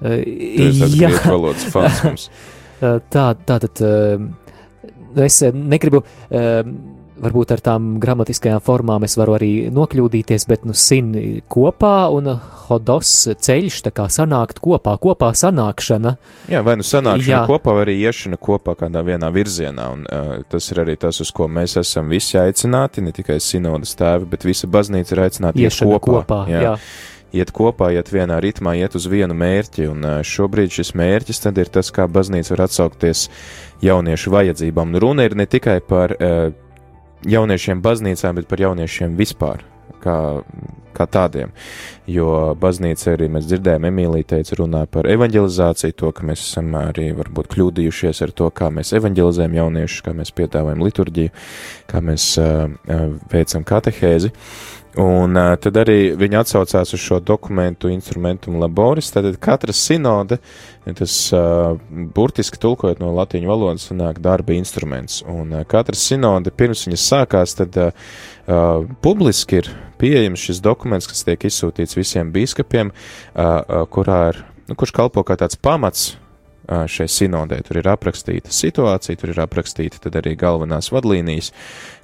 Uh, 0.00 0.18
jā, 0.24 0.90
grieķu 0.92 1.30
valodas 1.30 1.68
fans 1.72 2.02
mums. 2.04 2.28
tā, 3.14 3.30
tā 3.48 3.60
tad 3.62 3.84
uh, 3.84 4.26
es 5.24 5.40
negribu. 5.52 6.02
Uh, 6.28 6.95
varbūt 7.20 7.54
ar 7.54 7.62
tām 7.64 7.88
gramatiskajām 8.02 8.60
formām 8.64 9.04
es 9.06 9.16
varu 9.18 9.36
arī 9.38 9.50
nokļūdīties, 9.74 10.46
bet 10.50 10.66
nu 10.68 10.76
sin 10.76 11.12
kopā 11.52 12.08
un 12.12 12.30
hodos 12.66 13.12
ceļš, 13.46 13.80
tā 13.86 13.92
kā 13.94 14.08
sanākt 14.12 14.60
kopā, 14.64 14.96
kopā 15.02 15.32
sanākšana. 15.38 16.16
Jā, 16.52 16.62
vai 16.66 16.76
nu 16.80 16.86
sanākšana 16.86 17.32
Jā. 17.32 17.42
kopā, 17.48 17.74
vai 17.76 17.86
arī 17.86 17.96
iešana 18.04 18.38
kopā 18.42 18.76
kādā 18.78 19.02
vienā 19.06 19.30
virzienā, 19.34 19.88
un 19.94 20.06
uh, 20.06 20.38
tas 20.50 20.70
ir 20.72 20.82
arī 20.84 20.96
tas, 21.00 21.20
uz 21.22 21.32
ko 21.34 21.48
mēs 21.48 21.78
esam 21.82 22.10
visi 22.12 22.38
aicināti, 22.40 23.04
ne 23.04 23.14
tikai 23.16 23.38
sinodas 23.42 23.96
tēvi, 23.98 24.30
bet 24.32 24.48
visa 24.48 24.70
baznīca 24.70 25.16
ir 25.16 25.26
aicināta 25.26 25.62
iet 25.62 25.78
kopā. 25.82 26.00
kopā 26.22 26.42
jā. 26.52 26.64
Jā. 26.70 26.74
Iet 27.36 27.50
kopā, 27.52 27.90
iet 27.92 28.08
vienā 28.14 28.38
ritmā, 28.40 28.76
iet 28.78 28.94
uz 28.96 29.08
vienu 29.10 29.34
mērķi, 29.36 29.88
un 29.90 30.04
uh, 30.06 30.18
šobrīd 30.24 30.72
šis 30.72 30.94
mērķis 30.96 31.42
tad 31.42 31.58
ir 31.60 31.68
tas, 31.74 31.90
kā 31.92 32.06
baznīca 32.08 32.54
var 32.54 32.62
atsaukties 32.68 33.26
jauniešu 33.84 34.32
vajadzībām. 34.32 34.94
Un 34.94 35.02
runa 35.02 35.26
ir 35.26 35.34
ne 35.36 35.44
tikai 35.50 35.80
par 35.84 36.14
uh, 36.16 36.54
jauniešiem 37.26 37.82
baznīcām, 37.84 38.40
bet 38.40 38.50
par 38.50 38.62
jauniešiem 38.62 39.16
vispār. 39.18 39.64
Kā, 40.02 40.42
kā 40.94 41.06
tādiem. 41.10 41.50
Jo 42.10 42.54
baznīca 42.58 43.12
arī 43.14 43.28
mēs 43.32 43.46
dzirdējām, 43.48 43.86
Emīlija 43.88 44.28
teica, 44.34 44.58
runā 44.60 44.84
par 44.90 45.08
evanģelizāciju, 45.10 45.96
to, 45.98 46.12
ka 46.14 46.26
mēs 46.26 46.44
esam 46.44 46.70
arī 46.78 47.08
varbūt 47.16 47.50
kļūdījušies 47.54 48.22
ar 48.26 48.34
to, 48.38 48.50
kā 48.54 48.70
mēs 48.74 48.92
evanģelizējam 48.98 49.56
jauniešus, 49.58 50.04
kā 50.06 50.14
mēs 50.16 50.30
piedāvājam 50.36 50.84
liturģiju, 50.86 51.34
kā 51.90 52.02
mēs 52.06 52.28
uh, 52.42 52.68
veicam 53.32 53.66
katehēzi. 53.66 54.32
Un 54.96 55.36
uh, 55.36 55.52
tad 55.60 55.76
arī 55.76 56.14
viņi 56.16 56.38
atsaucās 56.40 56.94
uz 56.96 57.02
šo 57.02 57.18
dokumentu 57.20 57.90
instrumentum 57.92 58.56
laboris, 58.62 59.10
tad 59.12 59.28
katra 59.44 59.74
sinode, 59.76 60.38
tas 60.96 61.16
uh, 61.36 61.76
burtiski 62.16 62.56
tulkojot 62.62 63.02
no 63.02 63.10
latīņu 63.18 63.50
valodas, 63.50 63.90
sanāk 63.90 64.22
darba 64.24 64.56
instruments. 64.56 65.20
Un 65.28 65.52
uh, 65.52 65.66
katra 65.68 65.98
sinode, 66.00 66.48
pirms 66.48 66.86
viņas 66.88 67.08
sākās, 67.12 67.58
tad 67.60 67.76
uh, 67.76 68.08
uh, 68.48 68.88
publiski 69.04 69.60
ir 69.60 69.68
pieejams 70.00 70.48
šis 70.48 70.64
dokuments, 70.64 71.10
kas 71.12 71.26
tiek 71.28 71.44
izsūtīts 71.44 71.98
visiem 71.98 72.32
biskupiem, 72.32 72.94
uh, 72.94 73.42
uh, 73.42 73.84
kurā 73.92 74.22
ir, 74.32 74.46
nu, 74.64 74.80
kurš 74.80 74.96
kalpo 74.96 75.28
kā 75.28 75.36
tāds 75.36 75.60
pamats 75.60 76.14
šai 76.66 77.06
sinodē. 77.10 77.60
Tur 77.62 77.80
ir 77.80 77.88
aprakstīta 77.90 78.50
situācija, 78.50 79.18
tur 79.20 79.30
ir 79.32 79.38
aprakstīta 79.44 80.10
arī 80.18 80.34
galvenās 80.38 80.90
vadlīnijas, 80.90 81.52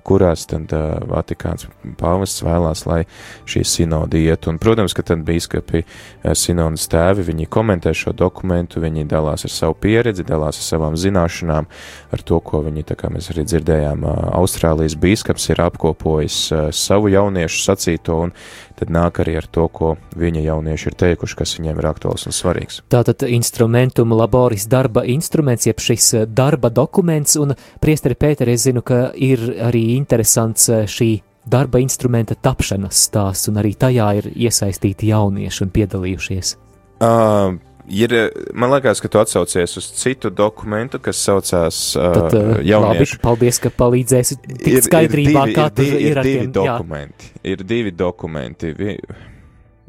kurās 0.07 0.47
tad 0.51 0.73
uh, 0.75 0.99
Vatikāns 1.09 1.69
pāvests 2.01 2.43
vēlās, 2.45 2.85
lai 2.89 3.03
šī 3.49 3.65
sinode 3.67 4.21
iet. 4.21 4.49
Un, 4.51 4.59
protams, 4.63 4.95
ka 4.97 5.05
tad 5.07 5.25
bīskapi, 5.27 5.83
uh, 5.85 6.33
sinodas 6.39 6.89
tēvi, 6.93 7.27
viņi 7.31 7.49
komentē 7.53 7.95
šo 7.97 8.15
dokumentu, 8.17 8.83
viņi 8.83 9.07
dalās 9.11 9.47
ar 9.47 9.55
savu 9.55 9.79
pieredzi, 9.83 10.27
dalās 10.29 10.61
ar 10.61 10.69
savām 10.69 10.99
zināšanām, 10.99 11.71
ar 12.13 12.27
to, 12.27 12.41
ko 12.45 12.63
viņi, 12.67 12.87
tā 12.91 12.99
kā 12.99 13.13
mēs 13.13 13.31
arī 13.33 13.47
dzirdējām, 13.49 14.07
uh, 14.07 14.21
Austrālijas 14.41 14.99
bīskaps 15.01 15.51
ir 15.53 15.63
apkopojis 15.65 16.43
uh, 16.53 16.67
savu 16.75 17.13
jauniešu 17.13 17.63
sacīto, 17.67 18.19
un 18.27 18.37
tad 18.83 18.93
nāk 18.93 19.23
arī 19.23 19.37
ar 19.39 19.47
to, 19.47 19.69
ko 19.71 19.95
viņa 20.19 20.43
jaunieši 20.43 20.91
ir 20.91 20.99
teikuši, 21.05 21.39
kas 21.39 21.57
viņiem 21.59 21.79
ir 21.79 21.89
aktuāls 21.89 22.27
un 22.27 22.35
svarīgs. 22.35 22.81
Tātad 22.93 23.25
instrumentum 23.31 24.15
laboris 24.19 24.67
darba 24.71 25.05
instruments, 25.09 25.69
jeb 25.71 25.83
šis 25.83 26.13
darba 26.35 26.73
dokuments, 26.75 27.39
un 27.39 27.55
priesteri 27.83 28.19
Pēteri, 28.19 28.57
es 28.57 28.67
zinu, 28.67 28.83
ka 28.83 29.13
ir 29.15 29.45
arī 29.71 29.93
interesants 29.97 30.69
eh, 30.69 30.87
šī 30.91 31.13
darba 31.53 31.81
instrumenta 31.83 32.35
tapšanas 32.39 33.07
stāsts, 33.09 33.51
un 33.51 33.59
arī 33.63 33.75
tajā 33.79 34.09
ir 34.21 34.31
iesaistīti 34.35 35.11
jaunieši 35.11 35.65
un 35.65 35.73
piedalījušies. 35.75 36.57
Uh, 37.03 37.57
Ir, 37.91 38.13
man 38.55 38.71
liekas, 38.71 39.01
ka 39.03 39.09
tu 39.11 39.19
atsaucies 39.19 39.75
uz 39.77 39.89
citu 39.99 40.31
dokumentu, 40.31 41.01
kas 41.03 41.19
saucās 41.19 41.81
uh, 41.99 42.13
Tad, 42.15 42.37
uh, 42.39 42.61
jauniešu. 42.63 43.19
Labi, 43.19 43.23
paldies, 43.25 43.59
ka 43.63 43.73
palīdzēsi 43.75 44.39
tikt 44.47 44.87
skaidrībā, 44.87 45.49
ir, 45.49 45.51
ir 45.51 45.51
divi, 45.51 45.57
kā 45.57 45.67
tas 45.75 45.89
ir, 45.89 45.99
ir 45.99 46.21
ar 46.21 46.29
divi 46.29 46.41
tiem. 46.45 46.53
Dokumenti, 46.55 47.31
jā. 47.35 47.43
ir 47.53 47.65
divi 47.67 47.93
dokumenti. 47.99 48.73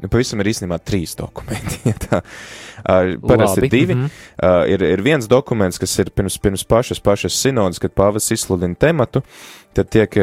Nu, 0.02 0.10
pavisam 0.10 0.42
ir 0.42 0.50
īstenībā 0.50 0.80
trīs 0.82 1.14
dokumenti. 1.18 1.78
Ja 1.92 1.94
tā, 2.02 2.18
uh, 2.82 3.12
parasti 3.22 3.62
ir 3.62 3.70
divi. 3.70 3.94
Mm 3.94 4.00
-hmm. 4.02 4.10
uh, 4.42 4.72
ir, 4.74 4.82
ir 4.82 5.02
viens 5.02 5.28
dokuments, 5.30 5.78
kas 5.78 5.98
ir 5.98 6.10
pirms, 6.10 6.38
pirms 6.38 6.64
pašas, 6.64 7.00
pašas 7.00 7.36
sinodas, 7.40 7.78
kad 7.78 7.94
pāvis 7.94 8.32
izsludina 8.32 8.74
tematu, 8.74 9.22
tad 9.72 9.88
tiek 9.88 10.16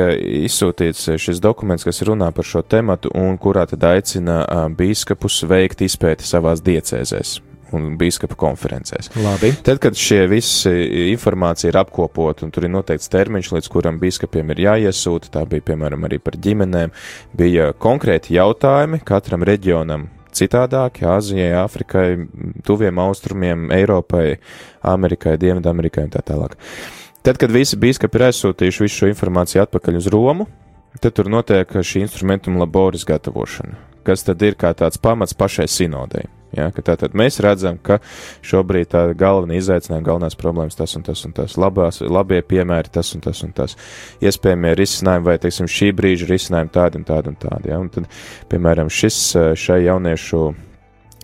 izsūtīts 0.43 1.07
šis 1.17 1.39
dokuments, 1.39 1.83
kas 1.83 2.01
runā 2.01 2.31
par 2.31 2.45
šo 2.45 2.61
tematu 2.61 3.09
un 3.13 3.37
kurā 3.37 3.65
tad 3.65 3.83
aicina 3.83 4.43
uh, 4.43 4.67
bīskapus 4.67 5.47
veikt 5.47 5.81
izpēti 5.81 6.27
savās 6.27 6.61
diecēzēs 6.61 7.41
un 7.77 7.95
biskupa 7.99 8.37
konferencēs. 8.39 9.11
Labi. 9.21 9.51
Tad, 9.65 9.81
kad 9.83 9.97
šie 9.97 10.23
visi 10.31 10.71
informācija 11.11 11.71
ir 11.71 11.79
apkopota 11.81 12.45
un 12.45 12.53
tur 12.53 12.67
ir 12.67 12.73
noteikts 12.73 13.11
termiņš, 13.11 13.51
līdz 13.57 13.69
kuram 13.71 13.99
biskupiem 14.01 14.53
ir 14.53 14.65
jāiesūta, 14.67 15.31
tā 15.35 15.45
bija 15.49 15.71
piemēram 15.71 16.07
arī 16.07 16.21
par 16.23 16.39
ģimenēm, 16.41 16.95
bija 17.37 17.71
konkrēti 17.81 18.37
jautājumi 18.37 19.01
katram 19.07 19.45
reģionam. 19.47 20.09
Citādāki 20.31 21.03
Āzijai, 21.11 21.51
Āfrikai, 21.59 22.05
Tuviem 22.63 23.01
Austrumiem, 23.03 23.67
Eiropai, 23.75 24.37
Amerikai, 24.87 25.35
Dienvidamerikai 25.41 26.05
un 26.07 26.13
tā 26.13 26.23
tālāk. 26.23 26.55
Tad, 27.21 27.37
kad 27.37 27.51
visi 27.53 27.77
biskupi 27.77 28.17
ir 28.17 28.29
aizsūtījuši 28.29 28.85
visu 28.87 29.01
šo 29.03 29.11
informāciju 29.11 29.61
atpakaļ 29.65 29.99
uz 29.99 30.07
Romu, 30.09 30.47
tad 31.03 31.13
tur 31.17 31.29
notiek 31.29 31.69
šī 31.69 32.05
instrumentuma 32.07 32.63
laboris 32.63 33.05
gatavošana, 33.05 33.77
kas 34.07 34.25
tad 34.25 34.41
ir 34.41 34.57
kā 34.59 34.73
tāds 34.77 34.97
pamats 35.01 35.37
pašai 35.37 35.67
sinodei. 35.69 36.25
Ja, 36.57 36.67
tātad 36.75 37.15
mēs 37.17 37.39
redzam, 37.43 37.77
ka 37.79 37.99
šobrīd 38.43 38.91
tā 38.91 39.03
galvenā 39.17 39.55
izaicinājuma, 39.59 40.07
galvenās 40.07 40.35
problēmas 40.39 40.75
tas 40.79 40.97
un 40.99 41.05
tas 41.07 41.23
un 41.27 41.35
tas, 41.37 41.55
labās, 41.61 42.01
labie 42.03 42.41
piemēri 42.43 42.91
tas 42.91 43.13
un 43.15 43.23
tas 43.23 43.43
un 43.45 43.53
tas, 43.55 43.77
iespējamie 44.23 44.73
risinājumi 44.79 45.29
vai, 45.29 45.37
teiksim, 45.41 45.69
šī 45.71 45.91
brīža 45.95 46.27
risinājumi 46.31 46.75
tādi 46.75 46.99
un 46.99 47.07
tādi 47.07 47.31
un 47.31 47.39
tādi. 47.39 47.71
Ja, 47.71 47.79
un 47.79 47.87
tad, 47.93 48.09
piemēram, 48.51 48.91
šis 48.91 49.21
šai 49.59 49.81
jauniešu 49.85 50.43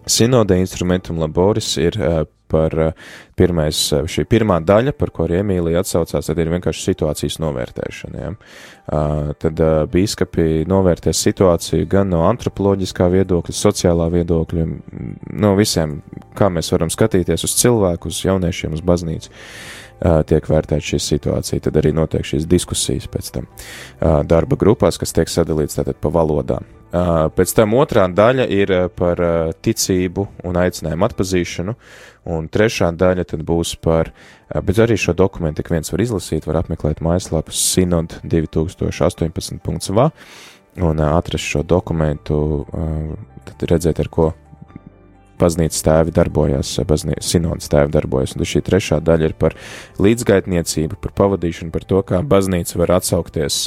sinodē 0.08 0.62
instrumentum 0.64 1.20
laboris 1.20 1.76
ir 1.82 2.00
par 2.52 2.74
pirmais, 3.38 3.80
šī 4.10 4.26
pirmā 4.30 4.60
daļa, 4.66 4.94
par 4.98 5.12
ko 5.14 5.26
arī 5.26 5.42
Emīlija 5.42 5.84
atsaucās, 5.84 6.30
tad 6.30 6.40
ir 6.42 6.52
vienkārši 6.54 6.86
situācijas 6.90 7.40
novērtēšana. 7.44 8.24
Ja? 8.24 8.32
Tad 9.42 9.64
bīskapi 9.94 10.64
novērtēs 10.70 11.24
situāciju 11.28 11.90
gan 11.92 12.14
no 12.14 12.24
antropoloģiskā 12.30 13.10
viedokļa, 13.14 13.58
sociālā 13.58 14.08
viedokļa, 14.14 14.68
no 15.44 15.54
visiem, 15.60 16.00
kā 16.38 16.52
mēs 16.54 16.72
varam 16.76 16.94
skatīties 16.94 17.44
uz 17.48 17.58
cilvēku, 17.60 18.14
uz 18.14 18.24
jauniešiem, 18.26 18.78
uz 18.78 18.86
baznīcu 18.86 19.34
tiek 20.30 20.46
vērtēta 20.46 20.94
šī 20.94 21.02
situācija. 21.02 21.68
Tad 21.68 21.80
arī 21.82 21.94
notiek 21.98 22.26
šīs 22.26 22.46
diskusijas 22.50 23.10
pēc 23.12 23.32
tam 23.34 23.52
darba 24.30 24.60
grupās, 24.60 25.00
kas 25.02 25.16
tiek 25.16 25.32
sadalīts 25.32 25.80
tātad 25.80 25.98
pa 26.02 26.14
valodām. 26.14 26.77
Pēc 26.88 27.52
tam 27.52 27.74
otrā 27.76 28.06
daļa 28.08 28.46
ir 28.54 28.72
par 28.96 29.20
ticību 29.66 30.24
un 30.48 30.60
aicinājumu 30.62 31.08
atpazīšanu, 31.10 31.76
un 32.32 32.48
trešā 32.52 32.94
daļa 32.96 33.26
tad 33.28 33.44
būs 33.48 33.76
par, 33.84 34.14
bet 34.48 34.80
arī 34.84 34.96
šo 35.00 35.16
dokumentu 35.18 35.64
ik 35.64 35.72
viens 35.74 35.92
var 35.92 36.04
izlasīt, 36.04 36.48
var 36.48 36.62
apmeklēt 36.62 37.04
mājaslapu 37.04 37.56
sinod 37.56 38.16
2018.va 38.24 40.10
un 40.88 41.00
atrast 41.02 41.52
šo 41.52 41.64
dokumentu, 41.68 42.40
tad 43.48 43.70
redzēt, 43.72 44.00
ar 44.00 44.12
ko 44.14 44.32
baznīcas 45.40 45.84
tēvi 45.86 46.14
darbojās, 46.16 46.74
baznīcas 46.88 47.32
sinodas 47.34 47.72
tēvi 47.72 47.94
darbojas, 47.94 48.36
un 48.36 48.46
šī 48.48 48.62
trešā 48.68 49.00
daļa 49.06 49.30
ir 49.30 49.36
par 49.40 49.58
līdzgaitniecību, 50.04 51.00
par 51.04 51.14
pavadīšanu, 51.18 51.74
par 51.74 51.88
to, 51.90 52.02
kā 52.08 52.22
baznīca 52.26 52.82
var 52.82 52.98
atsaukties 53.00 53.60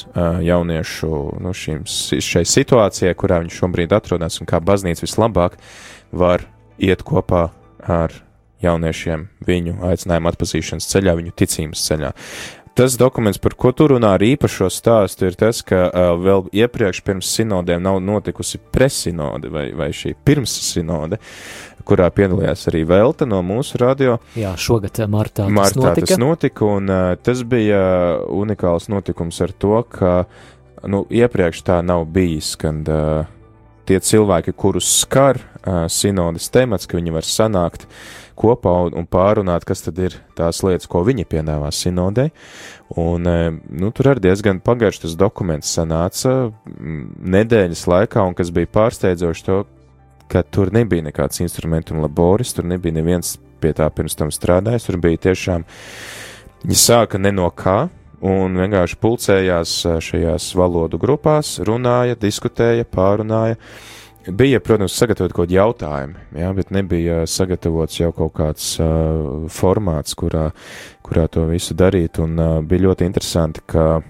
jauniešu 0.47 1.13
nu, 1.43 1.55
šīm, 1.57 1.85
šai 1.87 2.47
situācijai, 2.49 3.15
kurā 3.19 3.43
viņi 3.45 3.57
šobrīd 3.59 3.95
atrodas, 3.97 4.41
un 4.43 4.51
kā 4.51 4.63
baznīca 4.63 5.07
vislabāk 5.07 5.61
var 6.11 6.47
iet 6.81 7.05
kopā 7.07 7.49
ar 7.81 8.15
jauniešiem 8.61 9.27
viņu 9.47 9.79
aicinājumu 9.89 10.31
atpazīšanas 10.31 10.89
ceļā, 10.91 11.15
viņu 11.19 11.33
ticības 11.37 11.85
ceļā. 11.89 12.11
Tas 12.75 12.95
dokuments, 12.97 13.39
par 13.43 13.57
ko 13.59 13.73
tu 13.75 13.89
runā 13.91 14.13
ar 14.17 14.23
īpašo 14.23 14.69
stāstu, 14.71 15.27
ir 15.27 15.37
tas, 15.39 15.59
ka 15.67 15.89
uh, 15.89 16.13
vēl 16.23 16.47
iepriekš 16.63 17.03
pirms 17.05 17.33
sinodēm 17.35 17.83
nav 17.83 17.99
notikusi 18.05 18.61
presinode 18.73 19.51
vai, 19.53 19.67
vai 19.77 19.91
šī 19.97 20.15
pirmssinode, 20.25 21.19
kurā 21.89 22.07
piedalījās 22.15 22.69
arī 22.71 22.85
Velta 22.89 23.27
no 23.27 23.41
mūsu 23.47 23.81
radio. 23.83 24.21
Jā, 24.39 24.55
šogad 24.55 25.03
martā, 25.11 25.49
martā 25.51 25.75
tas 25.75 25.83
notika. 25.83 26.07
tas 26.13 26.23
notika, 26.23 26.71
un 26.79 26.95
uh, 26.95 27.03
tas 27.19 27.43
bija 27.43 27.83
unikāls 28.31 28.87
notikums 28.93 29.43
ar 29.43 29.53
to, 29.53 29.83
ka, 29.91 30.15
nu, 30.87 31.03
iepriekš 31.11 31.65
tā 31.67 31.81
nav 31.83 32.07
bijis, 32.15 32.55
kad 32.61 32.87
uh, 32.87 33.27
tie 33.91 33.99
cilvēki, 33.99 34.55
kurus 34.55 34.89
skar 35.03 35.43
uh, 35.43 35.85
sinodes 35.91 36.47
temats, 36.55 36.87
ka 36.87 37.01
viņi 37.01 37.19
var 37.19 37.27
sanākt 37.27 37.91
kopā 38.41 38.73
un, 38.87 38.97
un 39.03 39.09
pārunāt, 39.11 39.67
kas 39.69 39.85
tad 39.85 40.01
ir 40.01 40.17
tās 40.39 40.63
lietas, 40.67 40.89
ko 40.91 41.05
viņi 41.07 41.27
piedāvā 41.29 41.69
sinodē. 41.75 42.31
Un, 43.01 43.29
uh, 43.29 43.51
nu, 43.53 43.93
tur 43.97 44.13
arī 44.15 44.25
diezgan 44.31 44.63
pagaršs 44.65 45.05
tas 45.05 45.19
dokuments 45.21 45.75
sanāca 45.77 46.35
nedēļas 47.37 47.85
laikā, 47.93 48.25
un 48.25 48.39
kas 48.39 48.53
bija 48.55 48.73
pārsteidzoši 48.73 49.47
to, 49.47 49.61
ka 50.31 50.43
tur 50.47 50.71
nebija 50.75 51.05
nekāds 51.09 51.43
instrumentu 51.43 51.99
laboris, 51.99 52.55
tur 52.55 52.69
nebija 52.71 53.01
neviens 53.01 53.37
pie 53.61 53.73
tā 53.77 53.89
pirms 53.93 54.17
tam 54.17 54.31
strādājis, 54.33 54.87
tur 54.87 55.01
bija 55.03 55.21
tiešām, 55.29 55.65
viņi 56.65 56.79
sāka 56.79 57.21
ne 57.21 57.33
no 57.35 57.49
kā, 57.51 57.89
un 58.21 58.59
vienkārši 58.61 58.99
pulcējās 59.01 59.75
šajās 60.05 60.51
valodu 60.59 61.01
grupās, 61.01 61.57
runāja, 61.67 62.19
diskutēja, 62.21 62.89
pārunāja. 62.89 63.59
Bija, 64.29 64.59
protams, 64.61 64.93
sagatavot 65.01 65.33
kaut 65.33 65.47
kādi 65.47 65.57
jautājumi, 65.57 66.19
jā, 66.37 66.51
bet 66.53 66.73
nebija 66.77 67.23
sagatavots 67.25 67.97
jau 68.03 68.11
kaut 68.13 68.35
kāds 68.37 68.75
uh, 68.83 69.47
formāts, 69.49 70.13
kurā, 70.19 70.51
kurā 71.07 71.25
to 71.33 71.47
visu 71.49 71.73
darīt, 71.79 72.21
un 72.21 72.37
uh, 72.37 72.59
bija 72.61 72.85
ļoti 72.91 73.09
interesanti, 73.09 73.65
ka 73.73 74.03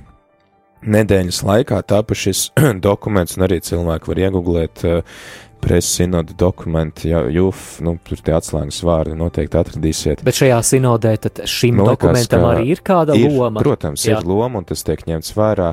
nedēļas 0.83 1.45
laikā 1.47 1.79
tapa 1.87 2.19
šis 2.19 2.49
dokuments, 2.89 3.39
un 3.39 3.47
arī 3.47 3.61
cilvēki 3.63 4.11
var 4.11 4.23
iegooglēt 4.25 4.85
uh, 4.91 5.23
preses 5.61 5.93
sinoda 6.01 6.35
dokumenti, 6.39 7.11
ja 7.13 7.23
jūf, 7.31 7.79
nu, 7.85 7.95
tur 8.07 8.21
tie 8.25 8.35
atslēgas 8.37 8.81
vārdi 8.87 9.17
noteikti 9.19 9.59
atradīsiet. 9.61 10.25
Bet 10.27 10.39
šajā 10.39 10.61
sinodē 10.67 11.15
tad 11.27 11.43
šim 11.51 11.79
Man 11.81 11.93
dokumentam 11.93 12.47
arī 12.49 12.71
ir 12.75 12.83
kāda 12.87 13.17
ir, 13.19 13.31
loma? 13.35 13.63
Protams, 13.65 14.07
Jā. 14.09 14.19
ir 14.19 14.29
loma, 14.29 14.63
un 14.63 14.69
tas 14.69 14.83
tiek 14.87 15.05
ņemts 15.09 15.35
vērā. 15.37 15.69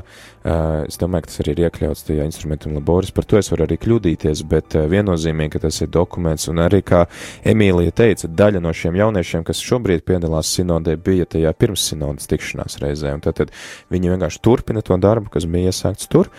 Uh, 0.48 0.84
es 0.88 0.96
domāju, 1.00 1.26
ka 1.26 1.32
tas 1.32 1.42
arī 1.42 1.54
ir 1.54 1.64
iekļauts 1.66 2.06
tajā 2.06 2.28
instrumentum 2.28 2.76
laboris. 2.78 3.10
Par 3.16 3.26
to 3.28 3.40
es 3.40 3.50
varu 3.52 3.66
arī 3.66 3.76
kļūdīties, 3.82 4.44
bet 4.48 4.78
uh, 4.78 4.86
viennozīmīgi, 4.88 5.54
ka 5.56 5.64
tas 5.66 5.80
ir 5.84 5.90
dokuments, 5.92 6.48
un 6.52 6.62
arī, 6.64 6.80
kā 6.86 7.02
Emīlija 7.48 7.96
teica, 8.00 8.30
daļa 8.38 8.62
no 8.64 8.72
šiem 8.76 8.96
jauniešiem, 9.00 9.44
kas 9.48 9.64
šobrīd 9.64 10.06
piedalās 10.08 10.54
sinodē, 10.54 10.96
bija 10.96 11.28
tajā 11.34 11.52
pirms 11.58 11.90
sinodas 11.90 12.30
tikšanās 12.30 12.78
reizē, 12.84 13.16
un 13.18 13.24
tad 13.24 13.48
viņi 13.92 14.14
vienkārši 14.14 14.42
turpina 14.44 14.84
to 14.84 14.96
darbu, 15.00 15.32
kas 15.34 15.48
bija 15.50 15.72
iesākts 15.72 16.08
tur, 16.12 16.32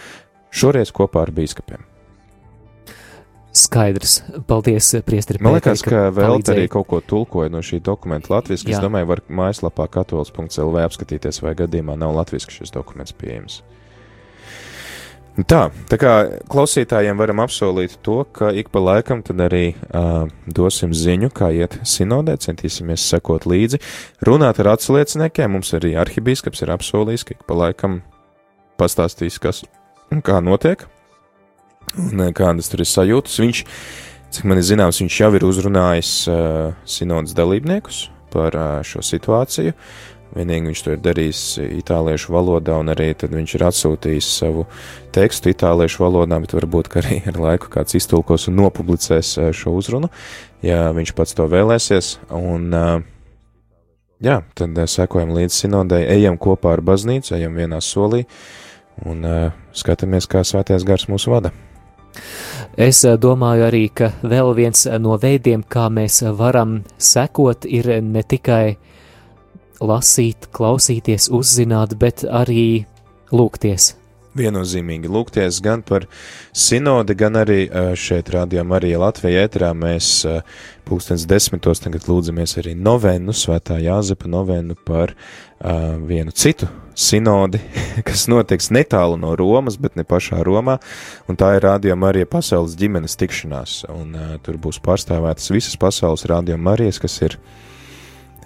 šoreiz 0.50 0.96
kopā 0.96 1.28
ar 1.28 1.36
bīskapiem. 1.36 1.89
Skaidrs. 3.56 4.20
Paldies, 4.48 4.92
Priestri. 5.06 5.40
Man 5.42 5.56
liekas, 5.58 5.82
ka, 5.86 6.08
vēl 6.14 6.44
arī 6.54 6.68
kaut 6.70 6.88
ko 6.92 7.00
tulkoja 7.02 7.50
no 7.50 7.64
šī 7.66 7.82
dokumenta 7.82 8.36
latviešu. 8.36 8.70
Es 8.70 8.84
domāju, 8.84 9.10
var 9.10 9.24
mājaslapā 9.26 9.88
katols.lv 9.90 10.86
apskatīties, 10.86 11.42
vai 11.42 11.56
gadījumā 11.58 11.98
nav 11.98 12.14
latviešu 12.20 12.60
šis 12.60 12.76
dokuments 12.76 13.16
pieejams. 13.18 13.64
Tā, 15.48 15.70
tā 15.88 15.96
kā 15.96 16.14
klausītājiem 16.52 17.20
varam 17.20 17.40
apsolīt 17.46 17.96
to, 18.04 18.26
ka 18.36 18.50
ik 18.52 18.74
pa 18.74 18.82
laikam 18.84 19.22
tad 19.24 19.40
arī 19.46 19.72
uh, 19.72 20.28
dosim 20.46 20.92
ziņu, 20.92 21.30
kā 21.32 21.52
iet 21.56 21.78
sinodē, 21.88 22.36
centīsimies 22.44 23.06
sekot 23.08 23.48
līdzi, 23.48 23.80
runāt 24.28 24.60
ar 24.60 24.74
atslieciniekiem. 24.74 25.56
Mums 25.56 25.72
arī 25.78 25.94
arhibīskaps 26.02 26.66
ir 26.66 26.74
apsolījis, 26.76 27.24
ka 27.24 27.38
ik 27.38 27.48
pa 27.48 27.56
laikam 27.56 28.02
pastāstīs, 28.82 29.40
kas 29.40 29.64
un 30.12 30.26
kā 30.26 30.42
notiek 30.44 30.84
un 31.98 32.22
eh, 32.26 32.32
kādas 32.36 32.70
tur 32.72 32.84
ir 32.84 32.90
sajūtas. 32.90 33.40
Viņš, 33.42 33.64
cik 34.36 34.48
man 34.50 34.62
ir 34.62 34.68
zināms, 34.68 35.02
viņš 35.02 35.18
jau 35.24 35.34
ir 35.34 35.46
uzrunājis 35.48 36.14
uh, 36.30 36.78
sinodas 36.86 37.34
dalībniekus 37.38 38.08
par 38.34 38.56
uh, 38.58 38.72
šo 38.86 39.02
situāciju. 39.06 39.74
Vienīgi 40.30 40.70
viņš 40.70 40.82
to 40.86 40.92
ir 40.94 41.00
darījis 41.02 41.40
itāliešu 41.80 42.36
valodā, 42.36 42.76
un 42.78 42.92
arī 42.94 43.08
viņš 43.18 43.54
ir 43.58 43.64
atsūtījis 43.66 44.28
savu 44.44 44.68
tekstu 45.16 45.50
itāliešu 45.50 46.04
valodā, 46.04 46.38
bet 46.44 46.54
varbūt 46.54 46.92
arī 47.02 47.18
ar 47.32 47.40
laiku 47.42 47.72
kāds 47.74 47.98
iztulkos 47.98 48.46
un 48.52 48.60
nopublicēs 48.60 49.32
šo 49.58 49.74
uzrunu, 49.74 50.12
ja 50.62 50.92
viņš 50.94 51.16
pats 51.18 51.34
to 51.34 51.48
vēlēsies. 51.50 52.12
Un, 52.38 52.70
jā, 54.22 54.36
tad 54.54 54.78
sekojam 54.86 55.34
līdz 55.34 55.64
sinodai, 55.64 56.04
ejam 56.14 56.38
kopā 56.38 56.76
ar 56.78 56.86
baznīcu, 56.86 57.34
ejam 57.40 57.58
vienā 57.58 57.82
solī 57.82 58.28
un 59.10 59.26
skatāmies, 59.74 60.30
kā 60.30 60.46
svētais 60.46 60.86
gars 60.86 61.10
mūsu 61.10 61.34
vada. 61.34 61.56
Es 62.78 63.04
eh, 63.06 63.18
domāju 63.18 63.68
arī, 63.68 63.84
ka 63.94 64.12
vēl 64.24 64.54
viens 64.58 64.86
eh, 64.88 64.98
no 65.02 65.18
veidiem, 65.22 65.64
kā 65.64 65.90
mēs 65.94 66.22
varam 66.40 66.80
sekot, 66.98 67.66
ir 67.66 67.92
ne 68.02 68.24
tikai 68.24 68.78
lasīt, 69.80 70.50
klausīties, 70.56 71.30
uzzināt, 71.32 71.96
bet 72.00 72.26
arī 72.26 72.86
lūgties. 73.32 73.99
Viennozīmīgi 74.40 75.12
lūgties 75.12 75.60
gan 75.66 75.84
par 75.86 76.08
sinodi, 76.56 77.18
gan 77.20 77.40
arī 77.42 77.62
šeit 78.00 78.32
rādījām 78.34 78.72
arī 78.78 78.94
Latvijā 79.00 79.46
ēterā. 79.48 79.74
Mēs 79.78 80.12
pulkstens 80.90 81.28
desmitos 81.30 81.82
tagad 81.84 82.08
lūdzamies 82.10 82.58
arī 82.62 82.74
novenu, 82.78 83.34
svētā 83.36 83.78
Jāzepa 83.84 84.30
novenu 84.32 84.78
par 84.88 85.14
uh, 85.14 85.98
vienu 86.10 86.34
citu 86.34 86.70
sinodi, 87.00 87.62
kas 88.08 88.26
notiks 88.32 88.72
netālu 88.76 89.20
no 89.22 89.36
Romas, 89.40 89.78
bet 89.82 89.98
ne 90.00 90.06
pašā 90.08 90.42
Romā, 90.46 90.80
un 91.30 91.40
tā 91.40 91.54
ir 91.58 91.66
rādījuma 91.68 92.10
arī 92.12 92.26
pasaules 92.30 92.78
ģimenes 92.80 93.18
tikšanās, 93.22 93.84
un 93.94 94.18
uh, 94.18 94.36
tur 94.44 94.60
būs 94.62 94.82
pārstāvētas 94.86 95.52
visas 95.54 95.78
pasaules 95.80 96.26
rādījuma 96.30 96.72
Marijas, 96.72 97.02
kas 97.02 97.20
ir 97.28 97.38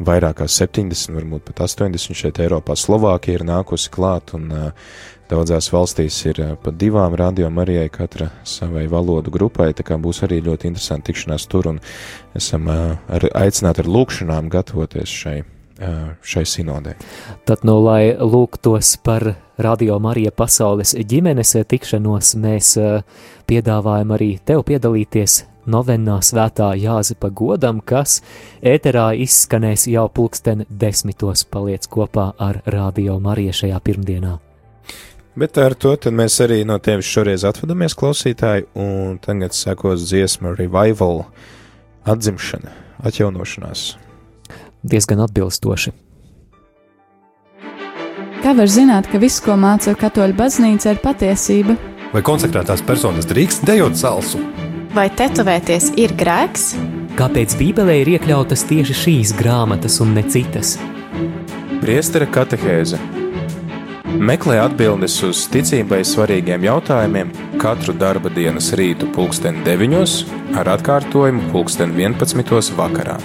vairāk 0.03 0.41
kā 0.41 0.49
70, 0.49 1.13
varbūt 1.15 1.47
pat 1.47 1.63
80 1.67 2.17
šeit 2.17 2.41
Eiropā. 2.43 2.75
Slovākija 2.77 3.39
ir 3.39 3.47
nākusi 3.47 3.91
klāt, 3.93 4.35
un 4.35 4.49
uh, 4.51 4.93
daudzās 5.33 5.71
valstīs 5.73 6.19
ir 6.29 6.41
uh, 6.43 6.53
pat 6.61 6.77
divām 6.79 7.17
rādījuma 7.19 7.59
Marijai 7.61 7.89
katra 7.93 8.29
savai 8.47 8.85
valodu 8.91 9.33
grupai, 9.33 9.71
tā 9.75 9.85
kā 9.87 9.97
būs 10.01 10.23
arī 10.27 10.39
ļoti 10.45 10.69
interesanti 10.71 11.11
tikšanās 11.11 11.49
tur, 11.51 11.73
un 11.73 11.81
esam 12.37 12.69
uh, 12.69 12.93
ar, 13.09 13.27
aicināti 13.43 13.83
ar 13.83 13.91
lūkšanām 13.97 14.53
gatavoties 14.53 15.17
šai 15.23 15.41
šai 16.21 16.43
sinodē. 16.47 16.93
Tad, 17.49 17.63
nu, 17.67 17.79
lai 17.83 18.13
lūgtos 18.13 18.93
par 19.03 19.25
Radio 19.57 19.97
Marija 19.99 20.31
pasaules 20.31 20.93
ģimenes 20.95 21.55
tikšanos, 21.67 22.35
mēs 22.39 22.75
piedāvājam 23.49 24.13
arī 24.15 24.29
tev 24.45 24.63
piedalīties 24.69 25.41
novenā 25.65 26.19
svētā 26.23 26.73
Jāzepa 26.79 27.29
godam, 27.33 27.81
kas 27.81 28.21
ēterā 28.61 29.11
izskanēs 29.25 29.87
jau 29.91 30.07
pulksten 30.13 30.65
desmitos 30.69 31.45
paliec 31.45 31.87
kopā 31.87 32.31
ar 32.37 32.63
Radio 32.65 33.19
Mariju 33.23 33.55
šajā 33.63 33.83
pirmdienā. 33.83 34.39
Bet 35.33 35.57
ar 35.57 35.73
to 35.73 35.95
mēs 36.13 36.35
arī 36.45 36.61
no 36.61 36.77
tevis 36.77 37.09
šoreiz 37.09 37.41
atvadamies, 37.49 37.95
klausītāji, 37.97 38.67
un 38.77 39.17
tagad 39.17 39.55
sekos 39.57 40.05
dziesma 40.05 40.53
revival, 40.53 41.25
atzimšana, 42.05 42.69
atjaunošanās. 43.01 43.95
diezgan 44.83 45.23
atbilstoši. 45.23 45.93
Kā 48.43 48.51
var 48.53 48.67
zināt, 48.67 49.07
ka 49.07 49.17
viss, 49.17 49.39
ko 49.39 49.55
māca 49.55 49.95
katoļu 49.95 50.35
baznīca, 50.35 50.91
ir 50.91 50.99
patiesība? 51.01 51.77
Vai 52.13 52.21
konsekrētās 52.21 52.83
personas 52.85 53.25
drīkst 53.25 53.63
dejot 53.65 53.95
salsu? 53.97 54.43
Vai 54.93 55.07
tetovēties 55.09 55.93
ir 55.97 56.13
grēks? 56.13 56.75
Kāpēc 57.17 57.55
Bībelē 57.57 58.01
ir 58.03 58.13
iekļautas 58.17 58.67
tieši 58.69 58.99
šīs 58.99 59.33
grāmatas 59.39 59.97
un 60.03 60.13
ne 60.13 60.25
citas? 60.29 60.75
Priestera 61.81 62.27
katehēze 62.29 63.22
Meklē 64.13 64.59
atbildes 64.61 65.15
uz 65.25 65.39
ticībai 65.49 66.03
svarīgiem 66.05 66.67
jautājumiem 66.67 67.31
katru 67.61 67.95
darba 67.97 68.29
dienas 68.29 68.69
rītu 68.77 69.09
pulksten 69.15 69.63
9 69.65 70.57
ar 70.59 70.69
atkārtojumu 70.77 71.49
pulksten 71.53 71.97
11 71.97 72.77
vakarā. 72.77 73.17